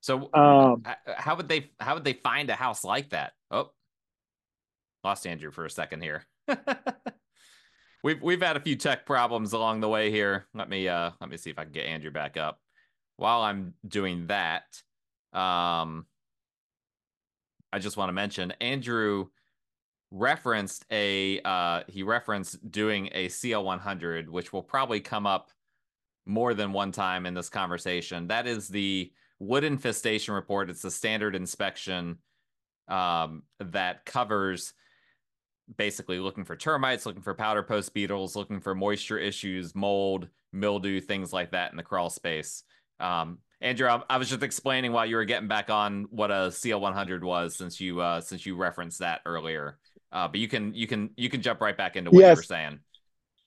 So, 0.00 0.32
um, 0.32 0.82
how 1.06 1.36
would 1.36 1.48
they 1.48 1.70
how 1.78 1.94
would 1.94 2.04
they 2.04 2.14
find 2.14 2.48
a 2.50 2.54
house 2.54 2.84
like 2.84 3.10
that? 3.10 3.32
Oh, 3.50 3.70
lost 5.04 5.26
Andrew 5.26 5.50
for 5.50 5.64
a 5.64 5.70
second 5.70 6.02
here. 6.02 6.24
we've 8.02 8.22
we've 8.22 8.42
had 8.42 8.56
a 8.56 8.60
few 8.60 8.76
tech 8.76 9.04
problems 9.06 9.52
along 9.52 9.80
the 9.80 9.88
way 9.88 10.10
here. 10.10 10.46
Let 10.54 10.68
me 10.68 10.88
uh 10.88 11.10
let 11.20 11.30
me 11.30 11.36
see 11.36 11.50
if 11.50 11.58
I 11.58 11.64
can 11.64 11.72
get 11.72 11.86
Andrew 11.86 12.10
back 12.10 12.36
up. 12.36 12.60
While 13.16 13.42
I'm 13.42 13.74
doing 13.86 14.28
that, 14.28 14.64
um, 15.34 16.06
I 17.70 17.78
just 17.78 17.98
want 17.98 18.08
to 18.08 18.14
mention 18.14 18.52
Andrew 18.60 19.26
referenced 20.10 20.84
a 20.90 21.40
uh 21.44 21.82
he 21.88 22.02
referenced 22.02 22.70
doing 22.70 23.10
a 23.12 23.28
CL100, 23.28 24.28
which 24.28 24.52
will 24.52 24.62
probably 24.62 25.00
come 25.00 25.26
up 25.26 25.50
more 26.26 26.54
than 26.54 26.72
one 26.72 26.92
time 26.92 27.26
in 27.26 27.34
this 27.34 27.48
conversation. 27.48 28.28
That 28.28 28.46
is 28.46 28.68
the 28.68 29.12
wood 29.40 29.64
infestation 29.64 30.34
report. 30.34 30.70
It's 30.70 30.84
a 30.84 30.90
standard 30.90 31.34
inspection 31.34 32.18
um, 32.86 33.42
that 33.58 34.04
covers 34.04 34.72
basically 35.76 36.18
looking 36.18 36.44
for 36.44 36.56
termites, 36.56 37.06
looking 37.06 37.22
for 37.22 37.34
powder 37.34 37.62
post 37.62 37.92
beetles, 37.94 38.36
looking 38.36 38.60
for 38.60 38.74
moisture 38.74 39.18
issues, 39.18 39.74
mold, 39.74 40.28
mildew, 40.52 41.00
things 41.00 41.32
like 41.32 41.52
that 41.52 41.72
in 41.72 41.76
the 41.76 41.82
crawl 41.82 42.10
space. 42.10 42.62
Um, 43.00 43.38
Andrew, 43.60 43.88
I, 43.88 44.02
I, 44.08 44.16
was 44.18 44.28
just 44.28 44.42
explaining 44.42 44.92
while 44.92 45.06
you 45.06 45.16
were 45.16 45.24
getting 45.24 45.48
back 45.48 45.70
on 45.70 46.06
what 46.10 46.30
a 46.30 46.48
CL100 46.48 47.22
was, 47.22 47.56
since 47.56 47.80
you 47.80 48.00
uh, 48.00 48.20
since 48.20 48.44
you 48.44 48.56
referenced 48.56 49.00
that 49.00 49.20
earlier. 49.26 49.78
Uh, 50.12 50.28
but 50.28 50.40
you 50.40 50.48
can 50.48 50.74
you 50.74 50.86
can 50.86 51.10
you 51.16 51.30
can 51.30 51.40
jump 51.40 51.60
right 51.60 51.76
back 51.76 51.96
into 51.96 52.10
what 52.10 52.20
yes. 52.20 52.36
you 52.36 52.38
were 52.38 52.42
saying. 52.42 52.80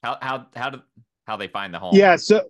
How 0.02 0.18
how 0.22 0.48
how 0.56 0.70
do 0.70 0.82
how 1.28 1.38
they 1.38 1.48
find 1.48 1.74
the 1.74 1.80
home? 1.80 1.96
Yeah. 1.96 2.16
So 2.16 2.48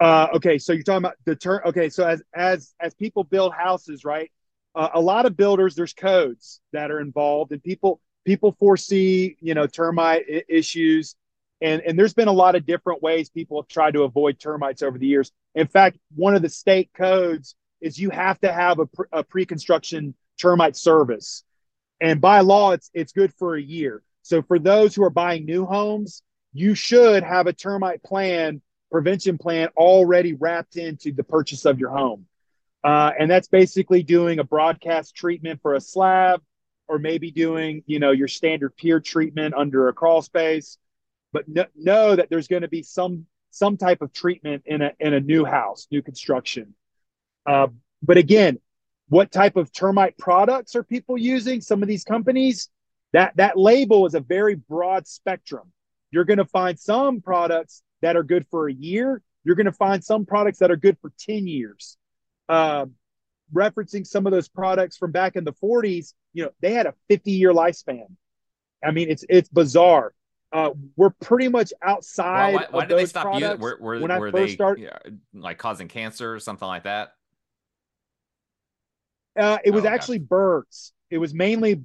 uh, 0.00 0.28
okay, 0.34 0.58
so 0.58 0.72
you're 0.72 0.82
talking 0.82 0.98
about 0.98 1.16
the 1.24 1.36
term. 1.36 1.60
Okay, 1.66 1.88
so 1.88 2.06
as 2.06 2.22
as 2.34 2.74
as 2.80 2.94
people 2.94 3.24
build 3.24 3.54
houses, 3.54 4.04
right? 4.04 4.30
Uh, 4.74 4.90
a 4.94 5.00
lot 5.00 5.24
of 5.24 5.36
builders, 5.36 5.74
there's 5.74 5.94
codes 5.94 6.60
that 6.72 6.90
are 6.90 7.00
involved, 7.00 7.52
and 7.52 7.62
people 7.62 8.00
people 8.24 8.52
foresee, 8.58 9.36
you 9.40 9.54
know, 9.54 9.66
termite 9.66 10.24
I- 10.30 10.44
issues, 10.48 11.16
and 11.62 11.80
and 11.80 11.98
there's 11.98 12.12
been 12.12 12.28
a 12.28 12.32
lot 12.32 12.56
of 12.56 12.66
different 12.66 13.02
ways 13.02 13.30
people 13.30 13.60
have 13.60 13.68
tried 13.68 13.94
to 13.94 14.02
avoid 14.02 14.38
termites 14.38 14.82
over 14.82 14.98
the 14.98 15.06
years. 15.06 15.32
In 15.54 15.66
fact, 15.66 15.96
one 16.14 16.34
of 16.34 16.42
the 16.42 16.50
state 16.50 16.90
codes 16.92 17.54
is 17.80 17.98
you 17.98 18.10
have 18.10 18.38
to 18.40 18.52
have 18.52 18.80
a, 18.80 18.88
a 19.12 19.24
pre-construction 19.24 20.14
termite 20.38 20.76
service, 20.76 21.42
and 22.02 22.20
by 22.20 22.40
law, 22.40 22.72
it's 22.72 22.90
it's 22.92 23.12
good 23.12 23.32
for 23.38 23.56
a 23.56 23.62
year. 23.62 24.02
So 24.20 24.42
for 24.42 24.58
those 24.58 24.94
who 24.94 25.04
are 25.04 25.10
buying 25.10 25.46
new 25.46 25.64
homes, 25.64 26.22
you 26.52 26.74
should 26.74 27.22
have 27.22 27.46
a 27.46 27.52
termite 27.54 28.02
plan 28.02 28.60
prevention 28.96 29.36
plan 29.36 29.68
already 29.76 30.32
wrapped 30.32 30.78
into 30.78 31.12
the 31.12 31.22
purchase 31.22 31.66
of 31.66 31.78
your 31.78 31.90
home. 31.90 32.24
Uh, 32.82 33.12
and 33.18 33.30
that's 33.30 33.46
basically 33.46 34.02
doing 34.02 34.38
a 34.38 34.44
broadcast 34.44 35.14
treatment 35.14 35.60
for 35.60 35.74
a 35.74 35.80
slab 35.82 36.40
or 36.88 36.98
maybe 36.98 37.30
doing, 37.30 37.82
you 37.84 37.98
know, 37.98 38.10
your 38.12 38.26
standard 38.26 38.74
pier 38.74 38.98
treatment 38.98 39.52
under 39.54 39.88
a 39.88 39.92
crawl 39.92 40.22
space. 40.22 40.78
But 41.34 41.46
no, 41.46 41.66
know 41.76 42.16
that 42.16 42.30
there's 42.30 42.48
going 42.48 42.62
to 42.62 42.68
be 42.68 42.82
some 42.82 43.26
some 43.50 43.76
type 43.76 44.00
of 44.00 44.14
treatment 44.14 44.62
in 44.64 44.80
a 44.80 44.92
in 44.98 45.12
a 45.12 45.20
new 45.20 45.44
house, 45.44 45.86
new 45.90 46.00
construction. 46.00 46.74
Uh, 47.44 47.66
but 48.02 48.16
again, 48.16 48.58
what 49.10 49.30
type 49.30 49.56
of 49.56 49.70
termite 49.72 50.16
products 50.16 50.74
are 50.74 50.82
people 50.82 51.18
using? 51.18 51.60
Some 51.60 51.82
of 51.82 51.88
these 51.88 52.04
companies, 52.04 52.70
that 53.12 53.36
that 53.36 53.58
label 53.58 54.06
is 54.06 54.14
a 54.14 54.20
very 54.20 54.54
broad 54.54 55.06
spectrum. 55.06 55.70
You're 56.12 56.24
going 56.24 56.38
to 56.38 56.46
find 56.46 56.78
some 56.80 57.20
products 57.20 57.82
that 58.02 58.16
are 58.16 58.22
good 58.22 58.46
for 58.50 58.68
a 58.68 58.72
year. 58.72 59.22
You're 59.44 59.54
going 59.54 59.66
to 59.66 59.72
find 59.72 60.02
some 60.02 60.26
products 60.26 60.58
that 60.58 60.70
are 60.70 60.76
good 60.76 60.98
for 61.00 61.12
10 61.20 61.46
years. 61.46 61.96
Uh, 62.48 62.86
referencing 63.54 64.06
some 64.06 64.26
of 64.26 64.32
those 64.32 64.48
products 64.48 64.96
from 64.96 65.12
back 65.12 65.36
in 65.36 65.44
the 65.44 65.52
40s, 65.52 66.14
you 66.32 66.44
know, 66.44 66.50
they 66.60 66.72
had 66.72 66.86
a 66.86 66.94
50 67.08 67.30
year 67.32 67.52
lifespan. 67.52 68.06
I 68.84 68.90
mean, 68.90 69.08
it's 69.10 69.24
it's 69.28 69.48
bizarre. 69.48 70.12
Uh, 70.52 70.70
we're 70.96 71.10
pretty 71.10 71.48
much 71.48 71.72
outside. 71.82 72.54
Well, 72.54 72.66
why, 72.70 72.78
why 72.78 72.84
did 72.86 72.98
they 72.98 73.06
stop 73.06 73.34
using? 73.34 73.58
Were, 73.58 73.78
were, 73.80 74.00
when 74.00 74.08
were 74.18 74.28
I 74.28 74.30
first 74.30 74.34
they 74.34 74.54
started, 74.54 74.90
like 75.34 75.58
causing 75.58 75.88
cancer 75.88 76.34
or 76.34 76.40
something 76.40 76.68
like 76.68 76.84
that? 76.84 77.14
Uh, 79.38 79.58
it 79.64 79.70
was 79.70 79.84
oh, 79.84 79.88
actually 79.88 80.18
birds. 80.18 80.92
It 81.10 81.18
was 81.18 81.34
mainly. 81.34 81.82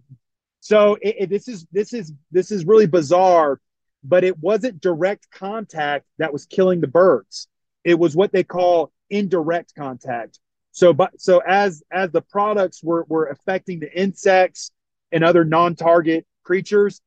So 0.60 0.97
it, 1.02 1.15
it, 1.19 1.30
this 1.30 1.47
is 1.47 1.65
this 1.71 1.91
is 1.91 2.13
this 2.32 2.52
is 2.52 2.65
really 2.65 2.86
bizarre 2.86 3.60
but 4.04 4.24
it 4.24 4.40
wasn't 4.40 4.82
direct 4.82 5.30
contact 5.32 6.06
that 6.18 6.34
was 6.34 6.46
killing 6.46 6.82
the 6.82 6.88
birds. 6.88 7.48
It 7.84 7.98
was 7.98 8.16
what 8.16 8.32
they 8.32 8.44
call 8.44 8.92
indirect 9.10 9.74
contact. 9.76 10.40
So, 10.72 10.94
but 10.94 11.20
so 11.20 11.42
as 11.46 11.84
as 11.92 12.12
the 12.12 12.22
products 12.22 12.84
were 12.84 13.06
were 13.10 13.28
affecting 13.28 13.80
the 13.80 14.00
insects 14.00 14.72
and 15.12 15.24
other 15.24 15.44
non-target 15.44 16.26
creatures, 16.44 17.02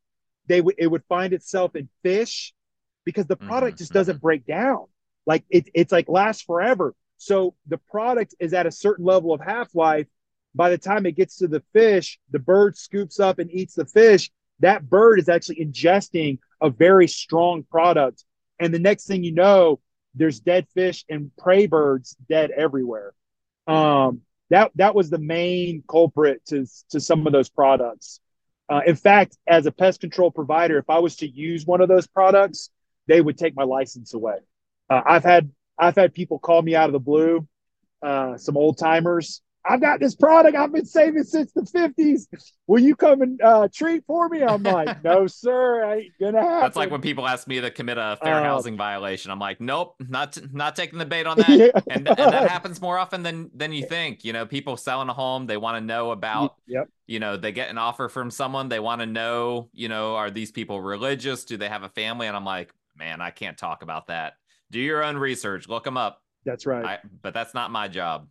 they 0.46 0.60
would 0.60 0.74
it 0.78 0.86
would 0.86 1.04
find 1.08 1.32
itself 1.32 1.74
in 1.74 1.88
fish 2.02 2.52
because 3.04 3.26
the 3.26 3.36
product 3.36 3.76
mm-hmm. 3.76 3.82
just 3.82 3.92
doesn't 3.92 4.20
break 4.20 4.46
down. 4.46 4.86
Like 5.26 5.44
it, 5.48 5.68
it's 5.74 5.92
like 5.92 6.08
lasts 6.08 6.42
forever. 6.42 6.94
So 7.16 7.54
the 7.66 7.78
product 7.78 8.34
is 8.38 8.52
at 8.52 8.66
a 8.66 8.72
certain 8.72 9.04
level 9.04 9.32
of 9.32 9.40
half 9.40 9.74
life. 9.74 10.06
By 10.54 10.70
the 10.70 10.78
time 10.78 11.06
it 11.06 11.16
gets 11.16 11.38
to 11.38 11.48
the 11.48 11.62
fish, 11.72 12.18
the 12.30 12.38
bird 12.38 12.76
scoops 12.76 13.18
up 13.18 13.38
and 13.38 13.50
eats 13.50 13.74
the 13.74 13.86
fish. 13.86 14.30
That 14.64 14.88
bird 14.88 15.18
is 15.18 15.28
actually 15.28 15.56
ingesting 15.56 16.38
a 16.62 16.70
very 16.70 17.06
strong 17.06 17.64
product. 17.64 18.24
And 18.58 18.72
the 18.72 18.78
next 18.78 19.06
thing 19.06 19.22
you 19.22 19.32
know, 19.32 19.80
there's 20.14 20.40
dead 20.40 20.66
fish 20.72 21.04
and 21.10 21.30
prey 21.36 21.66
birds 21.66 22.16
dead 22.30 22.50
everywhere. 22.50 23.12
Um, 23.66 24.22
that 24.48 24.70
that 24.76 24.94
was 24.94 25.10
the 25.10 25.18
main 25.18 25.84
culprit 25.86 26.46
to 26.46 26.64
to 26.90 26.98
some 26.98 27.26
of 27.26 27.34
those 27.34 27.50
products. 27.50 28.20
Uh, 28.70 28.80
in 28.86 28.96
fact, 28.96 29.36
as 29.46 29.66
a 29.66 29.72
pest 29.72 30.00
control 30.00 30.30
provider, 30.30 30.78
if 30.78 30.88
I 30.88 30.98
was 30.98 31.16
to 31.16 31.28
use 31.28 31.66
one 31.66 31.82
of 31.82 31.88
those 31.88 32.06
products, 32.06 32.70
they 33.06 33.20
would 33.20 33.36
take 33.36 33.54
my 33.54 33.64
license 33.64 34.14
away. 34.14 34.38
Uh, 34.88 35.02
I've 35.04 35.24
had 35.24 35.50
I've 35.78 35.96
had 35.96 36.14
people 36.14 36.38
call 36.38 36.62
me 36.62 36.74
out 36.74 36.88
of 36.88 36.94
the 36.94 37.00
blue, 37.00 37.46
uh, 38.02 38.38
some 38.38 38.56
old 38.56 38.78
timers, 38.78 39.42
I've 39.66 39.80
got 39.80 40.00
this 40.00 40.14
product 40.14 40.56
I've 40.56 40.72
been 40.72 40.84
saving 40.84 41.24
since 41.24 41.52
the 41.52 41.62
50s. 41.62 42.26
Will 42.66 42.80
you 42.80 42.94
come 42.94 43.22
and 43.22 43.40
uh, 43.42 43.68
treat 43.72 44.04
for 44.06 44.28
me? 44.28 44.42
I'm 44.42 44.62
like, 44.62 45.02
no, 45.04 45.26
sir, 45.26 45.94
ain't 45.94 46.12
gonna 46.20 46.40
happen. 46.40 46.60
That's 46.60 46.76
like 46.76 46.90
when 46.90 47.00
people 47.00 47.26
ask 47.26 47.46
me 47.46 47.60
to 47.60 47.70
commit 47.70 47.98
a 47.98 48.18
fair 48.22 48.36
uh, 48.36 48.42
housing 48.42 48.76
violation. 48.76 49.30
I'm 49.30 49.38
like, 49.38 49.60
nope, 49.60 49.94
not 50.00 50.38
not 50.52 50.76
taking 50.76 50.98
the 50.98 51.06
bait 51.06 51.26
on 51.26 51.36
that. 51.38 51.48
Yeah. 51.48 51.70
And, 51.88 52.06
and, 52.08 52.16
that 52.16 52.50
happens 52.50 52.80
more 52.80 52.98
often 52.98 53.22
than 53.22 53.50
than 53.54 53.72
you 53.72 53.86
think. 53.86 54.24
You 54.24 54.32
know, 54.32 54.46
people 54.46 54.76
selling 54.76 55.08
a 55.08 55.14
home, 55.14 55.46
they 55.46 55.56
want 55.56 55.76
to 55.76 55.84
know 55.84 56.10
about. 56.10 56.56
Yep. 56.66 56.88
You 57.06 57.20
know, 57.20 57.36
they 57.36 57.52
get 57.52 57.70
an 57.70 57.78
offer 57.78 58.08
from 58.08 58.30
someone. 58.30 58.68
They 58.68 58.80
want 58.80 59.00
to 59.00 59.06
know. 59.06 59.68
You 59.72 59.88
know, 59.88 60.16
are 60.16 60.30
these 60.30 60.50
people 60.50 60.80
religious? 60.80 61.44
Do 61.44 61.56
they 61.56 61.68
have 61.68 61.82
a 61.82 61.88
family? 61.90 62.26
And 62.26 62.36
I'm 62.36 62.44
like, 62.44 62.72
man, 62.96 63.20
I 63.20 63.30
can't 63.30 63.58
talk 63.58 63.82
about 63.82 64.08
that. 64.08 64.34
Do 64.70 64.80
your 64.80 65.02
own 65.02 65.16
research. 65.16 65.68
Look 65.68 65.84
them 65.84 65.96
up. 65.96 66.20
That's 66.44 66.66
right. 66.66 66.84
I, 66.84 66.98
but 67.22 67.32
that's 67.32 67.54
not 67.54 67.70
my 67.70 67.88
job. 67.88 68.28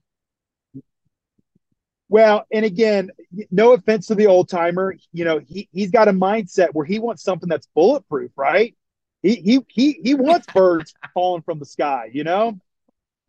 Well, 2.14 2.46
and 2.52 2.64
again, 2.64 3.10
no 3.50 3.74
offense 3.74 4.06
to 4.06 4.14
the 4.14 4.28
old 4.28 4.48
timer, 4.48 4.96
you 5.14 5.26
know, 5.26 5.40
he 5.40 5.68
he's 5.74 5.90
got 5.90 6.08
a 6.08 6.14
mindset 6.14 6.68
where 6.74 6.86
he 6.86 7.00
wants 7.00 7.24
something 7.24 7.50
that's 7.50 7.68
bulletproof, 7.74 8.30
right? 8.36 8.76
He 9.24 9.38
he 9.38 9.60
he 9.68 9.94
he 9.94 10.14
wants 10.14 10.46
birds 10.54 10.94
falling 11.16 11.42
from 11.42 11.58
the 11.58 11.66
sky, 11.66 12.12
you 12.14 12.24
know. 12.24 12.60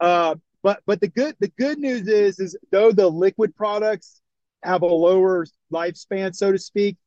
Uh, 0.01 0.35
but 0.62 0.82
but 0.85 1.01
the 1.01 1.09
good 1.09 1.35
the 1.41 1.49
good 1.49 1.78
news 1.78 2.09
is 2.09 2.39
is 2.39 2.59
though 2.70 2.93
the 2.93 3.09
liquid 3.09 3.57
products 3.57 4.20
have 4.62 4.82
a 4.82 4.87
lower 4.87 5.47
lifespan, 5.72 6.35
so 6.35 6.53
to 6.53 6.59
speak, 6.59 6.99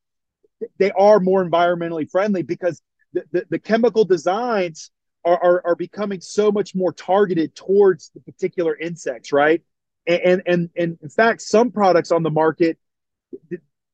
they 0.79 0.89
are 0.93 1.19
more 1.19 1.45
environmentally 1.45 2.09
friendly 2.09 2.41
because 2.41 2.81
the, 3.13 3.23
the, 3.31 3.45
the 3.51 3.59
chemical 3.59 4.03
designs 4.03 4.89
are, 5.23 5.43
are, 5.43 5.61
are 5.63 5.75
becoming 5.75 6.21
so 6.21 6.51
much 6.51 6.73
more 6.73 6.91
targeted 6.91 7.53
towards 7.53 8.09
the 8.15 8.19
particular 8.21 8.75
insects, 8.75 9.31
right? 9.31 9.61
And, 10.07 10.41
and 10.45 10.69
and 10.77 10.97
in 11.01 11.09
fact, 11.09 11.41
some 11.41 11.71
products 11.71 12.11
on 12.11 12.23
the 12.23 12.31
market 12.31 12.77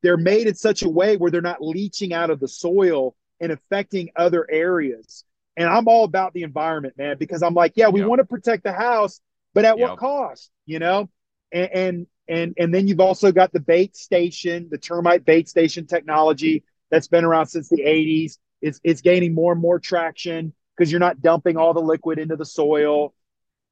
they're 0.03 0.17
made 0.17 0.47
in 0.47 0.53
such 0.53 0.83
a 0.83 0.89
way 0.89 1.17
where 1.17 1.31
they're 1.31 1.41
not 1.41 1.63
leaching 1.63 2.13
out 2.13 2.29
of 2.29 2.39
the 2.39 2.47
soil 2.47 3.15
and 3.39 3.51
affecting 3.51 4.11
other 4.15 4.45
areas. 4.51 5.23
And 5.55 5.67
I'm 5.67 5.87
all 5.87 6.03
about 6.03 6.33
the 6.33 6.43
environment, 6.43 6.97
man, 6.97 7.17
because 7.17 7.41
I'm 7.41 7.53
like, 7.53 7.73
yeah, 7.75 7.87
we 7.87 8.01
yep. 8.01 8.09
want 8.09 8.19
to 8.19 8.25
protect 8.25 8.63
the 8.63 8.73
house, 8.73 9.21
but 9.53 9.65
at 9.65 9.77
yep. 9.77 9.89
what 9.89 9.99
cost? 9.99 10.51
You 10.65 10.79
know? 10.79 11.09
And, 11.51 11.69
and 11.71 12.07
and 12.27 12.53
and 12.57 12.73
then 12.73 12.87
you've 12.87 12.99
also 12.99 13.31
got 13.31 13.53
the 13.53 13.59
bait 13.59 13.95
station, 13.95 14.67
the 14.69 14.77
termite 14.77 15.25
bait 15.25 15.47
station 15.47 15.85
technology 15.85 16.63
that's 16.89 17.07
been 17.07 17.23
around 17.23 17.47
since 17.47 17.69
the 17.69 17.83
80s. 17.85 18.37
It's 18.61 18.79
it's 18.83 19.01
gaining 19.01 19.33
more 19.33 19.53
and 19.53 19.61
more 19.61 19.79
traction 19.79 20.53
because 20.75 20.91
you're 20.91 20.99
not 20.99 21.21
dumping 21.21 21.55
all 21.57 21.73
the 21.73 21.81
liquid 21.81 22.19
into 22.19 22.35
the 22.35 22.45
soil. 22.45 23.13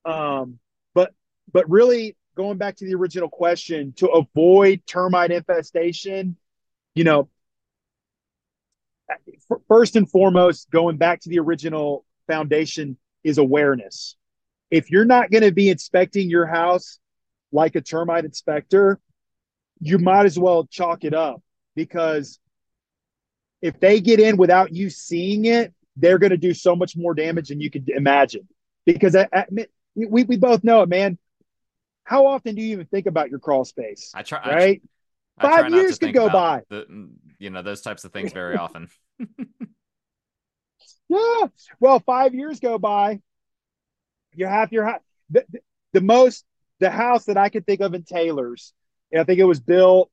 Um, 0.06 0.60
but 0.94 1.14
but 1.52 1.70
really 1.70 2.16
going 2.36 2.58
back 2.58 2.78
to 2.78 2.86
the 2.86 2.96
original 2.96 3.30
question, 3.30 3.94
to 3.98 4.08
avoid 4.08 4.82
termite 4.88 5.32
infestation, 5.32 6.38
you 6.96 7.04
know, 7.04 7.30
first 9.68 9.96
and 9.96 10.10
foremost, 10.10 10.70
going 10.72 10.98
back 10.98 11.22
to 11.22 11.30
the 11.30 11.40
original 11.40 12.06
foundation 12.28 12.98
is 13.24 13.38
awareness. 13.38 14.16
If 14.70 14.90
you're 14.90 15.06
not 15.06 15.32
going 15.32 15.44
to 15.44 15.52
be 15.52 15.70
inspecting 15.70 16.30
your 16.30 16.46
house 16.46 17.00
like 17.52 17.76
a 17.76 17.82
termite 17.82 18.26
inspector, 18.26 19.00
you 19.82 19.98
might 19.98 20.26
as 20.26 20.40
well 20.40 20.66
chalk 20.66 21.04
it 21.04 21.14
up 21.14 21.42
because 21.76 22.40
if 23.62 23.80
they 23.80 24.00
get 24.00 24.20
in 24.20 24.38
without 24.38 24.74
you 24.74 24.90
seeing 24.90 25.46
it, 25.46 25.74
they're 25.98 26.18
going 26.18 26.32
to 26.32 26.38
do 26.38 26.54
so 26.54 26.76
much 26.76 26.96
more 26.96 27.14
damage 27.14 27.50
than 27.50 27.60
you 27.60 27.70
could 27.70 27.90
imagine. 27.90 28.48
Because 28.86 29.16
uh, 29.16 29.26
uh, 29.34 29.44
I, 29.58 29.62
I, 29.62 29.68
we, 29.96 30.24
we 30.24 30.38
both 30.38 30.64
know 30.64 30.82
it, 30.82 30.90
man. 30.90 31.18
How 32.04 32.28
often 32.28 32.56
do 32.56 32.62
you 32.62 32.74
even 32.74 32.86
think 32.88 33.06
about 33.06 33.30
your 33.30 33.40
crawl 33.40 33.66
space? 33.66 34.12
I 34.14 34.24
try, 34.24 34.40
right? 34.48 34.82
I 35.38 35.42
Five 35.42 35.72
years 35.72 35.98
could 35.98 36.14
go 36.14 36.30
by. 36.30 36.62
The, 36.70 37.10
you 37.40 37.50
know, 37.50 37.62
those 37.62 37.82
types 37.82 38.04
of 38.04 38.12
things 38.12 38.34
very 38.34 38.56
often. 38.56 38.90
yeah. 41.10 41.48
Well, 41.80 42.00
five 42.00 42.34
years 42.34 42.60
go 42.60 42.78
by. 42.78 43.22
You 44.34 44.48
have 44.48 44.72
your 44.72 44.86
house. 44.86 45.02
The, 45.30 45.46
the, 45.50 45.60
the 45.94 46.02
most 46.02 46.46
the 46.80 46.90
house 46.90 47.26
that 47.26 47.38
I 47.38 47.50
could 47.50 47.66
think 47.66 47.82
of 47.82 47.94
in 47.94 48.04
Taylors, 48.04 48.74
I 49.18 49.24
think 49.24 49.40
it 49.40 49.46
was 49.46 49.60
built 49.60 50.10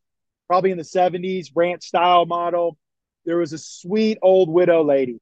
probably 0.49 0.71
in 0.71 0.79
the 0.79 0.85
70s, 0.85 1.51
ranch 1.55 1.85
style 1.85 2.27
model. 2.27 2.77
There 3.25 3.37
was 3.37 3.53
a 3.53 3.59
sweet 3.59 4.19
old 4.23 4.49
widow 4.49 4.83
lady. 4.83 5.21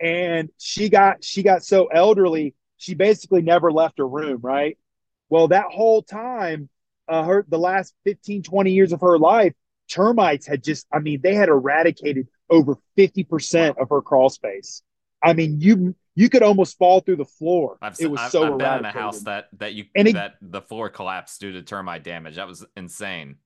And 0.00 0.50
she 0.58 0.88
got 0.88 1.22
she 1.22 1.42
got 1.42 1.64
so 1.64 1.86
elderly, 1.86 2.54
she 2.76 2.94
basically 2.94 3.42
never 3.42 3.70
left 3.70 3.98
her 3.98 4.08
room, 4.08 4.40
right? 4.42 4.78
Well, 5.30 5.48
that 5.48 5.66
whole 5.70 6.02
time, 6.02 6.68
uh, 7.08 7.22
her 7.22 7.46
the 7.48 7.58
last 7.58 7.94
15, 8.04 8.42
20 8.42 8.72
years 8.72 8.92
of 8.92 9.00
her 9.00 9.18
life, 9.18 9.54
termites 9.88 10.46
had 10.46 10.62
just, 10.62 10.86
I 10.92 10.98
mean, 10.98 11.20
they 11.22 11.34
had 11.34 11.48
eradicated 11.48 12.28
over 12.50 12.76
50% 12.98 13.80
of 13.80 13.88
her 13.88 14.02
crawl 14.02 14.28
space. 14.28 14.82
I 15.22 15.32
mean, 15.32 15.60
you 15.60 15.94
you 16.16 16.28
could 16.28 16.42
almost 16.42 16.76
fall 16.76 17.00
through 17.00 17.16
the 17.16 17.24
floor. 17.24 17.78
I've, 17.80 17.98
it 18.00 18.10
was 18.10 18.20
I've, 18.20 18.30
so 18.30 18.52
I've 18.52 18.58
been 18.58 18.78
in 18.78 18.84
a 18.84 18.90
house 18.90 19.20
that 19.20 19.48
that 19.58 19.74
you 19.74 19.84
and 19.94 20.08
it, 20.08 20.14
that 20.14 20.36
the 20.40 20.60
floor 20.60 20.88
collapsed 20.88 21.40
due 21.40 21.52
to 21.52 21.62
termite 21.62 22.04
damage. 22.04 22.36
That 22.36 22.48
was 22.48 22.64
insane. 22.76 23.36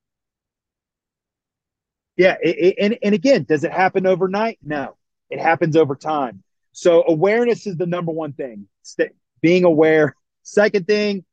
Yeah, 2.16 2.36
it, 2.42 2.56
it, 2.58 2.74
and 2.80 2.98
and 3.02 3.14
again, 3.14 3.44
does 3.48 3.64
it 3.64 3.72
happen 3.72 4.06
overnight? 4.06 4.58
No, 4.62 4.96
it 5.30 5.40
happens 5.40 5.76
over 5.76 5.96
time. 5.96 6.42
So 6.72 7.04
awareness 7.06 7.66
is 7.66 7.76
the 7.76 7.86
number 7.86 8.12
one 8.12 8.32
thing. 8.32 8.68
St- 8.82 9.14
being 9.40 9.64
aware. 9.64 10.16
Second 10.42 10.86
thing, 10.86 11.24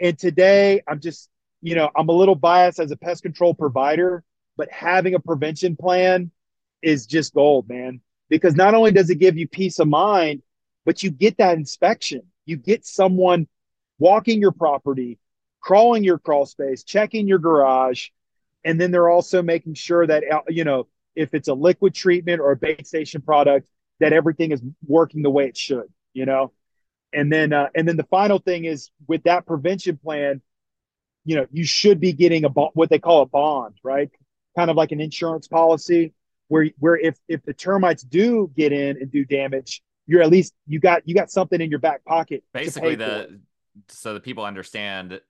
and 0.00 0.18
today 0.18 0.82
I'm 0.86 1.00
just 1.00 1.28
you 1.62 1.74
know 1.74 1.90
I'm 1.96 2.08
a 2.08 2.12
little 2.12 2.34
biased 2.34 2.78
as 2.78 2.90
a 2.90 2.96
pest 2.96 3.22
control 3.22 3.54
provider, 3.54 4.24
but 4.56 4.70
having 4.70 5.14
a 5.14 5.20
prevention 5.20 5.76
plan 5.76 6.30
is 6.82 7.06
just 7.06 7.34
gold, 7.34 7.68
man. 7.68 8.00
Because 8.28 8.56
not 8.56 8.74
only 8.74 8.90
does 8.90 9.10
it 9.10 9.16
give 9.16 9.36
you 9.36 9.46
peace 9.46 9.78
of 9.78 9.88
mind, 9.88 10.42
but 10.84 11.02
you 11.02 11.10
get 11.10 11.38
that 11.38 11.56
inspection. 11.56 12.22
You 12.44 12.56
get 12.56 12.84
someone 12.84 13.46
walking 13.98 14.40
your 14.40 14.52
property, 14.52 15.18
crawling 15.60 16.04
your 16.04 16.18
crawl 16.18 16.46
space, 16.46 16.82
checking 16.82 17.28
your 17.28 17.38
garage, 17.38 18.08
and 18.64 18.80
then 18.80 18.90
they're 18.90 19.08
also 19.08 19.42
making 19.42 19.74
sure 19.74 20.06
that 20.06 20.24
you 20.48 20.64
know 20.64 20.86
if 21.14 21.34
it's 21.34 21.48
a 21.48 21.54
liquid 21.54 21.94
treatment 21.94 22.40
or 22.40 22.52
a 22.52 22.56
bait 22.56 22.86
station 22.86 23.22
product 23.22 23.68
that 24.00 24.12
everything 24.12 24.52
is 24.52 24.62
working 24.86 25.22
the 25.22 25.30
way 25.30 25.46
it 25.46 25.56
should. 25.56 25.86
You 26.12 26.26
know, 26.26 26.52
and 27.16 27.32
then 27.32 27.52
uh, 27.52 27.68
and 27.74 27.88
then 27.88 27.96
the 27.96 28.04
final 28.04 28.38
thing 28.38 28.66
is 28.66 28.90
with 29.08 29.22
that 29.24 29.46
prevention 29.46 29.96
plan, 29.96 30.42
you 31.24 31.34
know, 31.34 31.46
you 31.50 31.64
should 31.64 31.98
be 31.98 32.12
getting 32.12 32.44
a 32.44 32.48
what 32.48 32.90
they 32.90 32.98
call 32.98 33.22
a 33.22 33.26
bond, 33.26 33.74
right? 33.82 34.10
Kind 34.56 34.70
of 34.70 34.76
like 34.76 34.92
an 34.92 35.00
insurance 35.00 35.48
policy 35.48 36.12
where 36.48 36.68
where 36.78 36.96
if 36.96 37.16
if 37.26 37.42
the 37.44 37.54
termites 37.54 38.02
do 38.02 38.50
get 38.56 38.72
in 38.72 38.96
and 39.00 39.10
do 39.10 39.24
damage, 39.24 39.82
you're 40.06 40.22
at 40.22 40.30
least 40.30 40.54
you 40.66 40.78
got 40.78 41.02
you 41.08 41.14
got 41.14 41.30
something 41.30 41.60
in 41.60 41.70
your 41.70 41.80
back 41.80 42.04
pocket. 42.04 42.44
Basically, 42.52 42.94
the 42.94 43.40
so 43.88 44.14
the 44.14 44.20
people 44.20 44.44
understand, 44.44 45.20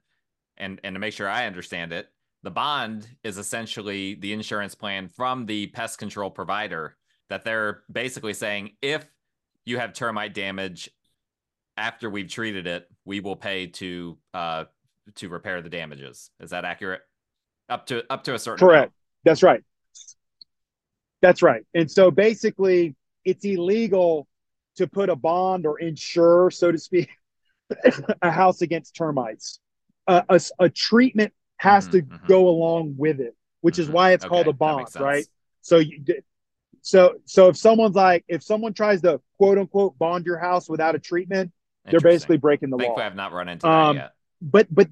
and 0.56 0.80
and 0.82 0.94
to 0.94 0.98
make 0.98 1.14
sure 1.14 1.28
I 1.28 1.46
understand 1.46 1.92
it, 1.92 2.08
the 2.42 2.50
bond 2.50 3.06
is 3.22 3.38
essentially 3.38 4.14
the 4.14 4.32
insurance 4.32 4.74
plan 4.74 5.08
from 5.08 5.46
the 5.46 5.68
pest 5.68 5.98
control 5.98 6.30
provider 6.30 6.96
that 7.28 7.44
they're 7.44 7.82
basically 7.90 8.34
saying 8.34 8.72
if 8.82 9.04
you 9.64 9.78
have 9.78 9.92
termite 9.92 10.32
damage 10.32 10.88
after 11.76 12.08
we've 12.10 12.28
treated 12.28 12.66
it, 12.66 12.88
we 13.04 13.20
will 13.20 13.36
pay 13.36 13.66
to 13.66 14.18
uh 14.34 14.64
to 15.16 15.28
repair 15.28 15.62
the 15.62 15.70
damages. 15.70 16.30
Is 16.40 16.50
that 16.50 16.64
accurate? 16.64 17.02
Up 17.68 17.86
to 17.86 18.04
up 18.10 18.24
to 18.24 18.34
a 18.34 18.38
certain 18.38 18.66
correct. 18.66 18.82
Amount. 18.82 18.92
That's 19.24 19.42
right. 19.42 19.62
That's 21.22 21.42
right. 21.42 21.64
And 21.74 21.90
so 21.90 22.10
basically, 22.10 22.94
it's 23.24 23.44
illegal 23.44 24.28
to 24.76 24.86
put 24.86 25.08
a 25.08 25.16
bond 25.16 25.66
or 25.66 25.78
insure, 25.78 26.50
so 26.50 26.70
to 26.70 26.78
speak, 26.78 27.10
a 28.22 28.30
house 28.30 28.62
against 28.62 28.94
termites. 28.94 29.58
Uh, 30.06 30.22
a, 30.28 30.40
a, 30.60 30.68
treatment 30.68 31.32
has 31.56 31.88
mm-hmm, 31.88 31.98
to 31.98 32.02
mm-hmm. 32.02 32.26
go 32.26 32.48
along 32.48 32.94
with 32.96 33.18
it, 33.18 33.34
which 33.62 33.74
mm-hmm. 33.74 33.82
is 33.82 33.88
why 33.88 34.12
it's 34.12 34.24
okay, 34.24 34.28
called 34.28 34.46
a 34.46 34.52
bond, 34.52 34.86
right? 35.00 35.26
So 35.62 35.78
you, 35.78 36.04
so 36.82 37.14
so 37.24 37.48
if 37.48 37.56
someone's 37.56 37.96
like, 37.96 38.24
if 38.28 38.42
someone 38.44 38.72
tries 38.72 39.00
to 39.02 39.20
quote 39.38 39.58
unquote 39.58 39.98
bond 39.98 40.26
your 40.26 40.38
house 40.38 40.68
without 40.68 40.94
a 40.94 41.00
treatment, 41.00 41.50
they're 41.90 42.00
basically 42.00 42.36
breaking 42.36 42.70
the 42.70 42.76
Thankfully, 42.76 43.02
law. 43.02 43.06
I've 43.06 43.16
not 43.16 43.32
run 43.32 43.48
into 43.48 43.68
um, 43.68 43.96
that 43.96 44.02
yet. 44.02 44.12
But 44.40 44.66
but 44.74 44.88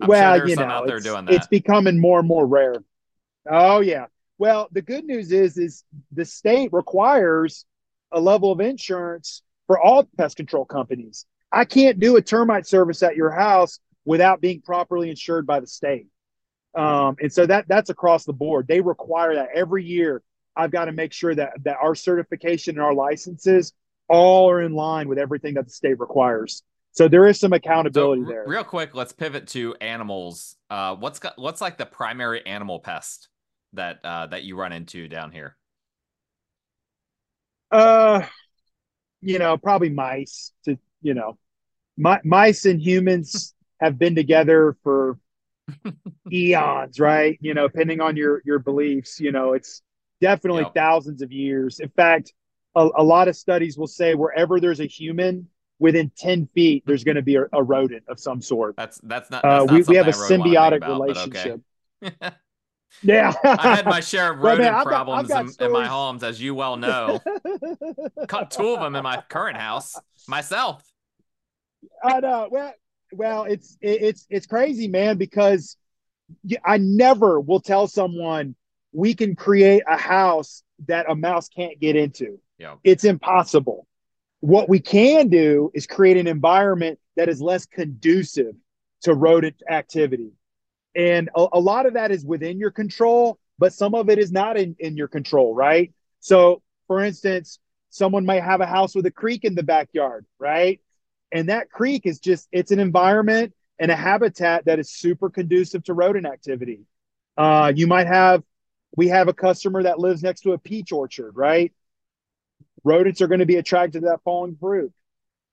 I'm 0.00 0.08
well, 0.08 0.38
sure 0.38 0.48
you 0.48 0.56
know, 0.56 0.84
it's, 0.84 1.06
it's 1.06 1.46
becoming 1.46 2.00
more 2.00 2.18
and 2.18 2.28
more 2.28 2.46
rare. 2.46 2.82
Oh 3.48 3.80
yeah. 3.80 4.06
Well, 4.38 4.68
the 4.72 4.82
good 4.82 5.04
news 5.04 5.32
is 5.32 5.56
is 5.56 5.84
the 6.12 6.24
state 6.24 6.72
requires 6.72 7.64
a 8.12 8.20
level 8.20 8.52
of 8.52 8.60
insurance 8.60 9.42
for 9.66 9.80
all 9.80 10.08
pest 10.16 10.36
control 10.36 10.64
companies. 10.64 11.26
I 11.50 11.64
can't 11.64 12.00
do 12.00 12.16
a 12.16 12.22
termite 12.22 12.66
service 12.66 13.02
at 13.02 13.16
your 13.16 13.30
house 13.30 13.78
without 14.04 14.40
being 14.40 14.60
properly 14.60 15.08
insured 15.08 15.46
by 15.46 15.60
the 15.60 15.66
state. 15.66 16.06
Um, 16.74 17.16
and 17.20 17.32
so 17.32 17.46
that 17.46 17.66
that's 17.68 17.90
across 17.90 18.24
the 18.24 18.32
board. 18.32 18.66
They 18.66 18.80
require 18.80 19.36
that 19.36 19.48
every 19.54 19.84
year. 19.84 20.22
I've 20.56 20.70
got 20.70 20.84
to 20.84 20.92
make 20.92 21.12
sure 21.12 21.34
that 21.34 21.52
that 21.64 21.76
our 21.80 21.94
certification 21.94 22.76
and 22.76 22.84
our 22.84 22.94
licenses 22.94 23.72
all 24.08 24.50
are 24.50 24.62
in 24.62 24.74
line 24.74 25.08
with 25.08 25.18
everything 25.18 25.54
that 25.54 25.64
the 25.64 25.70
state 25.70 25.98
requires. 25.98 26.62
So 26.92 27.08
there 27.08 27.26
is 27.26 27.40
some 27.40 27.52
accountability 27.52 28.22
so, 28.22 28.28
there. 28.28 28.44
Real 28.46 28.64
quick, 28.64 28.94
let's 28.94 29.12
pivot 29.12 29.48
to 29.48 29.74
animals. 29.80 30.56
Uh, 30.70 30.94
what's 30.94 31.18
got, 31.18 31.36
what's 31.36 31.60
like 31.60 31.76
the 31.76 31.86
primary 31.86 32.46
animal 32.46 32.78
pest 32.78 33.28
that 33.72 33.98
uh, 34.04 34.26
that 34.28 34.44
you 34.44 34.56
run 34.56 34.72
into 34.72 35.08
down 35.08 35.32
here? 35.32 35.56
Uh, 37.72 38.24
you 39.20 39.40
know, 39.40 39.56
probably 39.56 39.90
mice. 39.90 40.52
To 40.66 40.78
you 41.02 41.14
know, 41.14 41.36
my, 41.96 42.20
mice 42.22 42.64
and 42.64 42.80
humans 42.80 43.54
have 43.80 43.98
been 43.98 44.14
together 44.14 44.76
for 44.84 45.18
eons, 46.32 47.00
right? 47.00 47.36
You 47.40 47.54
know, 47.54 47.66
depending 47.66 48.00
on 48.00 48.16
your 48.16 48.40
your 48.44 48.60
beliefs. 48.60 49.18
You 49.18 49.32
know, 49.32 49.54
it's 49.54 49.82
definitely 50.20 50.62
yep. 50.62 50.74
thousands 50.74 51.22
of 51.22 51.32
years. 51.32 51.80
In 51.80 51.88
fact, 51.88 52.32
a, 52.74 52.88
a, 52.96 53.02
lot 53.02 53.28
of 53.28 53.36
studies 53.36 53.78
will 53.78 53.86
say 53.86 54.14
wherever 54.14 54.60
there's 54.60 54.80
a 54.80 54.86
human 54.86 55.48
within 55.78 56.10
10 56.16 56.48
feet 56.54 56.82
there's 56.86 57.04
going 57.04 57.16
to 57.16 57.22
be 57.22 57.36
a, 57.36 57.44
a, 57.52 57.62
rodent 57.62 58.04
of 58.08 58.18
some 58.20 58.40
sort 58.40 58.76
that's 58.76 58.98
that's 59.02 59.30
not, 59.30 59.42
that's 59.42 59.70
uh, 59.70 59.74
we, 59.74 59.82
we 59.82 59.96
have 59.96 60.06
a 60.06 60.12
really 60.12 60.38
symbiotic 60.38 60.76
about, 60.76 61.00
relationship 61.00 61.60
okay. 62.04 62.30
Yeah, 63.02 63.32
I've 63.42 63.60
had 63.60 63.86
my 63.86 64.00
share 64.00 64.32
of 64.32 64.38
rodent 64.42 64.72
man, 64.72 64.84
problems 64.84 65.28
got, 65.28 65.46
got 65.46 65.60
in, 65.60 65.66
in, 65.66 65.72
my 65.72 65.86
homes, 65.86 66.22
as 66.22 66.40
you 66.40 66.54
well 66.54 66.76
know. 66.76 67.20
Caught 68.28 68.52
two 68.52 68.74
of 68.74 68.80
them 68.80 68.94
in 68.94 69.02
my 69.02 69.22
current 69.28 69.56
house 69.56 69.98
myself. 70.28 70.82
I 72.02 72.20
know. 72.20 72.48
Well, 72.50 72.72
well, 73.12 73.44
it's 73.44 73.76
it's 73.80 74.26
it's 74.30 74.46
crazy, 74.46 74.88
man, 74.88 75.16
because 75.16 75.76
I 76.64 76.78
never 76.78 77.40
will 77.40 77.60
tell 77.60 77.86
someone 77.86 78.54
we 78.92 79.14
can 79.14 79.34
create 79.34 79.82
a 79.88 79.96
house 79.96 80.62
that 80.86 81.06
a 81.08 81.14
mouse 81.14 81.48
can't 81.48 81.78
get 81.80 81.96
into. 81.96 82.38
Yeah. 82.58 82.76
It's 82.84 83.04
impossible. 83.04 83.86
What 84.40 84.68
we 84.68 84.80
can 84.80 85.28
do 85.28 85.70
is 85.74 85.86
create 85.86 86.16
an 86.16 86.26
environment 86.26 86.98
that 87.16 87.28
is 87.28 87.40
less 87.40 87.66
conducive 87.66 88.54
to 89.02 89.14
rodent 89.14 89.62
activity. 89.70 90.32
And 90.94 91.30
a, 91.34 91.46
a 91.54 91.60
lot 91.60 91.86
of 91.86 91.94
that 91.94 92.10
is 92.10 92.24
within 92.24 92.58
your 92.58 92.70
control, 92.70 93.38
but 93.58 93.72
some 93.72 93.94
of 93.94 94.08
it 94.08 94.18
is 94.18 94.32
not 94.32 94.56
in, 94.56 94.76
in 94.78 94.96
your 94.96 95.08
control, 95.08 95.54
right? 95.54 95.92
So, 96.20 96.62
for 96.86 97.02
instance, 97.02 97.58
someone 97.90 98.26
might 98.26 98.42
have 98.42 98.60
a 98.60 98.66
house 98.66 98.94
with 98.94 99.06
a 99.06 99.10
creek 99.10 99.44
in 99.44 99.54
the 99.54 99.62
backyard, 99.62 100.26
right? 100.38 100.80
And 101.32 101.48
that 101.48 101.70
creek 101.70 102.06
is 102.06 102.18
just, 102.18 102.48
it's 102.52 102.70
an 102.70 102.80
environment 102.80 103.54
and 103.78 103.90
a 103.90 103.96
habitat 103.96 104.66
that 104.66 104.78
is 104.78 104.90
super 104.90 105.30
conducive 105.30 105.84
to 105.84 105.94
rodent 105.94 106.26
activity. 106.26 106.80
Uh, 107.36 107.72
you 107.74 107.86
might 107.86 108.06
have, 108.06 108.42
we 108.96 109.08
have 109.08 109.28
a 109.28 109.32
customer 109.32 109.82
that 109.82 109.98
lives 109.98 110.22
next 110.22 110.42
to 110.42 110.52
a 110.52 110.58
peach 110.58 110.92
orchard, 110.92 111.32
right? 111.34 111.72
Rodents 112.84 113.20
are 113.22 113.26
going 113.26 113.40
to 113.40 113.46
be 113.46 113.56
attracted 113.56 114.02
to 114.02 114.08
that 114.08 114.22
falling 114.24 114.56
fruit. 114.60 114.92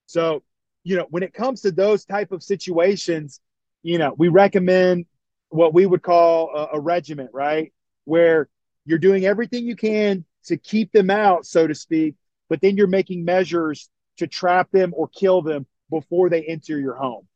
So, 0.05 0.43
you 0.83 0.97
know, 0.97 1.07
when 1.09 1.23
it 1.23 1.33
comes 1.33 1.61
to 1.61 1.71
those 1.71 2.05
type 2.05 2.31
of 2.31 2.43
situations, 2.43 3.39
you 3.83 3.97
know, 3.97 4.13
we 4.17 4.27
recommend 4.27 5.05
what 5.49 5.73
we 5.73 5.85
would 5.85 6.01
call 6.01 6.51
a, 6.55 6.77
a 6.77 6.79
regiment, 6.79 7.31
right? 7.33 7.73
Where 8.05 8.49
you're 8.85 8.99
doing 8.99 9.25
everything 9.25 9.65
you 9.65 9.75
can 9.75 10.25
to 10.45 10.57
keep 10.57 10.91
them 10.91 11.09
out, 11.09 11.45
so 11.45 11.67
to 11.67 11.75
speak, 11.75 12.15
but 12.49 12.61
then 12.61 12.75
you're 12.75 12.87
making 12.87 13.23
measures 13.23 13.89
to 14.17 14.27
trap 14.27 14.69
them 14.71 14.93
or 14.95 15.07
kill 15.07 15.41
them 15.41 15.65
before 15.89 16.29
they 16.29 16.43
enter 16.43 16.79
your 16.79 16.95
home. 16.95 17.27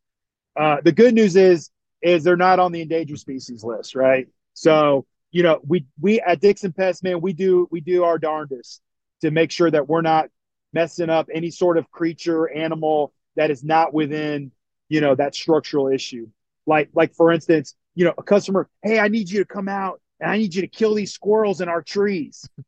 Uh, 0.56 0.78
the 0.84 0.92
good 0.92 1.14
news 1.14 1.36
is 1.36 1.70
is 2.02 2.24
they're 2.24 2.38
not 2.38 2.60
on 2.60 2.72
the 2.72 2.82
endangered 2.82 3.20
species 3.20 3.64
list, 3.64 3.96
right? 3.96 4.28
So 4.54 5.06
you 5.32 5.44
know 5.44 5.60
we 5.68 5.86
we 6.00 6.22
at 6.22 6.40
Dixon 6.40 6.72
Pest 6.72 7.04
Man 7.04 7.22
we 7.22 7.34
do 7.34 7.68
we 7.72 7.82
do 7.82 8.04
our 8.04 8.18
darndest 8.18 8.82
to 9.26 9.32
make 9.32 9.52
sure 9.52 9.70
that 9.70 9.88
we're 9.90 10.02
not 10.02 10.30
messing 10.74 11.10
up 11.10 11.28
any 11.34 11.52
sort 11.52 11.78
of 11.78 11.90
creature 11.92 12.50
animal 12.50 13.14
that 13.36 13.52
is 13.52 13.64
not 13.64 13.94
within 13.94 14.52
you 14.90 15.02
know 15.02 15.16
that 15.16 15.36
structural 15.36 15.88
issue. 15.90 16.28
Like 16.66 16.90
like 16.94 17.14
for 17.14 17.32
instance, 17.32 17.76
you 17.96 18.06
know 18.06 18.14
a 18.18 18.24
customer, 18.24 18.70
hey, 18.84 19.00
I 19.00 19.08
need 19.08 19.30
you 19.30 19.40
to 19.40 19.46
come 19.46 19.68
out 19.68 20.02
and 20.20 20.32
I 20.32 20.38
need 20.38 20.54
you 20.56 20.62
to 20.62 20.68
kill 20.68 20.94
these 20.94 21.14
squirrels 21.14 21.62
in 21.62 21.70
our 21.70 21.82
trees. 21.82 22.48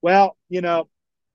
Well, 0.00 0.36
you 0.48 0.60
know, 0.60 0.88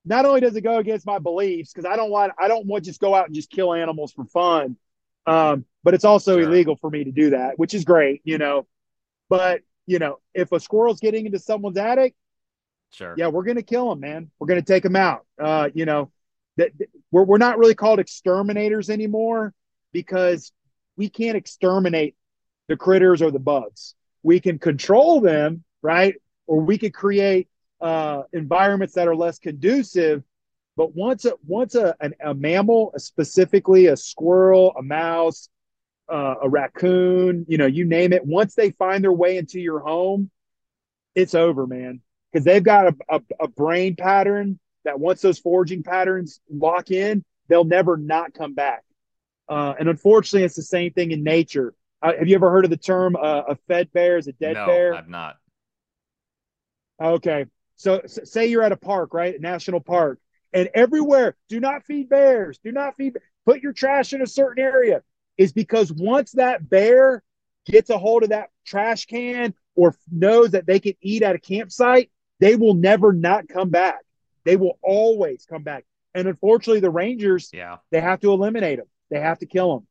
not 0.05 0.25
only 0.25 0.39
does 0.39 0.55
it 0.55 0.61
go 0.61 0.77
against 0.77 1.05
my 1.05 1.19
beliefs 1.19 1.73
because 1.73 1.85
I 1.85 1.97
don't 1.97 2.09
want 2.09 2.31
I 2.39 2.47
don't 2.47 2.65
want 2.65 2.85
to 2.85 2.89
just 2.89 3.01
go 3.01 3.13
out 3.13 3.25
and 3.25 3.35
just 3.35 3.49
kill 3.49 3.73
animals 3.73 4.13
for 4.13 4.23
fun, 4.23 4.77
um, 5.25 5.65
but 5.83 5.93
it's 5.93 6.05
also 6.05 6.39
sure. 6.39 6.49
illegal 6.49 6.77
for 6.77 6.89
me 6.89 7.03
to 7.03 7.11
do 7.11 7.31
that, 7.31 7.59
which 7.59 7.73
is 7.73 7.83
great, 7.83 8.21
you 8.23 8.37
know. 8.37 8.65
But 9.27 9.63
you 9.85 9.99
know, 9.99 10.19
if 10.33 10.53
a 10.53 10.61
squirrel's 10.61 11.01
getting 11.01 11.25
into 11.25 11.39
someone's 11.39 11.77
attic, 11.77 12.15
sure, 12.93 13.15
yeah, 13.17 13.27
we're 13.27 13.43
gonna 13.43 13.61
kill 13.61 13.89
them, 13.89 13.99
man. 13.99 14.31
We're 14.39 14.47
gonna 14.47 14.61
take 14.61 14.83
them 14.83 14.95
out. 14.95 15.25
Uh, 15.39 15.69
you 15.73 15.85
know, 15.85 16.11
that 16.57 16.71
we're 17.11 17.23
we're 17.23 17.37
not 17.37 17.57
really 17.57 17.75
called 17.75 17.99
exterminators 17.99 18.89
anymore 18.89 19.53
because 19.91 20.51
we 20.95 21.09
can't 21.09 21.37
exterminate 21.37 22.15
the 22.67 22.77
critters 22.77 23.21
or 23.21 23.31
the 23.31 23.39
bugs. 23.39 23.95
We 24.21 24.39
can 24.39 24.59
control 24.59 25.21
them, 25.21 25.63
right? 25.81 26.15
Or 26.47 26.61
we 26.61 26.77
could 26.77 26.93
create 26.93 27.47
uh, 27.81 28.23
environments 28.31 28.95
that 28.95 29.07
are 29.07 29.15
less 29.15 29.39
conducive. 29.39 30.23
But 30.75 30.95
once 30.95 31.25
a, 31.25 31.33
once 31.45 31.75
a, 31.75 31.95
an, 31.99 32.15
a 32.23 32.33
mammal, 32.33 32.93
specifically 32.97 33.87
a 33.87 33.97
squirrel, 33.97 34.73
a 34.77 34.81
mouse, 34.81 35.49
uh, 36.11 36.35
a 36.41 36.49
raccoon, 36.49 37.45
you 37.47 37.57
know, 37.57 37.65
you 37.65 37.85
name 37.85 38.13
it, 38.13 38.25
once 38.25 38.55
they 38.55 38.71
find 38.71 39.03
their 39.03 39.13
way 39.13 39.37
into 39.37 39.59
your 39.59 39.79
home, 39.79 40.31
it's 41.15 41.35
over, 41.35 41.67
man. 41.67 42.01
Because 42.33 42.45
they've 42.45 42.63
got 42.63 42.87
a, 42.87 42.95
a, 43.09 43.21
a 43.41 43.47
brain 43.47 43.95
pattern 43.95 44.59
that 44.85 44.99
once 44.99 45.21
those 45.21 45.37
foraging 45.37 45.83
patterns 45.83 46.41
lock 46.49 46.89
in, 46.89 47.23
they'll 47.47 47.63
never 47.63 47.95
not 47.95 48.33
come 48.33 48.55
back. 48.55 48.83
Uh, 49.47 49.73
and 49.79 49.87
unfortunately, 49.87 50.43
it's 50.43 50.55
the 50.55 50.63
same 50.63 50.91
thing 50.93 51.11
in 51.11 51.23
nature. 51.23 51.75
Uh, 52.01 52.13
have 52.17 52.27
you 52.27 52.35
ever 52.35 52.49
heard 52.49 52.65
of 52.65 52.71
the 52.71 52.77
term 52.77 53.15
uh, 53.15 53.43
a 53.49 53.55
fed 53.67 53.91
bear 53.93 54.17
is 54.17 54.27
a 54.27 54.33
dead 54.33 54.53
no, 54.53 54.65
bear? 54.65 54.93
I've 54.95 55.09
not. 55.09 55.35
Okay. 57.01 57.45
So 57.75 58.01
say 58.05 58.47
you're 58.47 58.63
at 58.63 58.71
a 58.71 58.77
park, 58.77 59.13
right? 59.13 59.35
A 59.35 59.41
national 59.41 59.79
park, 59.79 60.19
and 60.53 60.69
everywhere, 60.73 61.35
do 61.49 61.59
not 61.59 61.83
feed 61.85 62.09
bears. 62.09 62.59
Do 62.63 62.71
not 62.71 62.95
feed. 62.95 63.17
Put 63.45 63.61
your 63.61 63.73
trash 63.73 64.13
in 64.13 64.21
a 64.21 64.27
certain 64.27 64.63
area. 64.63 65.01
Is 65.37 65.51
because 65.51 65.91
once 65.91 66.33
that 66.33 66.69
bear 66.69 67.23
gets 67.65 67.89
a 67.89 67.97
hold 67.97 68.23
of 68.23 68.29
that 68.29 68.49
trash 68.65 69.05
can 69.05 69.53
or 69.75 69.95
knows 70.11 70.51
that 70.51 70.67
they 70.67 70.79
can 70.79 70.93
eat 71.01 71.23
at 71.23 71.35
a 71.35 71.39
campsite, 71.39 72.11
they 72.43 72.55
will 72.55 72.73
never 72.73 73.13
not 73.13 73.47
come 73.47 73.69
back. 73.69 73.99
They 74.43 74.55
will 74.55 74.77
always 74.81 75.45
come 75.45 75.63
back. 75.63 75.85
And 76.13 76.27
unfortunately, 76.27 76.81
the 76.81 76.91
Rangers, 76.91 77.49
yeah, 77.53 77.77
they 77.91 78.01
have 78.01 78.19
to 78.21 78.31
eliminate 78.31 78.77
them. 78.77 78.87
They 79.09 79.19
have 79.19 79.39
to 79.39 79.45
kill 79.45 79.75
them. 79.75 79.87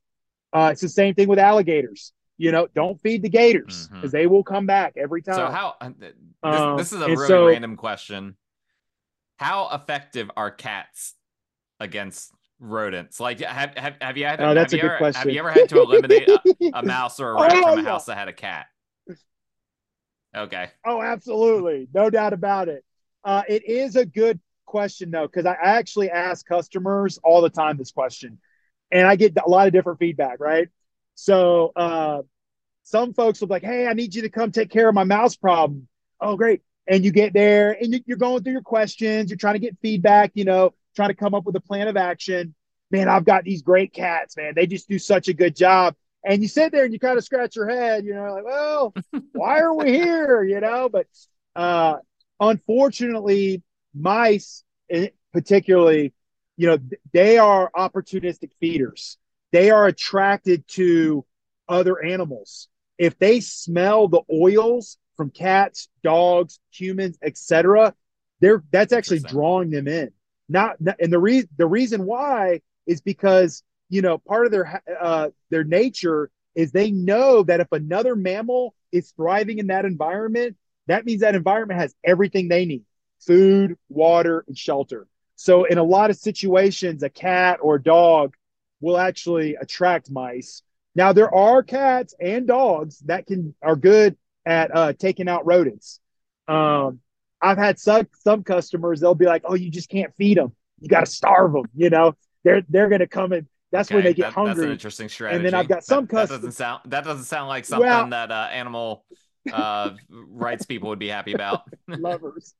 Uh, 0.52 0.70
it's 0.72 0.80
the 0.80 0.88
same 0.88 1.14
thing 1.14 1.28
with 1.28 1.38
alligators 1.38 2.12
you 2.42 2.50
know, 2.50 2.66
don't 2.74 3.00
feed 3.00 3.22
the 3.22 3.28
gators 3.28 3.86
because 3.86 4.10
mm-hmm. 4.10 4.16
they 4.16 4.26
will 4.26 4.42
come 4.42 4.66
back 4.66 4.94
every 4.96 5.22
time. 5.22 5.36
So 5.36 5.46
how 5.46 5.76
uh, 5.80 5.90
this, 5.96 6.12
um, 6.42 6.76
this 6.76 6.92
is 6.92 7.00
a 7.00 7.06
really 7.06 7.28
so, 7.28 7.46
random 7.46 7.76
question. 7.76 8.36
How 9.36 9.68
effective 9.72 10.28
are 10.36 10.50
cats 10.50 11.14
against 11.78 12.32
rodents? 12.58 13.20
Like, 13.20 13.38
have 13.40 13.76
have, 13.76 13.96
have 14.00 14.16
you 14.16 14.24
had? 14.24 14.40
Oh, 14.40 14.54
that's 14.54 14.72
a 14.72 14.76
good 14.76 14.86
ever, 14.86 14.98
question. 14.98 15.20
Have 15.20 15.30
you 15.30 15.38
ever 15.38 15.52
had 15.52 15.68
to 15.68 15.82
eliminate 15.82 16.28
a, 16.28 16.40
a 16.74 16.82
mouse 16.84 17.20
or 17.20 17.30
a 17.30 17.34
rat 17.34 17.52
oh, 17.54 17.76
from 17.76 17.86
a 17.86 17.88
house 17.88 18.06
that 18.06 18.18
had 18.18 18.26
a 18.26 18.32
cat? 18.32 18.66
Okay. 20.36 20.70
Oh, 20.86 21.02
absolutely, 21.02 21.88
no 21.92 22.10
doubt 22.10 22.32
about 22.32 22.68
it. 22.68 22.84
Uh, 23.24 23.42
it 23.48 23.64
is 23.64 23.96
a 23.96 24.06
good 24.06 24.40
question 24.64 25.10
though, 25.10 25.26
because 25.26 25.46
I 25.46 25.56
actually 25.60 26.10
ask 26.10 26.46
customers 26.46 27.18
all 27.22 27.42
the 27.42 27.50
time 27.50 27.76
this 27.76 27.92
question, 27.92 28.38
and 28.90 29.06
I 29.06 29.16
get 29.16 29.36
a 29.36 29.48
lot 29.48 29.66
of 29.66 29.72
different 29.72 29.98
feedback. 29.98 30.40
Right. 30.40 30.68
So 31.14 31.72
uh, 31.76 32.22
some 32.82 33.12
folks 33.14 33.40
will 33.40 33.48
be 33.48 33.54
like, 33.54 33.62
hey, 33.62 33.86
I 33.86 33.92
need 33.92 34.14
you 34.14 34.22
to 34.22 34.28
come 34.28 34.50
take 34.50 34.70
care 34.70 34.88
of 34.88 34.94
my 34.94 35.04
mouse 35.04 35.36
problem. 35.36 35.88
Oh, 36.20 36.36
great. 36.36 36.62
And 36.86 37.04
you 37.04 37.12
get 37.12 37.32
there 37.32 37.76
and 37.80 38.02
you're 38.06 38.16
going 38.16 38.42
through 38.42 38.54
your 38.54 38.62
questions. 38.62 39.30
You're 39.30 39.36
trying 39.36 39.54
to 39.54 39.60
get 39.60 39.76
feedback, 39.82 40.32
you 40.34 40.44
know, 40.44 40.74
trying 40.96 41.10
to 41.10 41.14
come 41.14 41.34
up 41.34 41.44
with 41.44 41.54
a 41.56 41.60
plan 41.60 41.88
of 41.88 41.96
action. 41.96 42.54
Man, 42.90 43.08
I've 43.08 43.24
got 43.24 43.44
these 43.44 43.62
great 43.62 43.92
cats, 43.92 44.36
man. 44.36 44.54
They 44.56 44.66
just 44.66 44.88
do 44.88 44.98
such 44.98 45.28
a 45.28 45.32
good 45.32 45.54
job. 45.54 45.94
And 46.24 46.42
you 46.42 46.48
sit 46.48 46.72
there 46.72 46.84
and 46.84 46.92
you 46.92 46.98
kind 46.98 47.18
of 47.18 47.24
scratch 47.24 47.56
your 47.56 47.68
head, 47.68 48.04
you 48.04 48.14
know, 48.14 48.32
like, 48.32 48.44
well, 48.44 48.94
why 49.32 49.60
are 49.60 49.74
we 49.74 49.92
here? 49.92 50.42
You 50.44 50.60
know, 50.60 50.88
but 50.88 51.06
uh, 51.56 51.96
unfortunately, 52.38 53.62
mice, 53.94 54.64
eh, 54.88 55.08
particularly, 55.32 56.12
you 56.56 56.68
know, 56.68 56.78
they 57.12 57.38
are 57.38 57.70
opportunistic 57.76 58.52
feeders. 58.60 59.18
They 59.50 59.70
are 59.70 59.86
attracted 59.86 60.66
to 60.68 61.24
other 61.68 62.02
animals 62.02 62.68
if 63.02 63.18
they 63.18 63.40
smell 63.40 64.06
the 64.06 64.22
oils 64.32 64.96
from 65.16 65.30
cats, 65.30 65.88
dogs, 66.04 66.60
humans, 66.70 67.18
etc., 67.20 67.94
they're 68.40 68.62
that's 68.70 68.92
actually 68.92 69.18
drawing 69.20 69.70
them 69.70 69.88
in. 69.88 70.10
Not, 70.48 70.76
and 71.00 71.12
the 71.12 71.18
reason 71.18 71.48
the 71.56 71.66
reason 71.66 72.04
why 72.04 72.60
is 72.86 73.00
because 73.00 73.64
you 73.92 74.02
know 74.02 74.18
part 74.18 74.46
of 74.46 74.52
their 74.52 74.82
uh, 75.00 75.28
their 75.50 75.64
nature 75.64 76.30
is 76.54 76.72
they 76.72 76.90
know 76.90 77.42
that 77.44 77.60
if 77.60 77.70
another 77.72 78.16
mammal 78.16 78.74
is 78.90 79.12
thriving 79.12 79.58
in 79.58 79.68
that 79.68 79.84
environment, 79.84 80.56
that 80.86 81.06
means 81.06 81.20
that 81.20 81.34
environment 81.34 81.80
has 81.80 81.94
everything 82.04 82.48
they 82.48 82.64
need: 82.64 82.84
food, 83.20 83.76
water, 83.88 84.44
and 84.48 84.58
shelter. 84.58 85.06
So 85.36 85.64
in 85.64 85.78
a 85.78 85.84
lot 85.84 86.10
of 86.10 86.16
situations, 86.16 87.02
a 87.02 87.10
cat 87.10 87.58
or 87.62 87.76
a 87.76 87.82
dog 87.82 88.34
will 88.80 88.98
actually 88.98 89.54
attract 89.54 90.10
mice 90.10 90.62
now 90.94 91.12
there 91.12 91.34
are 91.34 91.62
cats 91.62 92.14
and 92.20 92.46
dogs 92.46 92.98
that 93.00 93.26
can 93.26 93.54
are 93.62 93.76
good 93.76 94.16
at 94.44 94.74
uh, 94.74 94.92
taking 94.92 95.28
out 95.28 95.46
rodents. 95.46 96.00
Um, 96.48 97.00
I've 97.40 97.58
had 97.58 97.78
some 97.78 98.08
some 98.20 98.42
customers 98.44 99.00
they'll 99.00 99.14
be 99.14 99.26
like, 99.26 99.42
"Oh, 99.44 99.54
you 99.54 99.70
just 99.70 99.88
can't 99.88 100.14
feed 100.16 100.36
them. 100.36 100.54
You 100.80 100.88
got 100.88 101.00
to 101.00 101.10
starve 101.10 101.52
them." 101.52 101.64
You 101.74 101.90
know, 101.90 102.14
they're 102.44 102.62
they're 102.68 102.88
going 102.88 103.00
to 103.00 103.06
come 103.06 103.32
and 103.32 103.46
that's 103.72 103.88
okay, 103.88 103.96
when 103.96 104.04
they 104.04 104.14
get 104.14 104.26
that, 104.26 104.32
hungry. 104.34 104.54
That's 104.54 104.64
an 104.66 104.70
interesting 104.70 105.08
strategy. 105.08 105.36
And 105.36 105.46
then 105.46 105.54
I've 105.54 105.68
got 105.68 105.84
some 105.84 106.04
that, 106.04 106.10
customers. 106.10 106.28
That 106.28 106.36
doesn't 106.36 106.52
sound 106.52 106.80
that 106.86 107.04
doesn't 107.04 107.24
sound 107.24 107.48
like 107.48 107.64
something 107.64 107.88
well, 107.88 108.08
that 108.08 108.30
uh, 108.30 108.48
animal 108.52 109.04
uh, 109.52 109.90
rights 110.08 110.66
people 110.66 110.90
would 110.90 110.98
be 110.98 111.08
happy 111.08 111.32
about. 111.32 111.62
lovers. 111.88 112.54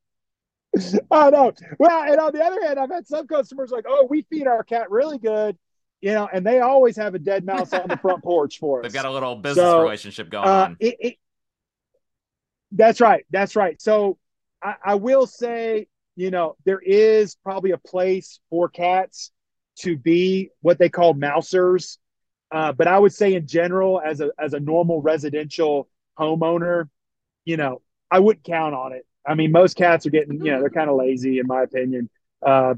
I 1.11 1.31
know. 1.31 1.53
Well, 1.79 2.03
and 2.11 2.19
on 2.19 2.33
the 2.33 2.43
other 2.43 2.63
hand, 2.63 2.79
I've 2.79 2.91
had 2.91 3.07
some 3.07 3.27
customers 3.27 3.71
like, 3.71 3.85
"Oh, 3.87 4.07
we 4.09 4.23
feed 4.23 4.47
our 4.47 4.65
cat 4.65 4.91
really 4.91 5.19
good." 5.19 5.57
you 6.03 6.13
know, 6.13 6.29
and 6.31 6.45
they 6.45 6.59
always 6.59 6.97
have 6.97 7.15
a 7.15 7.19
dead 7.19 7.47
mouse 7.47 7.73
on 7.73 7.89
the 7.89 7.97
front 7.97 8.23
porch 8.25 8.59
for 8.59 8.81
us. 8.81 8.83
They've 8.83 8.93
got 8.93 9.05
a 9.05 9.11
little 9.11 9.37
business 9.37 9.65
so, 9.65 9.81
relationship 9.81 10.31
going 10.31 10.49
uh, 10.49 10.53
on. 10.53 10.77
It, 10.81 10.97
it, 10.99 11.17
that's 12.73 13.01
right. 13.01 13.25
That's 13.31 13.55
right. 13.55 13.81
So 13.81 14.19
I, 14.61 14.75
I, 14.85 14.95
will 14.97 15.27
say, 15.29 15.87
you 16.17 16.33
know, 16.33 16.57
there 16.65 16.81
is 16.81 17.37
probably 17.37 17.71
a 17.71 17.79
place 17.79 18.41
for 18.51 18.69
cats 18.69 19.31
to 19.81 19.97
be 19.97 20.51
what 20.61 20.79
they 20.79 20.89
call 20.89 21.15
mousers. 21.15 21.99
Uh, 22.51 22.73
but 22.73 22.87
I 22.87 22.99
would 22.99 23.13
say 23.13 23.35
in 23.35 23.47
general, 23.47 24.01
as 24.05 24.21
a 24.21 24.31
as 24.39 24.53
a 24.53 24.61
normal 24.61 25.01
residential 25.01 25.89
homeowner, 26.19 26.89
you 27.45 27.57
know, 27.57 27.81
I 28.11 28.19
wouldn't 28.19 28.45
count 28.45 28.75
on 28.75 28.93
it. 28.93 29.07
I 29.27 29.35
mean, 29.35 29.53
most 29.53 29.77
cats 29.77 30.05
are 30.07 30.11
getting, 30.11 30.45
you 30.45 30.53
know, 30.53 30.61
they're 30.61 30.71
kind 30.71 30.91
of 30.91 30.97
lazy 30.97 31.39
in 31.39 31.47
my 31.47 31.63
opinion. 31.63 32.11
Uh, 32.45 32.75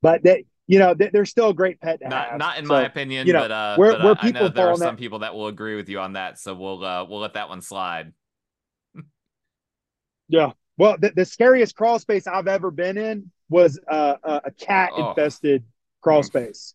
but 0.00 0.22
they, 0.22 0.46
you 0.66 0.78
know, 0.78 0.94
they're 0.94 1.24
still 1.24 1.50
a 1.50 1.54
great 1.54 1.80
pet 1.80 2.00
to 2.00 2.08
not, 2.08 2.30
have. 2.30 2.38
Not 2.38 2.58
in 2.58 2.66
so, 2.66 2.72
my 2.72 2.84
opinion, 2.84 3.26
you 3.26 3.32
know, 3.32 3.40
but 3.40 3.50
uh, 3.50 3.76
where, 3.76 3.92
but, 3.92 4.04
where 4.04 4.14
people 4.14 4.38
I 4.38 4.40
know 4.42 4.48
there 4.48 4.68
are 4.68 4.76
some 4.76 4.94
that, 4.94 4.98
people 4.98 5.18
that 5.20 5.34
will 5.34 5.48
agree 5.48 5.76
with 5.76 5.88
you 5.88 5.98
on 5.98 6.14
that. 6.14 6.38
So 6.38 6.54
we'll 6.54 6.84
uh, 6.84 7.04
we'll 7.04 7.20
let 7.20 7.34
that 7.34 7.48
one 7.48 7.60
slide. 7.60 8.12
yeah. 10.28 10.52
Well, 10.78 10.96
the, 10.98 11.10
the 11.14 11.24
scariest 11.24 11.76
crawl 11.76 11.98
space 11.98 12.26
I've 12.26 12.48
ever 12.48 12.70
been 12.70 12.96
in 12.96 13.30
was 13.50 13.78
uh, 13.86 14.14
a 14.24 14.50
cat 14.52 14.92
infested 14.96 15.62
oh. 15.66 15.71
Crawl 16.02 16.22
space. 16.22 16.74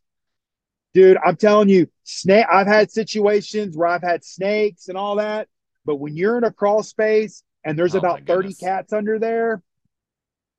Dude, 0.93 1.17
I'm 1.23 1.35
telling 1.35 1.69
you, 1.69 1.87
snake. 2.03 2.47
I've 2.51 2.65
had 2.65 2.91
situations 2.91 3.77
where 3.77 3.87
I've 3.87 4.01
had 4.01 4.23
snakes 4.23 4.87
and 4.87 4.97
all 4.97 5.17
that, 5.17 5.47
but 5.85 5.97
when 5.97 6.17
you're 6.17 6.37
in 6.37 6.43
a 6.43 6.51
crawl 6.51 6.81
space 6.81 7.43
and 7.63 7.77
there's 7.77 7.95
oh 7.95 7.99
about 7.99 8.25
30 8.25 8.55
cats 8.55 8.93
under 8.93 9.19
there, 9.19 9.61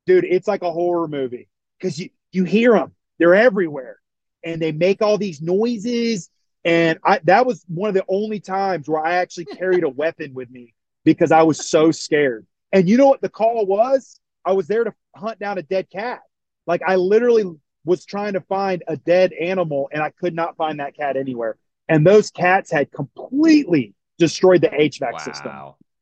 dude, 0.07 0.25
it's 0.25 0.47
like 0.47 0.62
a 0.62 0.71
horror 0.71 1.09
movie 1.09 1.49
because 1.79 1.99
you 1.99 2.11
you 2.31 2.45
hear 2.45 2.73
them, 2.73 2.95
they're 3.19 3.35
everywhere, 3.35 3.99
and 4.45 4.61
they 4.61 4.71
make 4.71 5.03
all 5.03 5.19
these 5.19 5.41
noises. 5.43 6.31
And 6.64 6.99
I 7.05 7.21
that 7.25 7.47
was 7.47 7.64
one 7.66 7.89
of 7.89 7.95
the 7.95 8.05
only 8.09 8.39
times 8.39 8.89
where 8.89 9.05
I 9.05 9.14
actually 9.14 9.47
carried 9.47 9.85
a 9.85 9.89
weapon 10.03 10.35
with 10.35 10.51
me 10.51 10.75
because 11.05 11.33
I 11.33 11.43
was 11.43 11.69
so 11.69 11.91
scared. 11.91 12.47
And 12.73 12.89
you 12.89 12.97
know 12.97 13.09
what 13.09 13.23
the 13.23 13.31
call 13.31 13.64
was? 13.66 14.21
I 14.45 14.53
was 14.53 14.66
there 14.66 14.85
to 14.85 14.95
hunt 15.16 15.39
down 15.39 15.59
a 15.59 15.62
dead 15.62 15.89
cat. 15.91 16.21
Like 16.66 16.83
I 16.87 16.97
literally 16.97 17.45
was 17.89 18.05
trying 18.05 18.34
to 18.34 18.41
find 18.43 18.84
a 18.86 18.97
dead 18.97 19.32
animal 19.32 19.89
and 19.93 20.03
I 20.03 20.11
could 20.11 20.34
not 20.34 20.57
find 20.57 20.78
that 20.80 20.97
cat 20.97 21.16
anywhere. 21.16 21.57
And 21.89 22.07
those 22.07 22.30
cats 22.30 22.70
had 22.70 22.93
completely 22.93 23.95
destroyed 24.18 24.61
the 24.61 24.68
HVAC 24.68 25.12
wow. 25.12 25.18
system. 25.18 25.53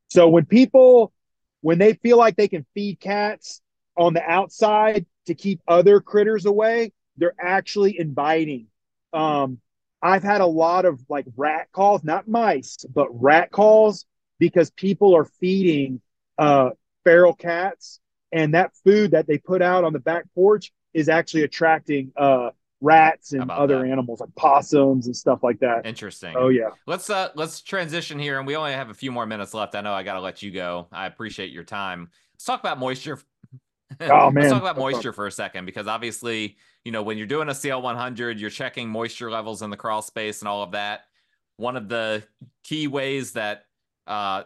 So 0.09 0.29
when 0.29 0.45
people 0.47 1.13
when 1.63 1.79
they 1.79 1.95
feel 1.95 2.19
like 2.19 2.37
they 2.37 2.49
can 2.49 2.67
feed 2.75 3.01
cats 3.01 3.61
on 3.97 4.15
the 4.15 4.23
outside 4.23 5.07
to 5.27 5.35
keep 5.35 5.61
other 5.67 6.01
critters 6.01 6.47
away, 6.47 6.93
they're 7.17 7.35
actually 7.41 7.99
inviting. 7.99 8.67
Um, 9.13 9.59
I've 10.03 10.23
had 10.23 10.41
a 10.41 10.47
lot 10.47 10.85
of 10.85 11.01
like 11.09 11.27
rat 11.37 11.69
calls, 11.73 12.05
not 12.05 12.29
mice, 12.29 12.85
but 12.93 13.09
rat 13.11 13.51
calls 13.51 14.07
because 14.39 14.71
people 14.71 15.17
are 15.17 15.25
feeding 15.25 16.01
uh, 16.39 16.71
feral 17.05 17.35
cats, 17.35 18.01
and 18.31 18.55
that 18.55 18.73
food 18.85 19.13
that 19.13 19.27
they 19.27 19.39
put 19.39 19.63
out 19.63 19.85
on 19.85 19.93
the 19.93 19.99
back 19.99 20.25
porch 20.35 20.73
is 20.97 21.11
actually 21.11 21.43
attracting 21.43 22.11
uh, 22.17 22.49
rats 22.81 23.33
and 23.33 23.51
other 23.51 23.81
that? 23.81 23.91
animals 23.91 24.21
like 24.21 24.35
possums 24.35 25.07
and 25.07 25.15
stuff 25.15 25.43
like 25.43 25.61
that. 25.61 25.85
Interesting. 25.85 26.35
Oh 26.37 26.49
yeah. 26.49 26.71
Let's 26.87 27.11
uh 27.11 27.29
let's 27.35 27.61
transition 27.61 28.19
here, 28.19 28.39
and 28.39 28.47
we 28.47 28.57
only 28.57 28.73
have 28.73 28.89
a 28.89 28.95
few 28.95 29.13
more 29.13 29.27
minutes 29.27 29.53
left. 29.53 29.75
I 29.75 29.83
know 29.83 29.93
I 29.93 30.03
got 30.03 30.15
to 30.15 30.21
let 30.21 30.43
you 30.43 30.51
go. 30.51 30.89
I 30.91 31.07
appreciate 31.07 31.51
your 31.51 31.65
time. 31.65 32.09
Let's 32.33 32.45
talk 32.45 32.61
about 32.61 32.79
moisture. 32.79 33.21
Oh 34.01 34.33
man. 34.33 34.43
Let's 34.43 34.53
talk 34.53 34.63
about 34.63 34.77
moisture 34.77 35.13
for 35.13 35.29
a 35.29 35.33
second 35.33 35.65
because 35.65 35.87
obviously, 35.87 36.57
you 36.85 36.91
know, 36.91 37.05
when 37.05 37.17
you're 37.19 37.27
doing 37.29 37.49
a 37.49 37.55
CL 37.55 37.81
100, 37.81 38.41
you're 38.41 38.51
checking 38.51 38.91
moisture 38.91 39.31
levels 39.31 39.63
in 39.63 39.71
the 39.71 39.77
crawl 39.77 40.03
space 40.03 40.41
and 40.41 40.49
all 40.49 40.65
of 40.65 40.73
that. 40.73 41.03
One 41.57 41.77
of 41.77 41.89
the 41.89 42.25
key 42.65 42.89
ways 42.89 43.33
that 43.35 43.66
uh, 44.07 44.45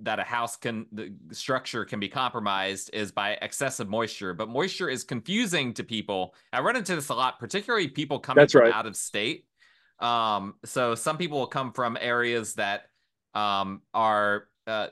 that 0.00 0.18
a 0.18 0.22
house 0.22 0.56
can 0.56 0.86
the 0.92 1.14
structure 1.32 1.84
can 1.84 1.98
be 1.98 2.08
compromised 2.08 2.90
is 2.92 3.10
by 3.10 3.38
excessive 3.42 3.88
moisture. 3.88 4.34
But 4.34 4.48
moisture 4.48 4.88
is 4.88 5.02
confusing 5.02 5.72
to 5.74 5.84
people. 5.84 6.34
I 6.52 6.60
run 6.60 6.76
into 6.76 6.94
this 6.94 7.08
a 7.08 7.14
lot, 7.14 7.38
particularly 7.38 7.88
people 7.88 8.18
coming 8.18 8.46
right. 8.54 8.72
out 8.72 8.86
of 8.86 8.96
state. 8.96 9.46
Um, 9.98 10.54
so 10.64 10.94
some 10.94 11.16
people 11.16 11.38
will 11.38 11.46
come 11.46 11.72
from 11.72 11.96
areas 12.00 12.54
that 12.54 12.86
um, 13.34 13.82
are 13.94 14.48
uh, 14.66 14.88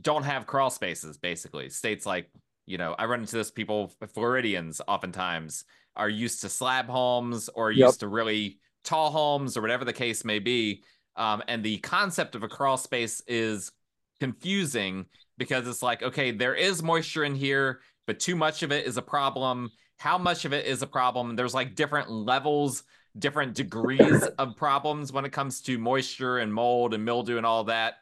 don't 0.00 0.24
have 0.24 0.46
crawl 0.46 0.70
spaces. 0.70 1.18
Basically, 1.18 1.68
states 1.68 2.06
like 2.06 2.30
you 2.66 2.78
know 2.78 2.94
I 2.98 3.04
run 3.04 3.20
into 3.20 3.36
this 3.36 3.50
people 3.50 3.92
Floridians 4.14 4.80
oftentimes 4.88 5.64
are 5.96 6.08
used 6.08 6.40
to 6.42 6.48
slab 6.48 6.86
homes 6.86 7.48
or 7.48 7.72
yep. 7.72 7.88
used 7.88 8.00
to 8.00 8.08
really 8.08 8.58
tall 8.84 9.10
homes 9.10 9.56
or 9.56 9.60
whatever 9.60 9.84
the 9.84 9.92
case 9.92 10.24
may 10.24 10.38
be 10.38 10.82
um, 11.18 11.42
and 11.48 11.62
the 11.64 11.78
concept 11.78 12.34
of 12.34 12.44
a 12.44 12.48
crawl 12.48 12.76
space 12.76 13.20
is 13.26 13.72
confusing 14.20 15.04
because 15.36 15.66
it's 15.66 15.82
like, 15.82 16.02
okay, 16.02 16.30
there 16.30 16.54
is 16.54 16.82
moisture 16.82 17.24
in 17.24 17.34
here, 17.34 17.80
but 18.06 18.20
too 18.20 18.36
much 18.36 18.62
of 18.62 18.72
it 18.72 18.86
is 18.86 18.96
a 18.96 19.02
problem. 19.02 19.70
How 19.98 20.16
much 20.16 20.44
of 20.44 20.52
it 20.52 20.64
is 20.64 20.80
a 20.80 20.86
problem? 20.86 21.34
There's 21.34 21.54
like 21.54 21.74
different 21.74 22.08
levels, 22.08 22.84
different 23.18 23.54
degrees 23.54 24.22
of 24.38 24.56
problems 24.56 25.12
when 25.12 25.24
it 25.24 25.32
comes 25.32 25.60
to 25.62 25.76
moisture 25.76 26.38
and 26.38 26.54
mold 26.54 26.94
and 26.94 27.04
mildew 27.04 27.36
and 27.36 27.44
all 27.44 27.64
that. 27.64 27.94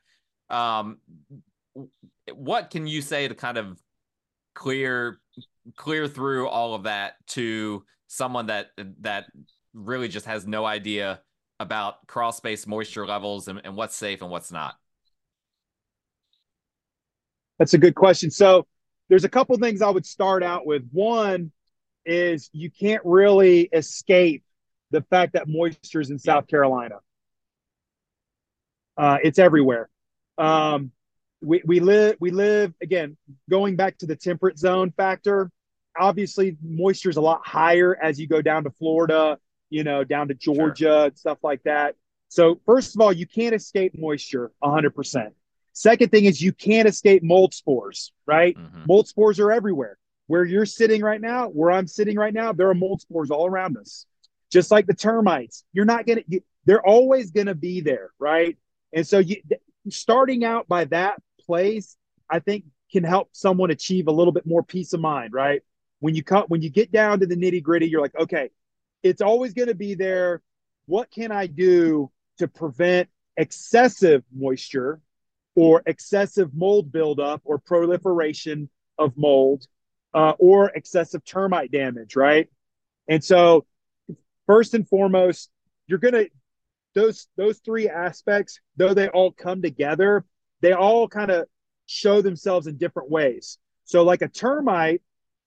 Um, 0.51 0.99
what 2.35 2.71
can 2.71 2.87
you 2.87 3.01
say 3.01 3.27
to 3.29 3.35
kind 3.35 3.57
of 3.57 3.81
clear 4.55 5.21
clear 5.75 6.07
through 6.07 6.49
all 6.49 6.75
of 6.75 6.85
that 6.85 7.15
to 7.27 7.85
someone 8.07 8.47
that 8.47 8.69
that 9.01 9.27
really 9.75 10.09
just 10.09 10.27
has 10.27 10.47
no 10.47 10.65
idea 10.65 11.21
about 11.59 12.07
crawl 12.07 12.33
space 12.33 12.67
moisture 12.67 13.07
levels 13.07 13.49
and, 13.49 13.61
and 13.65 13.77
what's 13.77 13.97
safe 13.97 14.23
and 14.23 14.31
what's 14.31 14.53
not? 14.53 14.75
That's 17.59 17.75
a 17.75 17.79
good 17.79 17.95
question. 17.95 18.31
So 18.31 18.67
there's 19.09 19.25
a 19.25 19.29
couple 19.29 19.57
things 19.57 19.83
I 19.83 19.91
would 19.91 20.07
start 20.07 20.43
out 20.43 20.67
with. 20.67 20.83
One 20.93 21.53
is 22.05 22.51
you 22.53 22.71
can't 22.71 23.03
really 23.05 23.63
escape 23.73 24.43
the 24.91 25.03
fact 25.03 25.33
that 25.33 25.49
moisture 25.49 26.01
is 26.01 26.11
in 26.11 26.19
South. 26.19 26.47
Carolina. 26.47 26.97
Uh, 28.97 29.19
it's 29.23 29.39
everywhere. 29.39 29.89
Um, 30.39 30.93
we, 31.43 31.63
we 31.65 31.81
live 31.81 32.17
we 32.21 32.31
live 32.31 32.73
again 32.83 33.17
going 33.51 33.77
back 33.77 33.99
to 33.99 34.07
the 34.07 34.17
temperate 34.17 34.59
zone 34.59 34.93
factor. 34.97 35.51
Obviously, 35.99 36.57
moisture 36.63 37.11
is 37.11 37.17
a 37.17 37.21
lot 37.21 37.41
higher 37.45 37.97
as 38.03 38.21
you 38.21 38.29
go 38.29 38.43
down 38.43 38.65
to 38.65 38.71
Florida 38.71 39.39
you 39.71 39.85
know, 39.85 40.05
down 40.05 40.29
to 40.29 40.35
Georgia 40.35 40.85
sure. 40.85 41.05
and 41.07 41.19
stuff 41.19 41.39
like 41.43 41.63
that. 41.65 41.97
So, 42.29 42.61
first 42.67 42.95
of 42.95 43.01
all, 43.01 43.13
you 43.13 43.27
can't 43.27 43.55
escape 43.55 43.95
moisture 43.97 44.53
100%. 44.63 45.33
Second 45.73 46.11
thing 46.11 46.25
is 46.25 46.41
you 46.41 46.53
can't 46.53 46.89
escape 46.89 47.23
mold 47.23 47.55
spores, 47.55 48.13
right? 48.27 48.57
Mm-hmm. 48.57 48.85
Mold 48.87 49.09
spores 49.09 49.39
are 49.39 49.53
everywhere. 49.53 49.99
Where 50.27 50.45
you're 50.45 50.67
sitting 50.67 51.03
right 51.03 51.21
now, 51.21 51.49
where 51.49 51.71
I'm 51.71 51.87
sitting 51.87 52.17
right 52.17 52.35
now, 52.35 52.53
there 52.53 52.69
are 52.69 52.75
mold 52.75 53.01
spores 53.01 53.31
all 53.31 53.47
around 53.47 53.77
us. 53.77 54.07
Just 54.51 54.71
like 54.71 54.87
the 54.87 54.95
termites, 54.95 55.65
you're 55.73 55.85
not 55.85 56.07
going 56.07 56.25
to, 56.31 56.41
they're 56.65 56.85
always 56.85 57.31
going 57.31 57.47
to 57.47 57.55
be 57.55 57.81
there, 57.81 58.11
right? 58.19 58.57
And 58.93 59.07
so, 59.07 59.19
you, 59.19 59.37
starting 59.91 60.45
out 60.45 60.67
by 60.67 60.85
that 60.87 61.21
place, 61.45 61.97
I 62.29 62.41
think 62.41 62.65
can 62.91 63.05
help 63.05 63.29
someone 63.33 63.71
achieve 63.71 64.09
a 64.09 64.13
little 64.13 64.33
bit 64.33 64.47
more 64.47 64.63
peace 64.63 64.93
of 64.93 65.01
mind, 65.01 65.33
right? 65.33 65.63
When 66.01 66.15
you 66.15 66.23
cut, 66.23 66.51
when 66.51 66.63
you 66.63 66.71
get 66.71 66.93
down 66.93 67.21
to 67.21 67.27
the 67.27 67.37
nitty 67.37 67.63
gritty, 67.63 67.89
you're 67.89 68.01
like, 68.01 68.17
okay, 68.19 68.51
it's 69.03 69.23
always 69.23 69.55
going 69.55 69.69
to 69.69 69.75
be 69.75 69.95
there. 69.95 70.43
What 70.87 71.11
can 71.11 71.33
I 71.33 71.47
do 71.47 72.11
to 72.39 72.49
prevent 72.49 73.09
excessive 73.37 74.23
moisture 74.35 75.01
or 75.55 75.83
excessive 75.87 76.51
mold 76.55 76.93
buildup 76.93 77.43
or 77.45 77.59
proliferation 77.59 78.69
of 78.99 79.17
mold 79.17 79.67
uh, 80.15 80.33
or 80.39 80.71
excessive 80.71 81.25
termite 81.25 81.71
damage, 81.71 82.17
right? 82.17 82.49
And 83.09 83.23
so, 83.23 83.67
first 84.47 84.75
and 84.75 84.89
foremost, 84.89 85.51
you're 85.87 85.99
going 85.99 86.15
to 86.15 86.29
those 86.95 87.29
those 87.37 87.59
three 87.59 87.89
aspects, 87.89 88.61
though 88.77 88.95
they 88.95 89.09
all 89.09 89.31
come 89.31 89.63
together, 89.63 90.25
they 90.63 90.73
all 90.73 91.09
kind 91.09 91.31
of 91.31 91.47
show 91.87 92.23
themselves 92.23 92.67
in 92.67 92.77
different 92.77 93.11
ways. 93.11 93.59
So, 93.85 94.03
like 94.03 94.23
a 94.23 94.29
termite, 94.29 95.03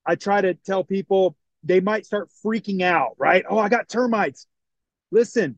I 0.05 0.15
try 0.15 0.41
to 0.41 0.53
tell 0.53 0.83
people 0.83 1.35
they 1.63 1.79
might 1.79 2.05
start 2.05 2.29
freaking 2.45 2.81
out, 2.81 3.15
right? 3.17 3.43
Oh, 3.49 3.57
I 3.57 3.69
got 3.69 3.89
termites. 3.89 4.47
Listen, 5.11 5.57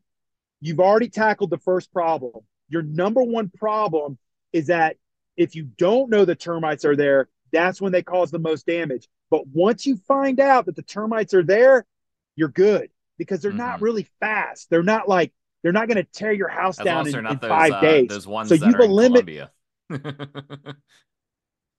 you've 0.60 0.80
already 0.80 1.10
tackled 1.10 1.50
the 1.50 1.58
first 1.58 1.92
problem. 1.94 2.34
Your 2.70 2.82
number 2.82 3.22
one 3.22 3.50
problem 3.50 4.18
is 4.54 4.68
that 4.68 4.98
if 5.38 5.56
you 5.56 5.64
don't 5.64 6.10
know 6.10 6.26
the 6.26 6.36
termites 6.36 6.86
are 6.86 6.96
there, 6.96 7.30
that's 7.52 7.82
when 7.82 7.92
they 7.92 8.02
cause 8.02 8.32
the 8.32 8.40
most 8.40 8.66
damage. 8.66 9.08
But 9.30 9.48
once 9.48 9.86
you 9.86 9.98
find 10.08 10.40
out 10.40 10.66
that 10.66 10.76
the 10.76 10.84
termites 10.84 11.34
are 11.34 11.44
there, 11.44 11.86
you're 12.36 12.50
good 12.50 12.90
because 13.18 13.42
they're 13.42 13.52
mm-hmm. 13.52 13.60
not 13.60 13.82
really 13.82 14.08
fast. 14.20 14.70
They're 14.70 14.84
not 14.84 15.08
like 15.08 15.34
they're 15.64 15.72
not 15.72 15.88
going 15.88 15.98
to 15.98 16.12
tear 16.12 16.32
your 16.32 16.48
house 16.48 16.80
As 16.80 16.86
down 16.86 17.08
in, 17.08 17.16
in 17.16 17.24
those, 17.24 17.38
five 17.50 17.74
uh, 17.74 17.82
days. 17.82 18.10
Those 18.10 18.28
ones 18.28 18.50
so 18.50 18.56
you've 18.56 18.80
eliminated. 18.80 19.50
yeah, 19.90 19.98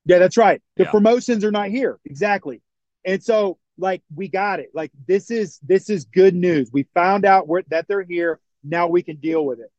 that's 0.04 0.36
right. 0.36 0.62
The 0.76 0.84
yeah. 0.84 0.90
promotions 0.90 1.44
are 1.44 1.50
not 1.50 1.68
here 1.68 1.98
exactly, 2.04 2.62
and 3.04 3.22
so 3.22 3.58
like 3.82 4.02
we 4.14 4.28
got 4.28 4.60
it. 4.60 4.70
Like 4.72 4.92
this 5.06 5.30
is 5.30 5.58
this 5.62 5.90
is 5.90 6.04
good 6.06 6.34
news. 6.34 6.70
We 6.72 6.84
found 6.94 7.24
out 7.24 7.48
that 7.68 7.86
they're 7.88 8.02
here. 8.02 8.40
Now 8.64 8.86
we 8.86 9.02
can 9.02 9.16
deal 9.16 9.44
with 9.44 9.58
it. 9.60 9.70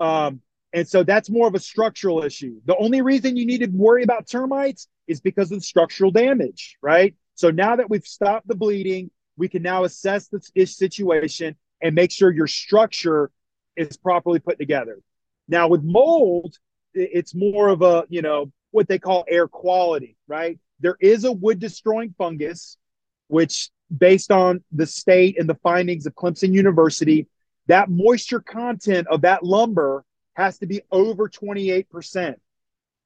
Um, 0.00 0.42
and 0.72 0.86
so 0.86 1.02
that's 1.02 1.30
more 1.30 1.48
of 1.48 1.54
a 1.54 1.60
structural 1.60 2.22
issue. 2.22 2.60
The 2.66 2.76
only 2.76 3.00
reason 3.00 3.36
you 3.36 3.46
need 3.46 3.60
to 3.60 3.68
worry 3.68 4.02
about 4.02 4.28
termites 4.28 4.88
is 5.06 5.20
because 5.20 5.50
of 5.50 5.58
the 5.58 5.64
structural 5.64 6.10
damage, 6.10 6.76
right? 6.82 7.14
So 7.36 7.50
now 7.50 7.76
that 7.76 7.88
we've 7.88 8.06
stopped 8.06 8.48
the 8.48 8.54
bleeding, 8.54 9.10
we 9.36 9.48
can 9.48 9.62
now 9.62 9.84
assess 9.84 10.28
this 10.28 10.76
situation 10.76 11.56
and 11.80 11.94
make 11.94 12.10
sure 12.10 12.30
your 12.30 12.48
structure 12.48 13.30
is 13.76 13.96
properly 13.96 14.40
put 14.40 14.58
together. 14.58 14.98
Now, 15.46 15.68
with 15.68 15.82
mold, 15.82 16.56
it's 16.92 17.34
more 17.34 17.68
of 17.68 17.80
a, 17.82 18.04
you 18.08 18.20
know, 18.20 18.52
what 18.72 18.88
they 18.88 18.98
call 18.98 19.24
air 19.28 19.48
quality, 19.48 20.16
right? 20.26 20.58
There 20.80 20.96
is 21.00 21.24
a 21.24 21.32
wood 21.32 21.60
destroying 21.60 22.14
fungus, 22.18 22.76
which, 23.28 23.70
based 23.96 24.30
on 24.30 24.62
the 24.72 24.86
state 24.86 25.38
and 25.38 25.48
the 25.48 25.54
findings 25.56 26.06
of 26.06 26.14
Clemson 26.14 26.52
University, 26.52 27.26
that 27.66 27.88
moisture 27.90 28.40
content 28.40 29.06
of 29.08 29.22
that 29.22 29.44
lumber 29.44 30.04
has 30.34 30.58
to 30.58 30.66
be 30.66 30.82
over 30.90 31.28
28%. 31.28 32.34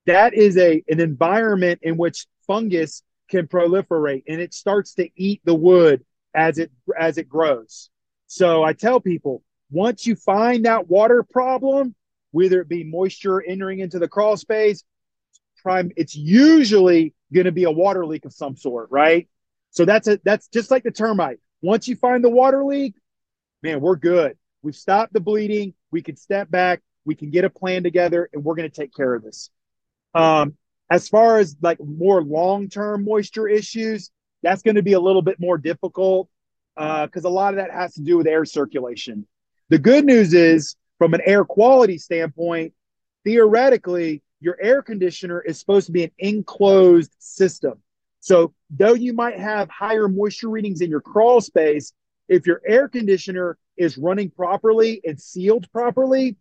That 0.06 0.34
is 0.34 0.56
a 0.56 0.82
an 0.88 1.00
environment 1.00 1.80
in 1.82 1.96
which 1.96 2.26
fungus 2.46 3.02
can 3.28 3.46
proliferate 3.46 4.24
and 4.26 4.40
it 4.40 4.52
starts 4.52 4.94
to 4.94 5.08
eat 5.16 5.40
the 5.44 5.54
wood 5.54 6.04
as 6.34 6.58
it 6.58 6.70
as 6.98 7.18
it 7.18 7.28
grows. 7.28 7.90
So 8.26 8.62
I 8.62 8.72
tell 8.72 9.00
people, 9.00 9.42
once 9.70 10.06
you 10.06 10.16
find 10.16 10.64
that 10.64 10.88
water 10.88 11.22
problem, 11.22 11.94
whether 12.30 12.60
it 12.60 12.68
be 12.68 12.84
moisture 12.84 13.42
entering 13.42 13.78
into 13.78 13.98
the 13.98 14.08
crawl 14.08 14.36
space, 14.36 14.84
prime, 15.62 15.92
it's 15.96 16.16
usually 16.16 17.14
going 17.32 17.46
to 17.46 17.52
be 17.52 17.64
a 17.64 17.70
water 17.70 18.04
leak 18.04 18.24
of 18.24 18.32
some 18.32 18.56
sort, 18.56 18.90
right? 18.90 19.28
So 19.72 19.84
that's 19.84 20.06
a 20.06 20.20
that's 20.22 20.48
just 20.48 20.70
like 20.70 20.84
the 20.84 20.90
termite. 20.90 21.38
Once 21.62 21.88
you 21.88 21.96
find 21.96 22.22
the 22.22 22.28
water 22.28 22.64
leak, 22.64 22.94
man, 23.62 23.80
we're 23.80 23.96
good. 23.96 24.36
We've 24.62 24.76
stopped 24.76 25.12
the 25.12 25.20
bleeding. 25.20 25.74
We 25.90 26.02
can 26.02 26.16
step 26.16 26.50
back. 26.50 26.80
We 27.04 27.14
can 27.14 27.30
get 27.30 27.44
a 27.44 27.50
plan 27.50 27.82
together, 27.82 28.28
and 28.32 28.44
we're 28.44 28.54
going 28.54 28.70
to 28.70 28.74
take 28.74 28.94
care 28.94 29.14
of 29.14 29.24
this. 29.24 29.50
Um, 30.14 30.56
as 30.90 31.08
far 31.08 31.38
as 31.38 31.56
like 31.60 31.78
more 31.80 32.22
long 32.22 32.68
term 32.68 33.04
moisture 33.04 33.48
issues, 33.48 34.10
that's 34.42 34.62
going 34.62 34.76
to 34.76 34.82
be 34.82 34.92
a 34.92 35.00
little 35.00 35.22
bit 35.22 35.40
more 35.40 35.58
difficult 35.58 36.28
because 36.76 37.24
uh, 37.24 37.28
a 37.28 37.30
lot 37.30 37.54
of 37.54 37.56
that 37.56 37.70
has 37.70 37.94
to 37.94 38.02
do 38.02 38.18
with 38.18 38.26
air 38.26 38.44
circulation. 38.44 39.26
The 39.70 39.78
good 39.78 40.04
news 40.04 40.34
is, 40.34 40.76
from 40.98 41.14
an 41.14 41.22
air 41.24 41.44
quality 41.44 41.96
standpoint, 41.96 42.74
theoretically, 43.24 44.22
your 44.40 44.58
air 44.60 44.82
conditioner 44.82 45.40
is 45.40 45.58
supposed 45.58 45.86
to 45.86 45.92
be 45.92 46.04
an 46.04 46.10
enclosed 46.18 47.14
system. 47.18 47.78
So, 48.22 48.54
though 48.70 48.94
you 48.94 49.12
might 49.12 49.36
have 49.36 49.68
higher 49.68 50.06
moisture 50.08 50.48
readings 50.48 50.80
in 50.80 50.88
your 50.88 51.00
crawl 51.00 51.40
space, 51.40 51.92
if 52.28 52.46
your 52.46 52.62
air 52.64 52.88
conditioner 52.88 53.58
is 53.76 53.98
running 53.98 54.30
properly 54.30 55.00
and 55.04 55.20
sealed 55.20 55.70
properly, 55.72 56.36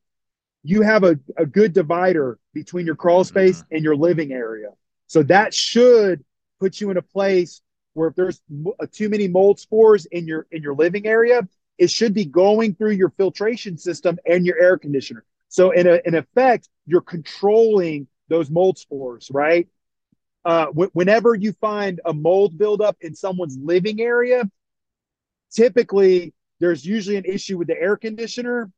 you 0.64 0.84
have 0.84 1.04
a, 1.04 1.20
a 1.38 1.46
good 1.48 1.74
divider 1.74 2.38
between 2.54 2.86
your 2.86 2.96
crawl 2.96 3.24
space 3.24 3.64
mm-hmm. 3.64 3.76
and 3.76 3.84
your 3.84 3.96
living 3.96 4.32
area. 4.32 4.70
So 5.08 5.24
that 5.24 5.56
should 5.56 6.24
put 6.60 6.80
you 6.80 6.92
in 6.92 6.98
a 6.98 7.02
place 7.02 7.62
where 7.94 8.10
if 8.10 8.16
there's 8.16 8.40
uh, 8.80 8.86
too 8.92 9.10
many 9.10 9.28
mold 9.28 9.60
spores 9.60 10.06
in 10.06 10.28
your 10.28 10.46
in 10.52 10.62
your 10.62 10.76
living 10.76 11.08
area, 11.08 11.42
it 11.80 11.90
should 11.90 12.14
be 12.14 12.26
going 12.26 12.76
through 12.76 12.92
your 12.92 13.10
filtration 13.10 13.76
system 13.76 14.20
and 14.30 14.46
your 14.46 14.62
air 14.62 14.78
conditioner. 14.78 15.26
So 15.50 15.72
in 15.72 15.88
a, 15.88 16.00
in 16.06 16.14
effect, 16.14 16.70
you're 16.86 17.02
controlling 17.02 18.06
those 18.28 18.52
mold 18.52 18.78
spores, 18.78 19.32
right? 19.34 19.68
Uh, 20.44 20.68
whenever 20.68 21.36
you 21.36 21.54
find 21.54 22.02
a 22.06 22.14
mold 22.14 22.58
buildup 22.58 22.98
in 23.02 23.16
someone's 23.16 23.58
living 23.62 24.02
area, 24.02 24.50
typically 25.52 26.34
there's 26.60 26.86
usually 26.86 27.18
an 27.18 27.26
issue 27.26 27.58
with 27.58 27.68
the 27.68 27.80
air 27.80 27.96
conditioner 27.96 28.72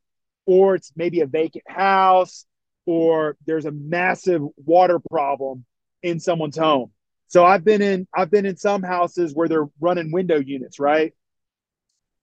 or 0.45 0.75
it's 0.75 0.91
maybe 0.95 1.21
a 1.21 1.25
vacant 1.25 1.63
house, 1.67 2.45
or 2.85 3.37
there's 3.45 3.65
a 3.65 3.71
massive 3.71 4.41
water 4.57 4.99
problem 4.99 5.65
in 6.01 6.19
someone's 6.19 6.57
home. 6.57 6.91
So 7.27 7.45
I've 7.45 7.63
been 7.63 7.81
in 7.81 8.07
I've 8.13 8.29
been 8.29 8.45
in 8.45 8.57
some 8.57 8.83
houses 8.83 9.33
where 9.33 9.47
they're 9.47 9.69
running 9.79 10.11
window 10.11 10.39
units, 10.39 10.79
right? 10.79 11.13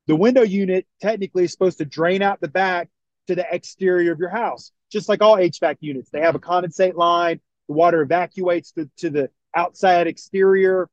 The 0.06 0.16
window 0.16 0.42
unit 0.42 0.86
technically 1.00 1.44
is 1.44 1.52
supposed 1.52 1.78
to 1.78 1.84
drain 1.84 2.22
out 2.22 2.40
the 2.40 2.48
back 2.48 2.88
to 3.28 3.34
the 3.34 3.46
exterior 3.50 4.12
of 4.12 4.18
your 4.18 4.28
house, 4.28 4.72
just 4.90 5.08
like 5.08 5.22
all 5.22 5.36
HVAC 5.36 5.76
units. 5.80 6.10
They 6.10 6.20
have 6.20 6.34
a 6.34 6.40
condensate 6.40 6.94
line, 6.94 7.40
the 7.70 7.74
water 7.74 8.02
evacuates 8.02 8.72
to, 8.72 8.90
to 8.96 9.10
the 9.10 9.30
outside 9.54 10.08
exterior. 10.08 10.90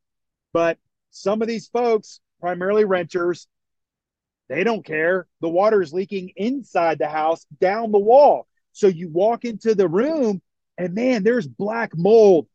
But 0.53 0.77
some 1.09 1.41
of 1.41 1.47
these 1.47 1.67
folks, 1.69 2.19
primarily 2.39 2.85
renters, 2.85 3.47
they 4.47 4.63
don't 4.63 4.85
care. 4.85 5.25
The 5.41 5.49
water 5.49 5.81
is 5.81 5.91
leaking 5.91 6.33
inside 6.35 6.99
the 6.99 7.07
house 7.07 7.47
down 7.59 7.91
the 7.91 7.97
wall. 7.97 8.45
So 8.73 8.85
you 8.85 9.09
walk 9.09 9.43
into 9.43 9.73
the 9.73 9.87
room 9.87 10.39
and 10.77 10.93
man, 10.93 11.23
there's 11.23 11.47
black 11.47 11.97
mold 11.97 12.45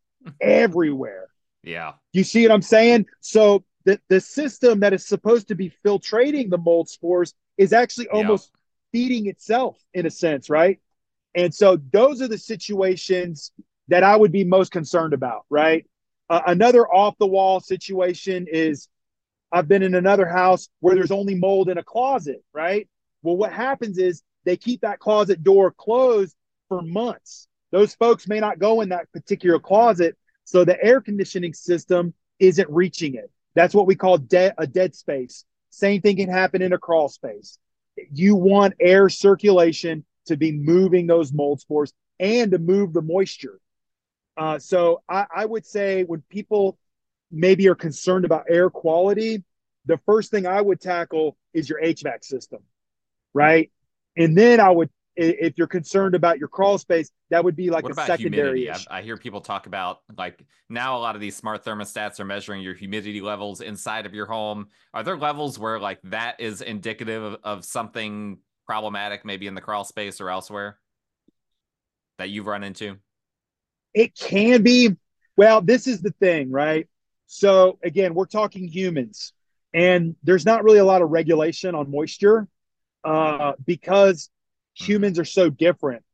everywhere. 0.40 1.26
Yeah. 1.64 1.94
You 2.12 2.22
see 2.22 2.46
what 2.46 2.54
I'm 2.54 2.62
saying? 2.62 3.06
So 3.22 3.64
the, 3.84 3.98
the 4.08 4.20
system 4.20 4.80
that 4.80 4.92
is 4.92 5.04
supposed 5.04 5.48
to 5.48 5.56
be 5.56 5.72
filtrating 5.84 6.48
the 6.48 6.58
mold 6.58 6.88
spores 6.88 7.34
is 7.58 7.72
actually 7.72 8.06
almost 8.06 8.52
yeah. 8.52 9.00
feeding 9.00 9.26
itself 9.26 9.76
in 9.92 10.06
a 10.06 10.10
sense, 10.10 10.48
right? 10.48 10.78
And 11.34 11.52
so 11.52 11.76
those 11.90 12.22
are 12.22 12.28
the 12.28 12.38
situations 12.38 13.50
that 13.88 14.02
I 14.02 14.16
would 14.16 14.32
be 14.32 14.44
most 14.44 14.72
concerned 14.72 15.12
about, 15.12 15.44
right? 15.50 15.86
Uh, 16.30 16.40
another 16.46 16.86
off 16.86 17.16
the 17.18 17.26
wall 17.26 17.60
situation 17.60 18.46
is 18.50 18.88
I've 19.50 19.68
been 19.68 19.82
in 19.82 19.94
another 19.94 20.26
house 20.26 20.68
where 20.80 20.94
there's 20.94 21.10
only 21.10 21.34
mold 21.34 21.68
in 21.68 21.78
a 21.78 21.84
closet, 21.84 22.42
right? 22.54 22.88
Well, 23.22 23.36
what 23.36 23.52
happens 23.52 23.98
is 23.98 24.22
they 24.44 24.56
keep 24.56 24.80
that 24.80 24.98
closet 24.98 25.44
door 25.44 25.70
closed 25.70 26.34
for 26.68 26.80
months. 26.80 27.48
Those 27.70 27.94
folks 27.94 28.26
may 28.26 28.40
not 28.40 28.58
go 28.58 28.80
in 28.80 28.90
that 28.90 29.10
particular 29.12 29.58
closet, 29.58 30.16
so 30.44 30.64
the 30.64 30.82
air 30.82 31.00
conditioning 31.00 31.54
system 31.54 32.14
isn't 32.38 32.68
reaching 32.70 33.14
it. 33.14 33.30
That's 33.54 33.74
what 33.74 33.86
we 33.86 33.94
call 33.94 34.18
de- 34.18 34.54
a 34.58 34.66
dead 34.66 34.94
space. 34.94 35.44
Same 35.70 36.00
thing 36.00 36.16
can 36.16 36.28
happen 36.28 36.62
in 36.62 36.72
a 36.72 36.78
crawl 36.78 37.08
space. 37.08 37.58
You 38.12 38.36
want 38.36 38.74
air 38.80 39.08
circulation 39.08 40.04
to 40.26 40.36
be 40.36 40.52
moving 40.52 41.06
those 41.06 41.32
mold 41.32 41.60
spores 41.60 41.92
and 42.18 42.52
to 42.52 42.58
move 42.58 42.92
the 42.92 43.02
moisture. 43.02 43.58
Uh, 44.36 44.58
so 44.58 45.02
I, 45.08 45.26
I 45.34 45.44
would 45.44 45.66
say 45.66 46.04
when 46.04 46.22
people 46.28 46.78
maybe 47.30 47.68
are 47.68 47.74
concerned 47.74 48.24
about 48.24 48.44
air 48.48 48.70
quality, 48.70 49.42
the 49.86 49.98
first 50.06 50.30
thing 50.30 50.46
I 50.46 50.60
would 50.60 50.80
tackle 50.80 51.36
is 51.54 51.68
your 51.68 51.80
HVAC 51.80 52.24
system, 52.24 52.60
right? 53.34 53.70
And 54.16 54.36
then 54.36 54.60
I 54.60 54.70
would, 54.70 54.90
if 55.16 55.58
you're 55.58 55.66
concerned 55.66 56.14
about 56.14 56.38
your 56.38 56.48
crawl 56.48 56.78
space, 56.78 57.10
that 57.30 57.44
would 57.44 57.56
be 57.56 57.70
like 57.70 57.84
what 57.84 57.92
a 57.92 58.06
secondary. 58.06 58.70
I, 58.70 58.78
I, 58.90 59.02
hear 59.02 59.16
people 59.16 59.40
talk 59.42 59.66
about 59.66 60.00
like 60.16 60.42
now 60.70 60.96
a 60.96 61.00
lot 61.00 61.14
of 61.14 61.20
these 61.20 61.36
smart 61.36 61.64
thermostats 61.64 62.18
are 62.18 62.24
measuring 62.24 62.62
your 62.62 62.74
humidity 62.74 63.20
levels 63.20 63.60
inside 63.60 64.06
of 64.06 64.14
your 64.14 64.26
home. 64.26 64.68
Are 64.94 65.02
there 65.02 65.16
levels 65.16 65.58
where 65.58 65.78
like 65.78 66.00
that 66.04 66.40
is 66.40 66.62
indicative 66.62 67.22
of, 67.22 67.36
of 67.42 67.64
something 67.64 68.38
problematic, 68.66 69.24
maybe 69.24 69.46
in 69.46 69.54
the 69.54 69.60
crawl 69.60 69.84
space 69.84 70.20
or 70.20 70.30
elsewhere 70.30 70.78
that 72.18 72.30
you've 72.30 72.46
run 72.46 72.64
into? 72.64 72.96
It 73.94 74.14
can 74.14 74.62
be. 74.62 74.96
Well, 75.36 75.62
this 75.62 75.86
is 75.86 76.02
the 76.02 76.12
thing, 76.20 76.50
right? 76.50 76.88
So 77.26 77.78
again, 77.82 78.14
we're 78.14 78.26
talking 78.26 78.68
humans, 78.68 79.32
and 79.72 80.14
there's 80.22 80.44
not 80.44 80.64
really 80.64 80.78
a 80.78 80.84
lot 80.84 81.02
of 81.02 81.10
regulation 81.10 81.74
on 81.74 81.90
moisture 81.90 82.48
uh, 83.04 83.52
because 83.64 84.30
humans 84.74 85.18
are 85.18 85.24
so 85.24 85.50
different. 85.50 86.04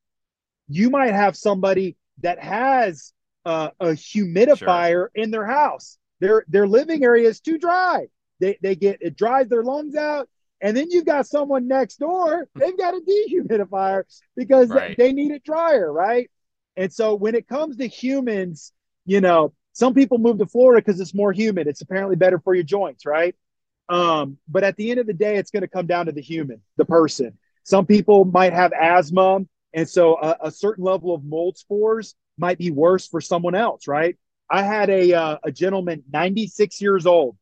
You 0.68 0.90
might 0.90 1.12
have 1.12 1.36
somebody 1.36 1.96
that 2.22 2.38
has 2.42 3.12
uh, 3.44 3.70
a 3.80 3.88
humidifier 3.88 4.58
sure. 4.90 5.10
in 5.14 5.30
their 5.30 5.46
house. 5.46 5.98
Their 6.20 6.44
their 6.48 6.66
living 6.66 7.04
area 7.04 7.28
is 7.28 7.40
too 7.40 7.58
dry. 7.58 8.06
They 8.40 8.58
they 8.62 8.76
get 8.76 8.98
it 9.00 9.16
dries 9.16 9.48
their 9.48 9.62
lungs 9.62 9.94
out, 9.94 10.28
and 10.60 10.76
then 10.76 10.90
you've 10.90 11.06
got 11.06 11.26
someone 11.26 11.68
next 11.68 11.96
door. 11.96 12.48
They've 12.54 12.76
got 12.76 12.94
a 12.94 13.00
dehumidifier 13.00 14.04
because 14.36 14.68
right. 14.68 14.96
they, 14.96 15.08
they 15.08 15.12
need 15.12 15.32
it 15.32 15.44
drier, 15.44 15.92
right? 15.92 16.30
And 16.78 16.92
so 16.92 17.16
when 17.16 17.34
it 17.34 17.48
comes 17.48 17.76
to 17.76 17.88
humans, 17.88 18.72
you 19.04 19.20
know, 19.20 19.52
some 19.72 19.94
people 19.94 20.18
move 20.18 20.38
to 20.38 20.46
Florida 20.46 20.80
because 20.80 21.00
it's 21.00 21.12
more 21.12 21.32
humid. 21.32 21.66
It's 21.66 21.80
apparently 21.80 22.14
better 22.14 22.38
for 22.38 22.54
your 22.54 22.64
joints, 22.64 23.04
right? 23.04 23.34
Um, 23.88 24.38
but 24.48 24.62
at 24.62 24.76
the 24.76 24.90
end 24.90 25.00
of 25.00 25.06
the 25.06 25.12
day, 25.12 25.36
it's 25.36 25.50
going 25.50 25.62
to 25.62 25.68
come 25.68 25.86
down 25.86 26.06
to 26.06 26.12
the 26.12 26.22
human, 26.22 26.60
the 26.76 26.84
person. 26.84 27.36
Some 27.64 27.84
people 27.84 28.24
might 28.24 28.52
have 28.52 28.72
asthma, 28.72 29.40
and 29.74 29.88
so 29.88 30.16
a, 30.20 30.36
a 30.44 30.50
certain 30.52 30.84
level 30.84 31.12
of 31.12 31.24
mold 31.24 31.58
spores 31.58 32.14
might 32.38 32.58
be 32.58 32.70
worse 32.70 33.08
for 33.08 33.20
someone 33.20 33.56
else, 33.56 33.88
right? 33.88 34.16
I 34.48 34.62
had 34.62 34.88
a 34.88 35.12
uh, 35.12 35.38
a 35.42 35.50
gentleman, 35.52 36.04
96 36.12 36.80
years 36.80 37.06
old, 37.06 37.36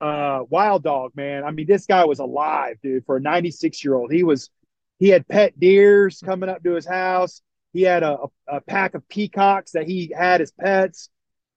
uh, 0.00 0.40
wild 0.48 0.82
dog, 0.82 1.12
man. 1.14 1.44
I 1.44 1.52
mean, 1.52 1.66
this 1.66 1.86
guy 1.86 2.04
was 2.04 2.18
alive, 2.18 2.78
dude. 2.82 3.06
For 3.06 3.18
a 3.18 3.20
96 3.20 3.84
year 3.84 3.94
old, 3.94 4.12
he 4.12 4.24
was 4.24 4.50
he 4.98 5.08
had 5.08 5.28
pet 5.28 5.58
deers 5.58 6.20
coming 6.24 6.48
up 6.48 6.62
to 6.64 6.72
his 6.72 6.86
house. 6.86 7.40
He 7.72 7.82
had 7.82 8.02
a, 8.02 8.18
a, 8.48 8.60
pack 8.60 8.94
of 8.94 9.08
peacocks 9.08 9.72
that 9.72 9.86
he 9.86 10.12
had 10.16 10.40
as 10.40 10.50
pets. 10.50 11.08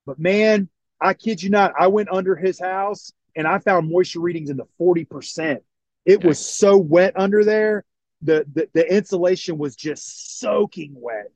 But 0.06 0.20
man, 0.20 0.70
I 1.02 1.14
kid 1.14 1.42
you 1.42 1.50
not, 1.50 1.74
I 1.78 1.88
went 1.88 2.10
under 2.12 2.36
his 2.36 2.60
house 2.60 3.12
and 3.36 3.48
I 3.48 3.60
found 3.60 3.92
moisture 3.92 4.20
readings 4.20 4.50
in 4.50 4.58
the 4.58 4.68
40%. 4.80 5.60
It 6.06 6.18
okay. 6.18 6.28
was 6.28 6.46
so 6.46 6.78
wet 6.78 7.14
under 7.16 7.44
there. 7.44 7.86
The, 8.22 8.46
the 8.54 8.70
the 8.74 8.94
insulation 8.94 9.58
was 9.58 9.76
just 9.76 10.40
soaking 10.40 10.94
wet. 10.96 11.32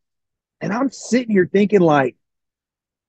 And 0.62 0.72
I'm 0.72 0.90
sitting 0.90 1.32
here 1.32 1.50
thinking 1.52 1.82
like 1.82 2.16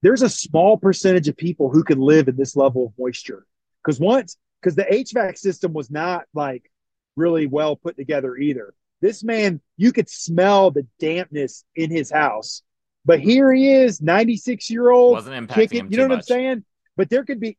there's 0.02 0.22
a 0.22 0.28
small 0.28 0.76
percentage 0.76 1.28
of 1.28 1.36
people 1.36 1.70
who 1.70 1.84
can 1.84 2.00
live 2.00 2.28
in 2.28 2.36
this 2.36 2.56
level 2.56 2.86
of 2.86 2.92
moisture. 2.98 3.46
Because 3.82 4.00
once 4.00 4.36
because 4.60 4.74
the 4.74 4.84
HVAC 4.84 5.38
system 5.38 5.72
was 5.72 5.90
not 5.90 6.24
like 6.34 6.70
really 7.16 7.46
well 7.46 7.76
put 7.76 7.96
together 7.96 8.36
either. 8.36 8.74
This 9.00 9.22
man, 9.22 9.60
you 9.78 9.92
could 9.92 10.10
smell 10.10 10.70
the 10.70 10.86
dampness 10.98 11.64
in 11.74 11.90
his 11.90 12.10
house. 12.10 12.62
But 13.06 13.20
here 13.20 13.50
he 13.50 13.72
is, 13.72 14.02
96 14.02 14.68
year 14.68 14.90
old, 14.90 15.12
wasn't 15.12 15.48
impacting 15.48 15.54
kicking. 15.54 15.90
You 15.90 15.96
know 15.96 16.02
what 16.04 16.16
much. 16.16 16.18
I'm 16.18 16.22
saying? 16.24 16.64
But 16.96 17.08
there 17.08 17.24
could 17.24 17.40
be 17.40 17.56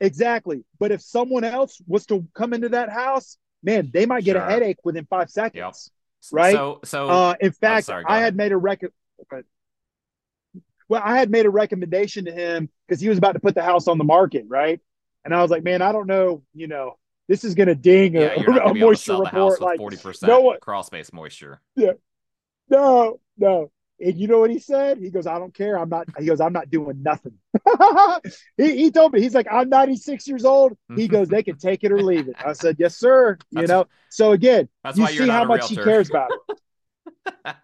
exactly. 0.00 0.64
But 0.78 0.92
if 0.92 1.00
someone 1.00 1.42
else 1.42 1.80
was 1.88 2.06
to 2.06 2.24
come 2.34 2.52
into 2.52 2.68
that 2.68 2.90
house, 2.90 3.38
man, 3.64 3.90
they 3.92 4.06
might 4.06 4.22
get 4.22 4.34
sure. 4.34 4.42
a 4.42 4.50
headache 4.50 4.78
within 4.84 5.06
five 5.06 5.30
seconds. 5.30 5.90
Yep. 6.30 6.32
Right. 6.32 6.54
So, 6.54 6.80
so 6.84 7.08
uh, 7.08 7.34
in 7.40 7.48
oh, 7.48 7.52
fact, 7.52 7.84
oh, 7.84 7.92
sorry, 7.92 8.04
I 8.06 8.20
had 8.20 8.36
made 8.36 8.52
a 8.52 8.56
record. 8.56 8.92
Well, 10.88 11.02
I 11.02 11.18
had 11.18 11.30
made 11.30 11.46
a 11.46 11.50
recommendation 11.50 12.26
to 12.26 12.32
him 12.32 12.68
because 12.86 13.00
he 13.00 13.08
was 13.08 13.16
about 13.16 13.32
to 13.32 13.40
put 13.40 13.54
the 13.54 13.62
house 13.62 13.88
on 13.88 13.96
the 13.96 14.04
market, 14.04 14.44
right? 14.46 14.80
And 15.24 15.34
I 15.34 15.40
was 15.40 15.50
like, 15.50 15.64
man, 15.64 15.80
I 15.80 15.92
don't 15.92 16.06
know, 16.06 16.42
you 16.52 16.68
know, 16.68 16.98
this 17.28 17.44
is 17.44 17.54
going 17.54 17.68
to 17.68 17.74
ding 17.74 18.14
yeah, 18.14 18.34
a, 18.36 18.70
a 18.70 18.74
moisture 18.74 19.18
report 19.18 19.60
like 19.60 19.78
forty 19.78 19.96
percent 19.96 20.30
no 20.30 20.56
crawl 20.60 20.82
space 20.82 21.12
moisture. 21.12 21.60
Yeah, 21.76 21.92
no, 22.68 23.20
no. 23.38 23.70
And 24.00 24.18
you 24.18 24.26
know 24.26 24.40
what 24.40 24.50
he 24.50 24.58
said? 24.58 24.98
He 24.98 25.08
goes, 25.08 25.26
I 25.26 25.38
don't 25.38 25.54
care. 25.54 25.78
I'm 25.78 25.88
not, 25.88 26.08
he 26.18 26.26
goes, 26.26 26.40
I'm 26.40 26.52
not 26.52 26.68
doing 26.68 27.02
nothing. 27.02 27.34
he, 28.56 28.76
he 28.76 28.90
told 28.90 29.12
me, 29.12 29.20
he's 29.20 29.34
like, 29.34 29.46
I'm 29.50 29.68
96 29.68 30.26
years 30.26 30.44
old. 30.44 30.76
He 30.96 31.06
goes, 31.08 31.28
they 31.28 31.44
can 31.44 31.56
take 31.58 31.84
it 31.84 31.92
or 31.92 32.02
leave 32.02 32.28
it. 32.28 32.34
I 32.44 32.54
said, 32.54 32.76
yes, 32.78 32.96
sir. 32.96 33.38
You 33.50 33.58
that's, 33.60 33.68
know, 33.68 33.86
so 34.10 34.32
again, 34.32 34.68
you 34.94 35.06
see 35.06 35.28
how 35.28 35.44
much 35.44 35.60
realtor. 35.60 35.74
he 35.74 35.84
cares 35.84 36.10
about 36.10 36.30
it. 36.36 37.56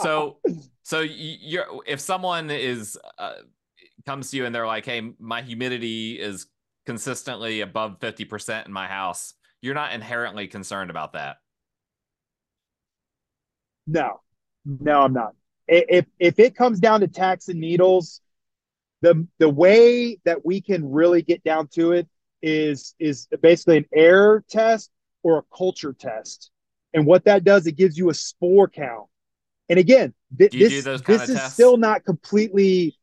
so, 0.00 0.38
so 0.82 1.00
you're, 1.00 1.66
if 1.86 2.00
someone 2.00 2.50
is, 2.50 2.98
uh, 3.18 3.34
comes 4.06 4.30
to 4.30 4.38
you 4.38 4.46
and 4.46 4.54
they're 4.54 4.66
like, 4.66 4.86
Hey, 4.86 5.12
my 5.18 5.42
humidity 5.42 6.18
is 6.18 6.46
consistently 6.88 7.60
above 7.60 7.98
50% 8.00 8.64
in 8.64 8.72
my 8.72 8.86
house, 8.86 9.34
you're 9.60 9.74
not 9.74 9.92
inherently 9.92 10.48
concerned 10.48 10.88
about 10.88 11.12
that. 11.12 11.36
No, 13.86 14.20
no, 14.64 15.02
I'm 15.02 15.12
not. 15.12 15.34
If 15.66 16.06
if 16.18 16.38
it 16.38 16.56
comes 16.56 16.80
down 16.80 17.00
to 17.00 17.08
tacks 17.08 17.48
and 17.48 17.60
needles, 17.60 18.22
the 19.02 19.26
the 19.38 19.50
way 19.50 20.18
that 20.24 20.46
we 20.46 20.62
can 20.62 20.90
really 20.90 21.20
get 21.20 21.44
down 21.44 21.68
to 21.74 21.92
it 21.92 22.08
is 22.40 22.94
is 22.98 23.28
basically 23.42 23.76
an 23.76 23.86
air 23.94 24.42
test 24.48 24.90
or 25.22 25.36
a 25.38 25.42
culture 25.54 25.92
test. 25.92 26.50
And 26.94 27.04
what 27.04 27.26
that 27.26 27.44
does, 27.44 27.66
it 27.66 27.72
gives 27.72 27.98
you 27.98 28.08
a 28.08 28.14
spore 28.14 28.66
count. 28.66 29.08
And 29.68 29.78
again, 29.78 30.14
th- 30.38 30.52
this, 30.52 30.84
this 30.84 31.28
is 31.28 31.36
tests? 31.36 31.52
still 31.52 31.76
not 31.76 32.06
completely 32.06 32.96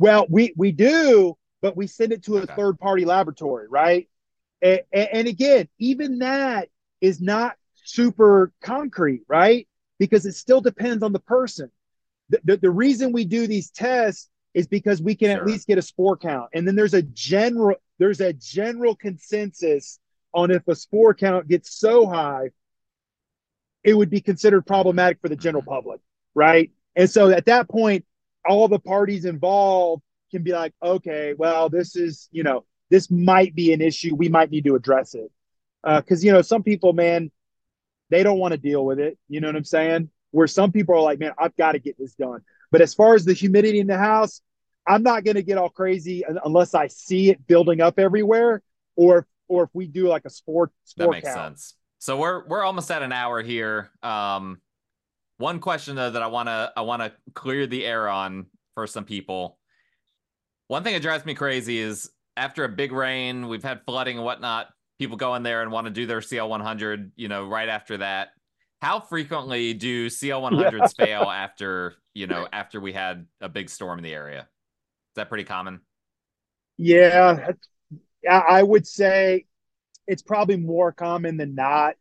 well, 0.00 0.26
we 0.28 0.52
we 0.56 0.72
do, 0.72 1.36
but 1.64 1.78
we 1.78 1.86
send 1.86 2.12
it 2.12 2.22
to 2.22 2.36
a 2.36 2.42
okay. 2.42 2.54
third 2.54 2.78
party 2.78 3.06
laboratory, 3.06 3.66
right? 3.70 4.06
And, 4.60 4.82
and 4.92 5.26
again, 5.26 5.66
even 5.78 6.18
that 6.18 6.68
is 7.00 7.22
not 7.22 7.56
super 7.84 8.52
concrete, 8.60 9.22
right? 9.28 9.66
Because 9.98 10.26
it 10.26 10.34
still 10.34 10.60
depends 10.60 11.02
on 11.02 11.14
the 11.14 11.20
person. 11.20 11.70
The, 12.28 12.40
the, 12.44 12.56
the 12.58 12.70
reason 12.70 13.12
we 13.12 13.24
do 13.24 13.46
these 13.46 13.70
tests 13.70 14.28
is 14.52 14.66
because 14.66 15.00
we 15.00 15.14
can 15.14 15.30
sure. 15.30 15.38
at 15.40 15.46
least 15.46 15.66
get 15.66 15.78
a 15.78 15.82
spore 15.82 16.18
count. 16.18 16.50
And 16.52 16.68
then 16.68 16.76
there's 16.76 16.92
a 16.92 17.00
general 17.00 17.76
there's 17.98 18.20
a 18.20 18.34
general 18.34 18.94
consensus 18.94 19.98
on 20.34 20.50
if 20.50 20.68
a 20.68 20.74
spore 20.74 21.14
count 21.14 21.48
gets 21.48 21.74
so 21.74 22.06
high, 22.06 22.50
it 23.82 23.94
would 23.94 24.10
be 24.10 24.20
considered 24.20 24.66
problematic 24.66 25.18
for 25.22 25.30
the 25.30 25.36
general 25.36 25.64
public, 25.66 26.02
right? 26.34 26.72
And 26.94 27.08
so 27.08 27.30
at 27.30 27.46
that 27.46 27.70
point, 27.70 28.04
all 28.46 28.68
the 28.68 28.78
parties 28.78 29.24
involved 29.24 30.02
can 30.34 30.42
be 30.42 30.52
like, 30.52 30.74
okay, 30.82 31.34
well, 31.38 31.68
this 31.68 31.94
is, 31.94 32.28
you 32.32 32.42
know, 32.42 32.64
this 32.90 33.10
might 33.10 33.54
be 33.54 33.72
an 33.72 33.80
issue. 33.80 34.14
We 34.14 34.28
might 34.28 34.50
need 34.50 34.64
to 34.64 34.74
address 34.74 35.14
it. 35.14 35.30
Because, 35.84 36.24
uh, 36.24 36.26
you 36.26 36.32
know, 36.32 36.42
some 36.42 36.62
people, 36.62 36.92
man, 36.92 37.30
they 38.10 38.22
don't 38.22 38.38
want 38.38 38.52
to 38.52 38.58
deal 38.58 38.84
with 38.84 38.98
it. 38.98 39.16
You 39.28 39.40
know 39.40 39.48
what 39.48 39.56
I'm 39.56 39.64
saying? 39.64 40.10
Where 40.32 40.48
some 40.48 40.72
people 40.72 40.96
are 40.96 41.00
like, 41.00 41.20
man, 41.20 41.32
I've 41.38 41.56
got 41.56 41.72
to 41.72 41.78
get 41.78 41.96
this 41.98 42.14
done. 42.14 42.40
But 42.72 42.80
as 42.80 42.94
far 42.94 43.14
as 43.14 43.24
the 43.24 43.32
humidity 43.32 43.78
in 43.78 43.86
the 43.86 43.96
house, 43.96 44.40
I'm 44.86 45.02
not 45.02 45.24
going 45.24 45.36
to 45.36 45.42
get 45.42 45.56
all 45.56 45.70
crazy 45.70 46.24
unless 46.44 46.74
I 46.74 46.88
see 46.88 47.30
it 47.30 47.46
building 47.46 47.80
up 47.80 47.98
everywhere, 47.98 48.62
or 48.96 49.26
or 49.46 49.64
if 49.64 49.70
we 49.72 49.86
do 49.86 50.08
like 50.08 50.24
a 50.24 50.30
sport. 50.30 50.72
sport 50.84 51.06
that 51.06 51.10
makes 51.10 51.28
count. 51.28 51.58
sense. 51.58 51.74
So 52.00 52.18
we're 52.18 52.46
we're 52.46 52.64
almost 52.64 52.90
at 52.90 53.02
an 53.02 53.12
hour 53.12 53.42
here. 53.42 53.90
Um, 54.02 54.60
one 55.38 55.60
question 55.60 55.96
though 55.96 56.10
that 56.10 56.22
I 56.22 56.26
want 56.26 56.48
to 56.48 56.72
I 56.76 56.82
want 56.82 57.02
to 57.02 57.12
clear 57.32 57.66
the 57.66 57.86
air 57.86 58.08
on 58.08 58.46
for 58.74 58.86
some 58.86 59.04
people. 59.04 59.58
One 60.68 60.82
thing 60.82 60.94
that 60.94 61.02
drives 61.02 61.24
me 61.24 61.34
crazy 61.34 61.78
is 61.78 62.10
after 62.36 62.64
a 62.64 62.68
big 62.68 62.92
rain, 62.92 63.48
we've 63.48 63.62
had 63.62 63.82
flooding 63.84 64.16
and 64.16 64.24
whatnot. 64.24 64.68
People 64.98 65.16
go 65.16 65.34
in 65.34 65.42
there 65.42 65.62
and 65.62 65.70
want 65.70 65.86
to 65.86 65.90
do 65.90 66.06
their 66.06 66.22
CL 66.22 66.48
100, 66.48 67.12
you 67.16 67.28
know, 67.28 67.46
right 67.46 67.68
after 67.68 67.98
that. 67.98 68.28
How 68.80 69.00
frequently 69.00 69.74
do 69.74 70.08
CL 70.08 70.42
100s 70.42 70.92
yeah. 70.98 71.04
fail 71.04 71.22
after, 71.22 71.94
you 72.14 72.26
know, 72.26 72.46
after 72.52 72.80
we 72.80 72.92
had 72.92 73.26
a 73.40 73.48
big 73.48 73.70
storm 73.70 73.98
in 73.98 74.04
the 74.04 74.12
area? 74.12 74.40
Is 74.40 75.16
that 75.16 75.28
pretty 75.28 75.44
common? 75.44 75.80
Yeah, 76.76 77.52
I 78.28 78.62
would 78.62 78.86
say 78.86 79.46
it's 80.06 80.22
probably 80.22 80.56
more 80.56 80.92
common 80.92 81.36
than 81.36 81.54
not. 81.54 81.94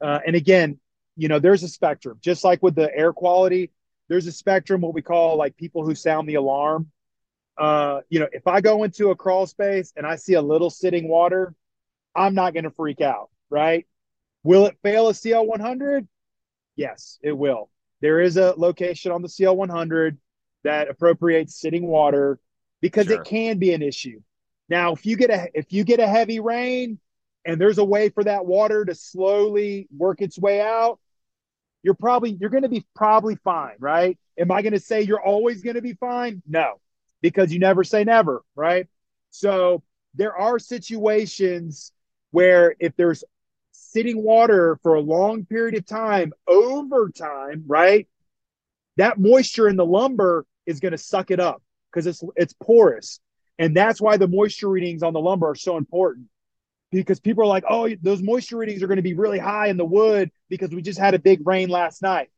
Uh, 0.00 0.20
and 0.26 0.36
again, 0.36 0.78
you 1.16 1.28
know, 1.28 1.38
there's 1.38 1.62
a 1.62 1.68
spectrum, 1.68 2.18
just 2.20 2.44
like 2.44 2.62
with 2.62 2.74
the 2.74 2.94
air 2.94 3.12
quality, 3.12 3.70
there's 4.08 4.26
a 4.26 4.32
spectrum, 4.32 4.80
what 4.80 4.94
we 4.94 5.02
call 5.02 5.36
like 5.36 5.56
people 5.56 5.84
who 5.84 5.94
sound 5.94 6.28
the 6.28 6.34
alarm. 6.34 6.90
Uh, 7.56 8.00
you 8.08 8.20
know, 8.20 8.28
if 8.32 8.46
I 8.46 8.60
go 8.60 8.82
into 8.84 9.10
a 9.10 9.16
crawl 9.16 9.46
space 9.46 9.92
and 9.96 10.06
I 10.06 10.16
see 10.16 10.34
a 10.34 10.42
little 10.42 10.70
sitting 10.70 11.08
water, 11.08 11.54
I'm 12.14 12.34
not 12.34 12.52
going 12.52 12.64
to 12.64 12.70
freak 12.70 13.00
out, 13.00 13.30
right? 13.50 13.86
Will 14.42 14.66
it 14.66 14.76
fail 14.82 15.08
a 15.08 15.14
CL 15.14 15.46
100? 15.46 16.06
Yes, 16.76 17.18
it 17.22 17.32
will. 17.32 17.70
There 18.00 18.20
is 18.20 18.36
a 18.36 18.54
location 18.56 19.10
on 19.10 19.22
the 19.22 19.28
CL 19.28 19.56
100 19.56 20.18
that 20.64 20.88
appropriates 20.88 21.58
sitting 21.58 21.86
water 21.86 22.38
because 22.80 23.06
sure. 23.06 23.20
it 23.20 23.24
can 23.24 23.58
be 23.58 23.72
an 23.72 23.82
issue. 23.82 24.20
Now, 24.68 24.92
if 24.92 25.06
you 25.06 25.16
get 25.16 25.30
a 25.30 25.48
if 25.54 25.72
you 25.72 25.84
get 25.84 26.00
a 26.00 26.06
heavy 26.06 26.40
rain 26.40 26.98
and 27.44 27.60
there's 27.60 27.78
a 27.78 27.84
way 27.84 28.08
for 28.08 28.24
that 28.24 28.44
water 28.44 28.84
to 28.84 28.94
slowly 28.94 29.88
work 29.96 30.20
its 30.20 30.38
way 30.38 30.60
out, 30.60 30.98
you're 31.82 31.94
probably 31.94 32.32
you're 32.32 32.50
going 32.50 32.64
to 32.64 32.68
be 32.68 32.84
probably 32.94 33.36
fine, 33.36 33.76
right? 33.78 34.18
Am 34.38 34.50
I 34.50 34.62
going 34.62 34.72
to 34.72 34.80
say 34.80 35.02
you're 35.02 35.24
always 35.24 35.62
going 35.62 35.76
to 35.76 35.82
be 35.82 35.94
fine? 35.94 36.42
No, 36.48 36.80
because 37.22 37.52
you 37.52 37.58
never 37.58 37.84
say 37.84 38.04
never, 38.04 38.42
right? 38.54 38.86
So 39.30 39.82
there 40.14 40.36
are 40.36 40.58
situations 40.58 41.92
where 42.30 42.74
if 42.78 42.96
there's 42.96 43.24
sitting 43.72 44.22
water 44.22 44.78
for 44.82 44.94
a 44.94 45.00
long 45.00 45.44
period 45.44 45.76
of 45.76 45.86
time 45.86 46.32
over 46.48 47.10
time, 47.10 47.64
right? 47.66 48.08
That 48.96 49.18
moisture 49.18 49.68
in 49.68 49.76
the 49.76 49.84
lumber 49.84 50.46
is 50.64 50.80
going 50.80 50.92
to 50.92 50.98
suck 50.98 51.30
it 51.30 51.40
up 51.40 51.62
because 51.90 52.06
it's 52.06 52.22
it's 52.36 52.54
porous. 52.62 53.20
And 53.58 53.76
that's 53.76 54.00
why 54.00 54.16
the 54.16 54.28
moisture 54.28 54.68
readings 54.68 55.02
on 55.02 55.12
the 55.12 55.20
lumber 55.20 55.50
are 55.50 55.54
so 55.54 55.76
important 55.76 56.26
because 56.90 57.20
people 57.20 57.44
are 57.44 57.48
like, 57.48 57.64
oh, 57.68 57.88
those 58.02 58.22
moisture 58.22 58.58
readings 58.58 58.82
are 58.82 58.86
going 58.86 58.96
to 58.96 59.02
be 59.02 59.14
really 59.14 59.38
high 59.38 59.68
in 59.68 59.76
the 59.76 59.84
wood 59.84 60.30
because 60.48 60.70
we 60.70 60.82
just 60.82 60.98
had 60.98 61.14
a 61.14 61.18
big 61.18 61.46
rain 61.46 61.68
last 61.68 62.02
night. 62.02 62.30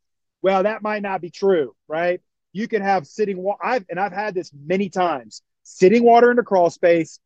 Well, 0.42 0.62
that 0.62 0.82
might 0.82 1.02
not 1.02 1.20
be 1.20 1.30
true, 1.30 1.74
right? 1.88 2.20
You 2.58 2.66
can 2.66 2.82
have 2.82 3.06
sitting 3.06 3.38
water. 3.38 3.64
I've 3.64 3.84
and 3.88 4.00
I've 4.00 4.12
had 4.12 4.34
this 4.34 4.50
many 4.52 4.88
times. 4.88 5.42
Sitting 5.62 6.02
water 6.02 6.32
in 6.32 6.36
the 6.36 6.42
crawl 6.42 6.70
space, 6.70 7.20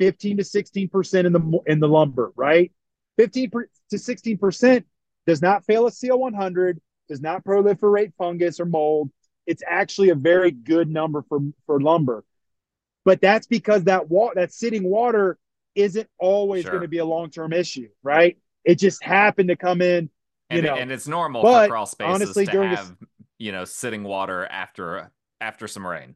15 0.00 0.38
to 0.38 0.44
16 0.44 0.88
percent 0.88 1.24
in 1.24 1.32
the 1.32 1.60
in 1.68 1.78
the 1.78 1.86
lumber, 1.86 2.32
right? 2.34 2.72
15 3.16 3.52
to 3.90 3.98
16 3.98 4.38
percent 4.38 4.84
does 5.24 5.40
not 5.40 5.64
fail 5.66 5.86
a 5.86 5.92
CL 5.92 6.18
100, 6.18 6.80
does 7.08 7.20
not 7.20 7.44
proliferate 7.44 8.12
fungus 8.18 8.58
or 8.58 8.64
mold. 8.64 9.12
It's 9.46 9.62
actually 9.64 10.08
a 10.08 10.16
very 10.16 10.50
good 10.50 10.90
number 10.90 11.22
for 11.28 11.38
for 11.64 11.80
lumber, 11.80 12.24
but 13.04 13.20
that's 13.20 13.46
because 13.46 13.84
that 13.84 14.10
water, 14.10 14.40
that 14.40 14.52
sitting 14.52 14.82
water, 14.82 15.38
isn't 15.76 16.08
always 16.18 16.62
sure. 16.64 16.72
going 16.72 16.82
to 16.82 16.88
be 16.88 16.98
a 16.98 17.04
long 17.04 17.30
term 17.30 17.52
issue, 17.52 17.88
right? 18.02 18.36
It 18.64 18.80
just 18.80 19.00
happened 19.00 19.50
to 19.50 19.56
come 19.56 19.80
in, 19.80 20.10
you 20.50 20.58
and, 20.58 20.66
know. 20.66 20.74
And 20.74 20.90
it's 20.90 21.06
normal 21.06 21.42
but, 21.42 21.66
for 21.66 21.70
crawl 21.70 21.86
spaces 21.86 22.14
honestly, 22.14 22.46
to 22.46 22.62
have, 22.62 22.88
this, 22.88 23.08
you 23.42 23.50
know, 23.50 23.64
sitting 23.64 24.04
water 24.04 24.46
after 24.46 25.10
after 25.40 25.66
some 25.66 25.86
rain. 25.86 26.14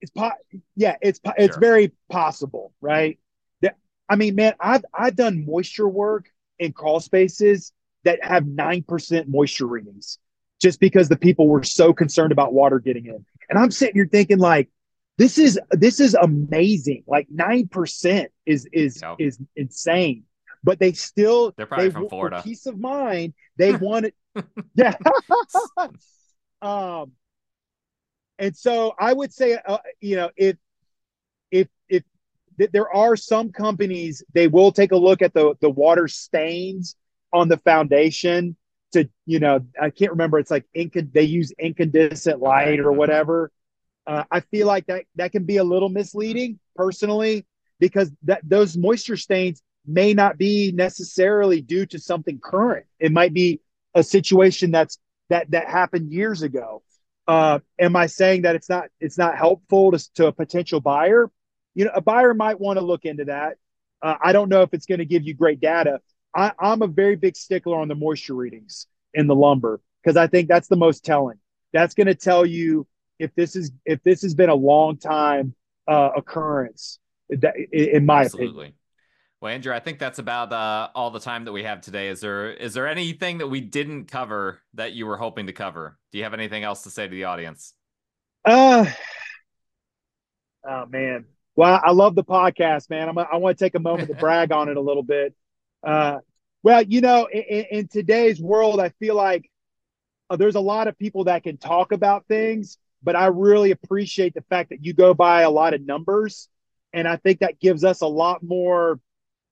It's 0.00 0.10
po- 0.10 0.32
yeah, 0.74 0.96
it's 1.00 1.20
po- 1.20 1.34
it's 1.38 1.54
sure. 1.54 1.60
very 1.60 1.92
possible, 2.10 2.72
right? 2.80 3.18
I 4.08 4.16
mean, 4.16 4.34
man, 4.34 4.54
I've 4.60 4.84
I've 4.92 5.16
done 5.16 5.46
moisture 5.46 5.88
work 5.88 6.28
in 6.58 6.72
crawl 6.72 7.00
spaces 7.00 7.72
that 8.04 8.22
have 8.22 8.46
nine 8.46 8.82
percent 8.82 9.28
moisture 9.28 9.66
readings, 9.66 10.18
just 10.60 10.80
because 10.80 11.08
the 11.08 11.16
people 11.16 11.48
were 11.48 11.62
so 11.62 11.92
concerned 11.92 12.32
about 12.32 12.52
water 12.52 12.78
getting 12.78 13.06
in. 13.06 13.24
And 13.48 13.58
I'm 13.58 13.70
sitting 13.70 13.94
here 13.94 14.08
thinking, 14.10 14.38
like, 14.38 14.68
this 15.16 15.38
is 15.38 15.58
this 15.70 16.00
is 16.00 16.14
amazing. 16.14 17.04
Like 17.06 17.28
nine 17.30 17.68
percent 17.68 18.30
is 18.44 18.68
is 18.72 19.00
is 19.18 19.38
insane. 19.56 20.24
But 20.64 20.80
they 20.80 20.92
still 20.92 21.52
they're 21.56 21.66
probably 21.66 21.88
they, 21.88 21.92
from 21.92 22.08
Florida. 22.08 22.40
peace 22.42 22.66
of 22.66 22.78
mind, 22.78 23.34
they 23.56 23.72
want 23.76 24.06
it. 24.06 24.14
yeah. 24.74 24.96
um, 26.62 27.12
and 28.38 28.56
so 28.56 28.94
I 28.98 29.12
would 29.12 29.32
say, 29.32 29.58
uh, 29.64 29.78
you 30.00 30.16
know, 30.16 30.30
if 30.36 30.56
if 31.50 31.68
if 31.90 32.02
there 32.72 32.92
are 32.94 33.16
some 33.16 33.52
companies 33.52 34.22
they 34.32 34.46
will 34.46 34.72
take 34.72 34.92
a 34.92 34.96
look 34.96 35.22
at 35.22 35.34
the 35.34 35.54
the 35.60 35.70
water 35.70 36.08
stains 36.08 36.96
on 37.32 37.48
the 37.48 37.56
foundation 37.58 38.56
to 38.92 39.08
you 39.26 39.40
know 39.40 39.60
I 39.80 39.90
can't 39.90 40.12
remember 40.12 40.38
it's 40.38 40.50
like 40.50 40.64
inc- 40.76 41.12
they 41.12 41.22
use 41.22 41.52
incandescent 41.58 42.40
light 42.40 42.80
or 42.80 42.92
whatever. 42.92 43.50
Uh, 44.06 44.24
I 44.30 44.40
feel 44.40 44.66
like 44.66 44.86
that 44.86 45.04
that 45.16 45.32
can 45.32 45.44
be 45.44 45.56
a 45.56 45.64
little 45.64 45.88
misleading 45.88 46.58
personally 46.76 47.46
because 47.80 48.10
that 48.22 48.40
those 48.44 48.76
moisture 48.76 49.16
stains 49.16 49.62
may 49.86 50.14
not 50.14 50.38
be 50.38 50.72
necessarily 50.72 51.60
due 51.60 51.86
to 51.86 51.98
something 51.98 52.38
current. 52.38 52.86
It 52.98 53.12
might 53.12 53.34
be 53.34 53.60
a 53.94 54.02
situation 54.02 54.70
that's 54.70 54.98
that 55.30 55.50
that 55.50 55.68
happened 55.68 56.12
years 56.12 56.42
ago. 56.42 56.82
Uh, 57.26 57.60
am 57.78 57.96
I 57.96 58.06
saying 58.06 58.42
that 58.42 58.54
it's 58.54 58.68
not 58.68 58.84
it's 59.00 59.18
not 59.18 59.36
helpful 59.36 59.92
to, 59.92 60.12
to 60.14 60.26
a 60.26 60.32
potential 60.32 60.80
buyer? 60.80 61.30
You 61.74 61.86
know, 61.86 61.92
a 61.94 62.00
buyer 62.00 62.34
might 62.34 62.60
want 62.60 62.78
to 62.78 62.84
look 62.84 63.04
into 63.04 63.26
that. 63.26 63.56
Uh, 64.02 64.16
I 64.22 64.32
don't 64.32 64.48
know 64.48 64.62
if 64.62 64.74
it's 64.74 64.86
going 64.86 64.98
to 64.98 65.04
give 65.04 65.22
you 65.24 65.34
great 65.34 65.60
data. 65.60 66.00
I, 66.34 66.52
I'm 66.58 66.82
a 66.82 66.86
very 66.86 67.16
big 67.16 67.36
stickler 67.36 67.78
on 67.78 67.88
the 67.88 67.94
moisture 67.94 68.34
readings 68.34 68.86
in 69.14 69.26
the 69.26 69.34
lumber 69.34 69.80
because 70.02 70.16
I 70.16 70.26
think 70.26 70.48
that's 70.48 70.68
the 70.68 70.76
most 70.76 71.04
telling. 71.04 71.38
That's 71.72 71.94
going 71.94 72.08
to 72.08 72.14
tell 72.14 72.44
you 72.44 72.86
if 73.18 73.34
this 73.34 73.56
is 73.56 73.72
if 73.84 74.02
this 74.02 74.22
has 74.22 74.34
been 74.34 74.50
a 74.50 74.54
long 74.54 74.96
time 74.96 75.54
uh, 75.88 76.10
occurrence. 76.16 76.98
In 77.72 78.04
my 78.04 78.24
Absolutely. 78.24 78.48
opinion. 78.50 78.74
Well, 79.40 79.52
Andrew, 79.52 79.74
I 79.74 79.80
think 79.80 79.98
that's 79.98 80.18
about 80.18 80.52
uh, 80.52 80.88
all 80.94 81.10
the 81.10 81.20
time 81.20 81.44
that 81.44 81.52
we 81.52 81.64
have 81.64 81.80
today. 81.80 82.08
Is 82.08 82.20
there 82.20 82.52
is 82.52 82.72
there 82.72 82.88
anything 82.88 83.38
that 83.38 83.48
we 83.48 83.60
didn't 83.60 84.06
cover 84.06 84.62
that 84.74 84.92
you 84.92 85.06
were 85.06 85.16
hoping 85.16 85.46
to 85.48 85.52
cover? 85.52 85.98
Do 86.12 86.18
you 86.18 86.24
have 86.24 86.34
anything 86.34 86.64
else 86.64 86.82
to 86.84 86.90
say 86.90 87.06
to 87.06 87.10
the 87.10 87.24
audience? 87.24 87.74
Uh, 88.44 88.86
oh 90.66 90.86
man. 90.86 91.26
Well, 91.56 91.80
I 91.82 91.92
love 91.92 92.14
the 92.14 92.24
podcast, 92.24 92.90
man. 92.90 93.08
I'm, 93.08 93.18
I 93.18 93.36
want 93.36 93.56
to 93.58 93.64
take 93.64 93.74
a 93.74 93.80
moment 93.80 94.08
to 94.08 94.14
brag 94.18 94.50
on 94.50 94.68
it 94.68 94.76
a 94.76 94.80
little 94.80 95.02
bit. 95.02 95.34
Uh, 95.82 96.18
well, 96.62 96.82
you 96.82 97.00
know, 97.00 97.26
in, 97.26 97.64
in 97.70 97.88
today's 97.88 98.40
world, 98.40 98.80
I 98.80 98.88
feel 98.98 99.14
like 99.14 99.50
uh, 100.30 100.36
there's 100.36 100.54
a 100.54 100.60
lot 100.60 100.88
of 100.88 100.98
people 100.98 101.24
that 101.24 101.42
can 101.42 101.58
talk 101.58 101.92
about 101.92 102.26
things, 102.26 102.78
but 103.02 103.14
I 103.14 103.26
really 103.26 103.70
appreciate 103.70 104.34
the 104.34 104.44
fact 104.48 104.70
that 104.70 104.84
you 104.84 104.94
go 104.94 105.14
by 105.14 105.42
a 105.42 105.50
lot 105.50 105.74
of 105.74 105.84
numbers, 105.84 106.48
and 106.92 107.06
I 107.06 107.16
think 107.16 107.40
that 107.40 107.60
gives 107.60 107.84
us 107.84 108.00
a 108.00 108.06
lot 108.06 108.42
more 108.42 108.98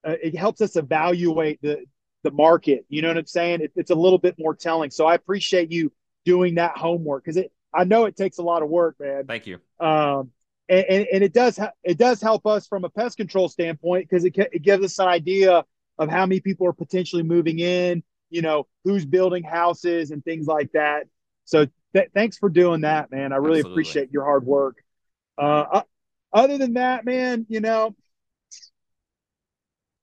uh, 0.05 0.17
it 0.23 0.37
helps 0.37 0.61
us 0.61 0.77
evaluate 0.77 1.61
the 1.63 1.85
the 2.23 2.31
market. 2.31 2.85
You 2.89 3.03
know 3.03 3.09
what 3.09 3.19
I'm 3.19 3.27
saying? 3.27 3.63
It, 3.63 3.73
it's 3.77 3.91
a 3.91 3.95
little 3.95 4.19
bit 4.19 4.37
more 4.39 4.55
telling. 4.55 4.91
So 4.91 5.07
I 5.07 5.15
appreciate 5.15 5.71
you 5.71 5.93
doing 6.25 6.57
that 6.57 6.77
homework 6.77 7.25
because 7.25 7.37
it. 7.37 7.53
I 7.75 7.85
know 7.85 8.05
it 8.05 8.17
takes 8.17 8.37
a 8.37 8.43
lot 8.43 8.63
of 8.63 8.69
work, 8.69 8.97
man. 9.01 9.27
Thank 9.27 9.47
you. 9.47 9.59
Um, 9.81 10.31
and, 10.69 10.85
and, 10.89 11.07
and 11.11 11.25
it 11.25 11.33
does 11.33 11.59
it 11.83 11.99
does 11.99 12.21
help 12.21 12.47
us 12.47 12.67
from 12.67 12.85
a 12.85 12.91
pest 12.91 13.17
control 13.17 13.49
standpoint 13.49 14.09
because 14.09 14.25
it 14.25 14.35
it 14.37 14.63
gives 14.63 14.85
us 14.85 14.99
an 14.99 15.09
idea 15.09 15.65
of 15.99 16.09
how 16.09 16.27
many 16.27 16.41
people 16.41 16.67
are 16.67 16.73
potentially 16.73 17.23
moving 17.23 17.59
in. 17.59 18.03
You 18.31 18.43
know, 18.43 18.67
who's 18.85 19.05
building 19.05 19.43
houses 19.43 20.11
and 20.11 20.25
things 20.25 20.47
like 20.47 20.73
that. 20.73 21.07
So 21.45 21.67
th- 21.95 22.09
thanks 22.15 22.39
for 22.39 22.49
doing 22.49 22.83
that, 22.83 23.11
man. 23.11 23.33
I 23.33 23.37
really 23.37 23.59
Absolutely. 23.59 23.73
appreciate 23.73 24.13
your 24.13 24.25
hard 24.25 24.47
work. 24.47 24.77
Uh, 25.37 25.83
other 26.33 26.57
than 26.57 26.75
that, 26.75 27.05
man, 27.05 27.47
you 27.49 27.61
know, 27.61 27.95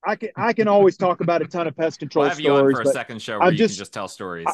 I 0.06 0.16
can 0.16 0.30
I 0.36 0.54
can 0.54 0.68
always 0.68 0.98
talk 0.98 1.22
about 1.22 1.42
a 1.42 1.46
ton 1.46 1.68
of 1.68 1.76
pest 1.76 2.00
control 2.00 2.24
we'll 2.24 2.30
have 2.30 2.38
stories. 2.38 2.74
You 2.74 2.78
on 2.78 2.84
for 2.84 2.90
a 2.90 2.94
second 2.94 3.22
show 3.22 3.40
where 3.40 3.48
I'm 3.48 3.54
you 3.54 3.58
just, 3.58 3.76
can 3.76 3.80
just 3.80 3.94
tell 3.94 4.08
stories. 4.08 4.48
I, 4.48 4.54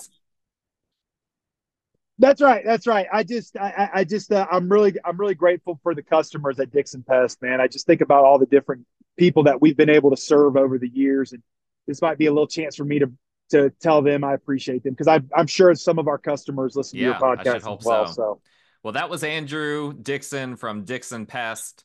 that's 2.18 2.41
right. 2.41 2.64
That's 2.66 2.88
right. 2.88 3.08
I 3.12 3.24
just, 3.24 3.58
I, 3.58 3.89
I 3.93 4.04
just, 4.06 4.32
uh, 4.32 4.48
I'm 4.50 4.70
really, 4.70 4.93
I'm 5.04 5.18
really 5.18 5.36
grateful 5.36 5.80
for 5.84 5.93
the 5.93 6.02
customers 6.02 6.60
at 6.60 6.72
Dixon 6.72 7.04
Pest, 7.04 7.41
man. 7.41 7.60
I 7.60 7.68
just 7.68 7.86
think 7.86 8.02
about 8.02 8.24
all 8.24 8.39
the 8.39 8.46
different 8.46 8.86
people 9.18 9.43
that 9.43 9.62
we've 9.62 9.76
been 9.76 9.89
able 9.89 10.12
to 10.12 10.18
serve 10.18 10.56
over 10.56 10.78
the 10.78 10.88
years, 10.88 11.34
and 11.34 11.43
this 11.88 12.02
might 12.02 12.18
be 12.18 12.28
a 12.28 12.32
little 12.32 12.48
chance 12.48 12.76
for 12.76 12.86
me 12.86 13.00
to 13.00 13.12
to 13.52 13.70
tell 13.80 14.02
them 14.02 14.24
I 14.24 14.34
appreciate 14.34 14.84
them 14.84 14.96
because 14.96 15.22
I'm 15.36 15.46
sure 15.46 15.76
some 15.76 16.00
of 16.00 16.08
our 16.08 16.18
customers 16.18 16.76
listen 16.76 16.98
yeah, 16.98 17.14
to 17.14 17.26
your 17.26 17.36
podcast 17.38 17.56
as 17.58 17.86
well. 17.86 18.08
So. 18.08 18.14
so. 18.14 18.41
well, 18.82 18.93
that 18.93 19.10
was 19.10 19.24
Andrew 19.24 19.93
Dixon 19.93 20.56
from 20.56 20.84
Dixon 20.84 21.28
Pest. 21.28 21.84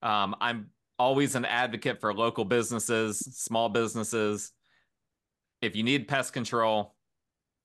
Um, 0.00 0.34
I'm 0.40 0.70
always 0.98 1.34
an 1.34 1.44
advocate 1.44 2.00
for 2.00 2.14
local 2.14 2.44
businesses, 2.44 3.18
small 3.18 3.68
businesses. 3.68 4.52
If 5.60 5.76
you 5.76 5.82
need 5.82 6.08
pest 6.08 6.32
control, 6.32 6.94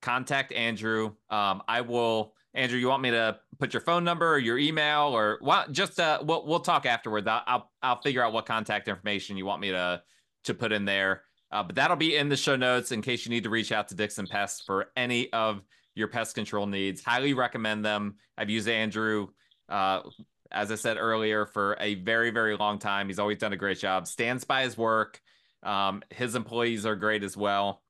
contact 0.01 0.51
Andrew. 0.51 1.13
Um, 1.29 1.61
I 1.67 1.81
will. 1.81 2.33
Andrew, 2.53 2.79
you 2.79 2.87
want 2.87 3.03
me 3.03 3.11
to 3.11 3.39
put 3.59 3.73
your 3.73 3.81
phone 3.81 4.03
number 4.03 4.33
or 4.33 4.39
your 4.39 4.57
email 4.57 5.15
or 5.15 5.37
what? 5.41 5.71
Just 5.71 5.99
uh, 5.99 6.19
we'll 6.23 6.45
we'll 6.45 6.59
talk 6.59 6.85
afterwards. 6.85 7.27
I'll, 7.27 7.43
I'll 7.45 7.71
I'll 7.83 8.01
figure 8.01 8.23
out 8.23 8.33
what 8.33 8.45
contact 8.45 8.87
information 8.87 9.37
you 9.37 9.45
want 9.45 9.61
me 9.61 9.71
to 9.71 10.01
to 10.45 10.53
put 10.53 10.71
in 10.71 10.85
there. 10.85 11.23
Uh, 11.51 11.63
but 11.63 11.75
that'll 11.75 11.97
be 11.97 12.17
in 12.17 12.29
the 12.29 12.35
show 12.35 12.55
notes 12.55 12.91
in 12.91 13.01
case 13.01 13.25
you 13.25 13.29
need 13.29 13.43
to 13.43 13.49
reach 13.49 13.71
out 13.71 13.87
to 13.87 13.95
Dixon 13.95 14.27
Pest 14.27 14.63
for 14.65 14.87
any 14.95 15.31
of 15.33 15.61
your 15.95 16.07
pest 16.07 16.35
control 16.35 16.65
needs. 16.65 17.03
Highly 17.03 17.33
recommend 17.33 17.85
them. 17.85 18.15
I've 18.37 18.49
used 18.49 18.67
Andrew 18.67 19.29
uh, 19.69 20.01
as 20.51 20.71
I 20.71 20.75
said 20.75 20.97
earlier, 20.97 21.45
for 21.45 21.77
a 21.79 21.95
very, 21.95 22.31
very 22.31 22.55
long 22.55 22.79
time. 22.79 23.07
He's 23.07 23.19
always 23.19 23.37
done 23.37 23.53
a 23.53 23.57
great 23.57 23.79
job, 23.79 24.07
stands 24.07 24.43
by 24.43 24.63
his 24.63 24.77
work. 24.77 25.21
Um, 25.63 26.03
his 26.09 26.35
employees 26.35 26.85
are 26.85 26.95
great 26.95 27.23
as 27.23 27.35
well, 27.35 27.81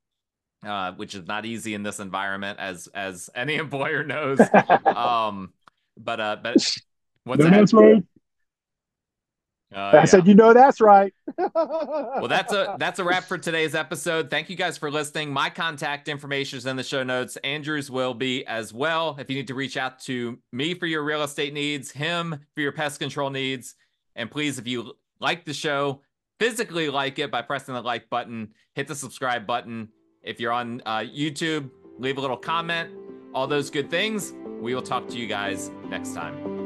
uh, 0.66 0.93
which 0.93 1.16
is 1.16 1.28
not 1.28 1.45
easy 1.45 1.74
in 1.74 1.84
this 1.84 1.99
environment, 1.99 2.60
as 2.60 2.88
as 2.88 3.30
any 3.36 3.55
employer 3.66 4.03
knows. 4.03 4.39
um, 4.86 5.53
but 5.97 6.20
uh, 6.20 6.38
but 6.41 6.55
what's 7.24 7.43
no, 7.43 7.49
that? 7.49 8.03
Uh, 9.76 9.80
I 9.80 9.93
yeah. 9.93 10.05
said, 10.05 10.28
you 10.28 10.34
know, 10.34 10.53
that's 10.53 10.80
right. 10.80 11.13
well, 11.53 12.28
that's 12.30 12.53
a 12.53 12.76
that's 12.80 12.99
a 12.99 13.03
wrap 13.03 13.26
for 13.26 13.38
today's 13.38 13.76
episode. 13.76 14.30
Thank 14.30 14.49
you 14.49 14.55
guys 14.55 14.78
for 14.78 14.89
listening. 14.89 15.32
My 15.32 15.49
contact 15.49 16.07
information 16.07 16.57
is 16.57 16.65
in 16.65 16.78
the 16.78 16.84
show 16.84 17.03
notes. 17.03 17.36
Andrew's 17.38 17.91
will 17.91 18.13
be 18.13 18.45
as 18.45 18.74
well. 18.74 19.18
If 19.20 19.30
you 19.30 19.36
need 19.36 19.47
to 19.47 19.55
reach 19.55 19.76
out 19.76 19.99
to 20.01 20.39
me 20.53 20.74
for 20.74 20.86
your 20.86 21.03
real 21.03 21.24
estate 21.24 21.53
needs, 21.53 21.91
him 21.91 22.39
for 22.55 22.61
your 22.61 22.72
pest 22.72 22.99
control 22.99 23.30
needs, 23.30 23.76
and 24.15 24.32
please, 24.32 24.57
if 24.57 24.68
you 24.68 24.93
like 25.20 25.43
the 25.43 25.53
show, 25.53 26.01
physically 26.39 26.89
like 26.89 27.20
it 27.20 27.30
by 27.30 27.41
pressing 27.41 27.74
the 27.74 27.82
like 27.82 28.09
button, 28.09 28.53
hit 28.74 28.88
the 28.88 28.95
subscribe 28.95 29.45
button. 29.45 29.89
If 30.24 30.39
you're 30.39 30.53
on 30.53 30.82
uh, 30.86 30.99
YouTube, 30.99 31.70
leave 31.97 32.18
a 32.18 32.22
little 32.22 32.38
comment. 32.38 32.91
All 33.34 33.47
those 33.47 33.70
good 33.70 33.89
things. 33.89 34.34
We 34.61 34.74
will 34.74 34.82
talk 34.82 35.07
to 35.09 35.18
you 35.18 35.28
guys 35.28 35.72
next 35.89 36.13
time. 36.13 36.57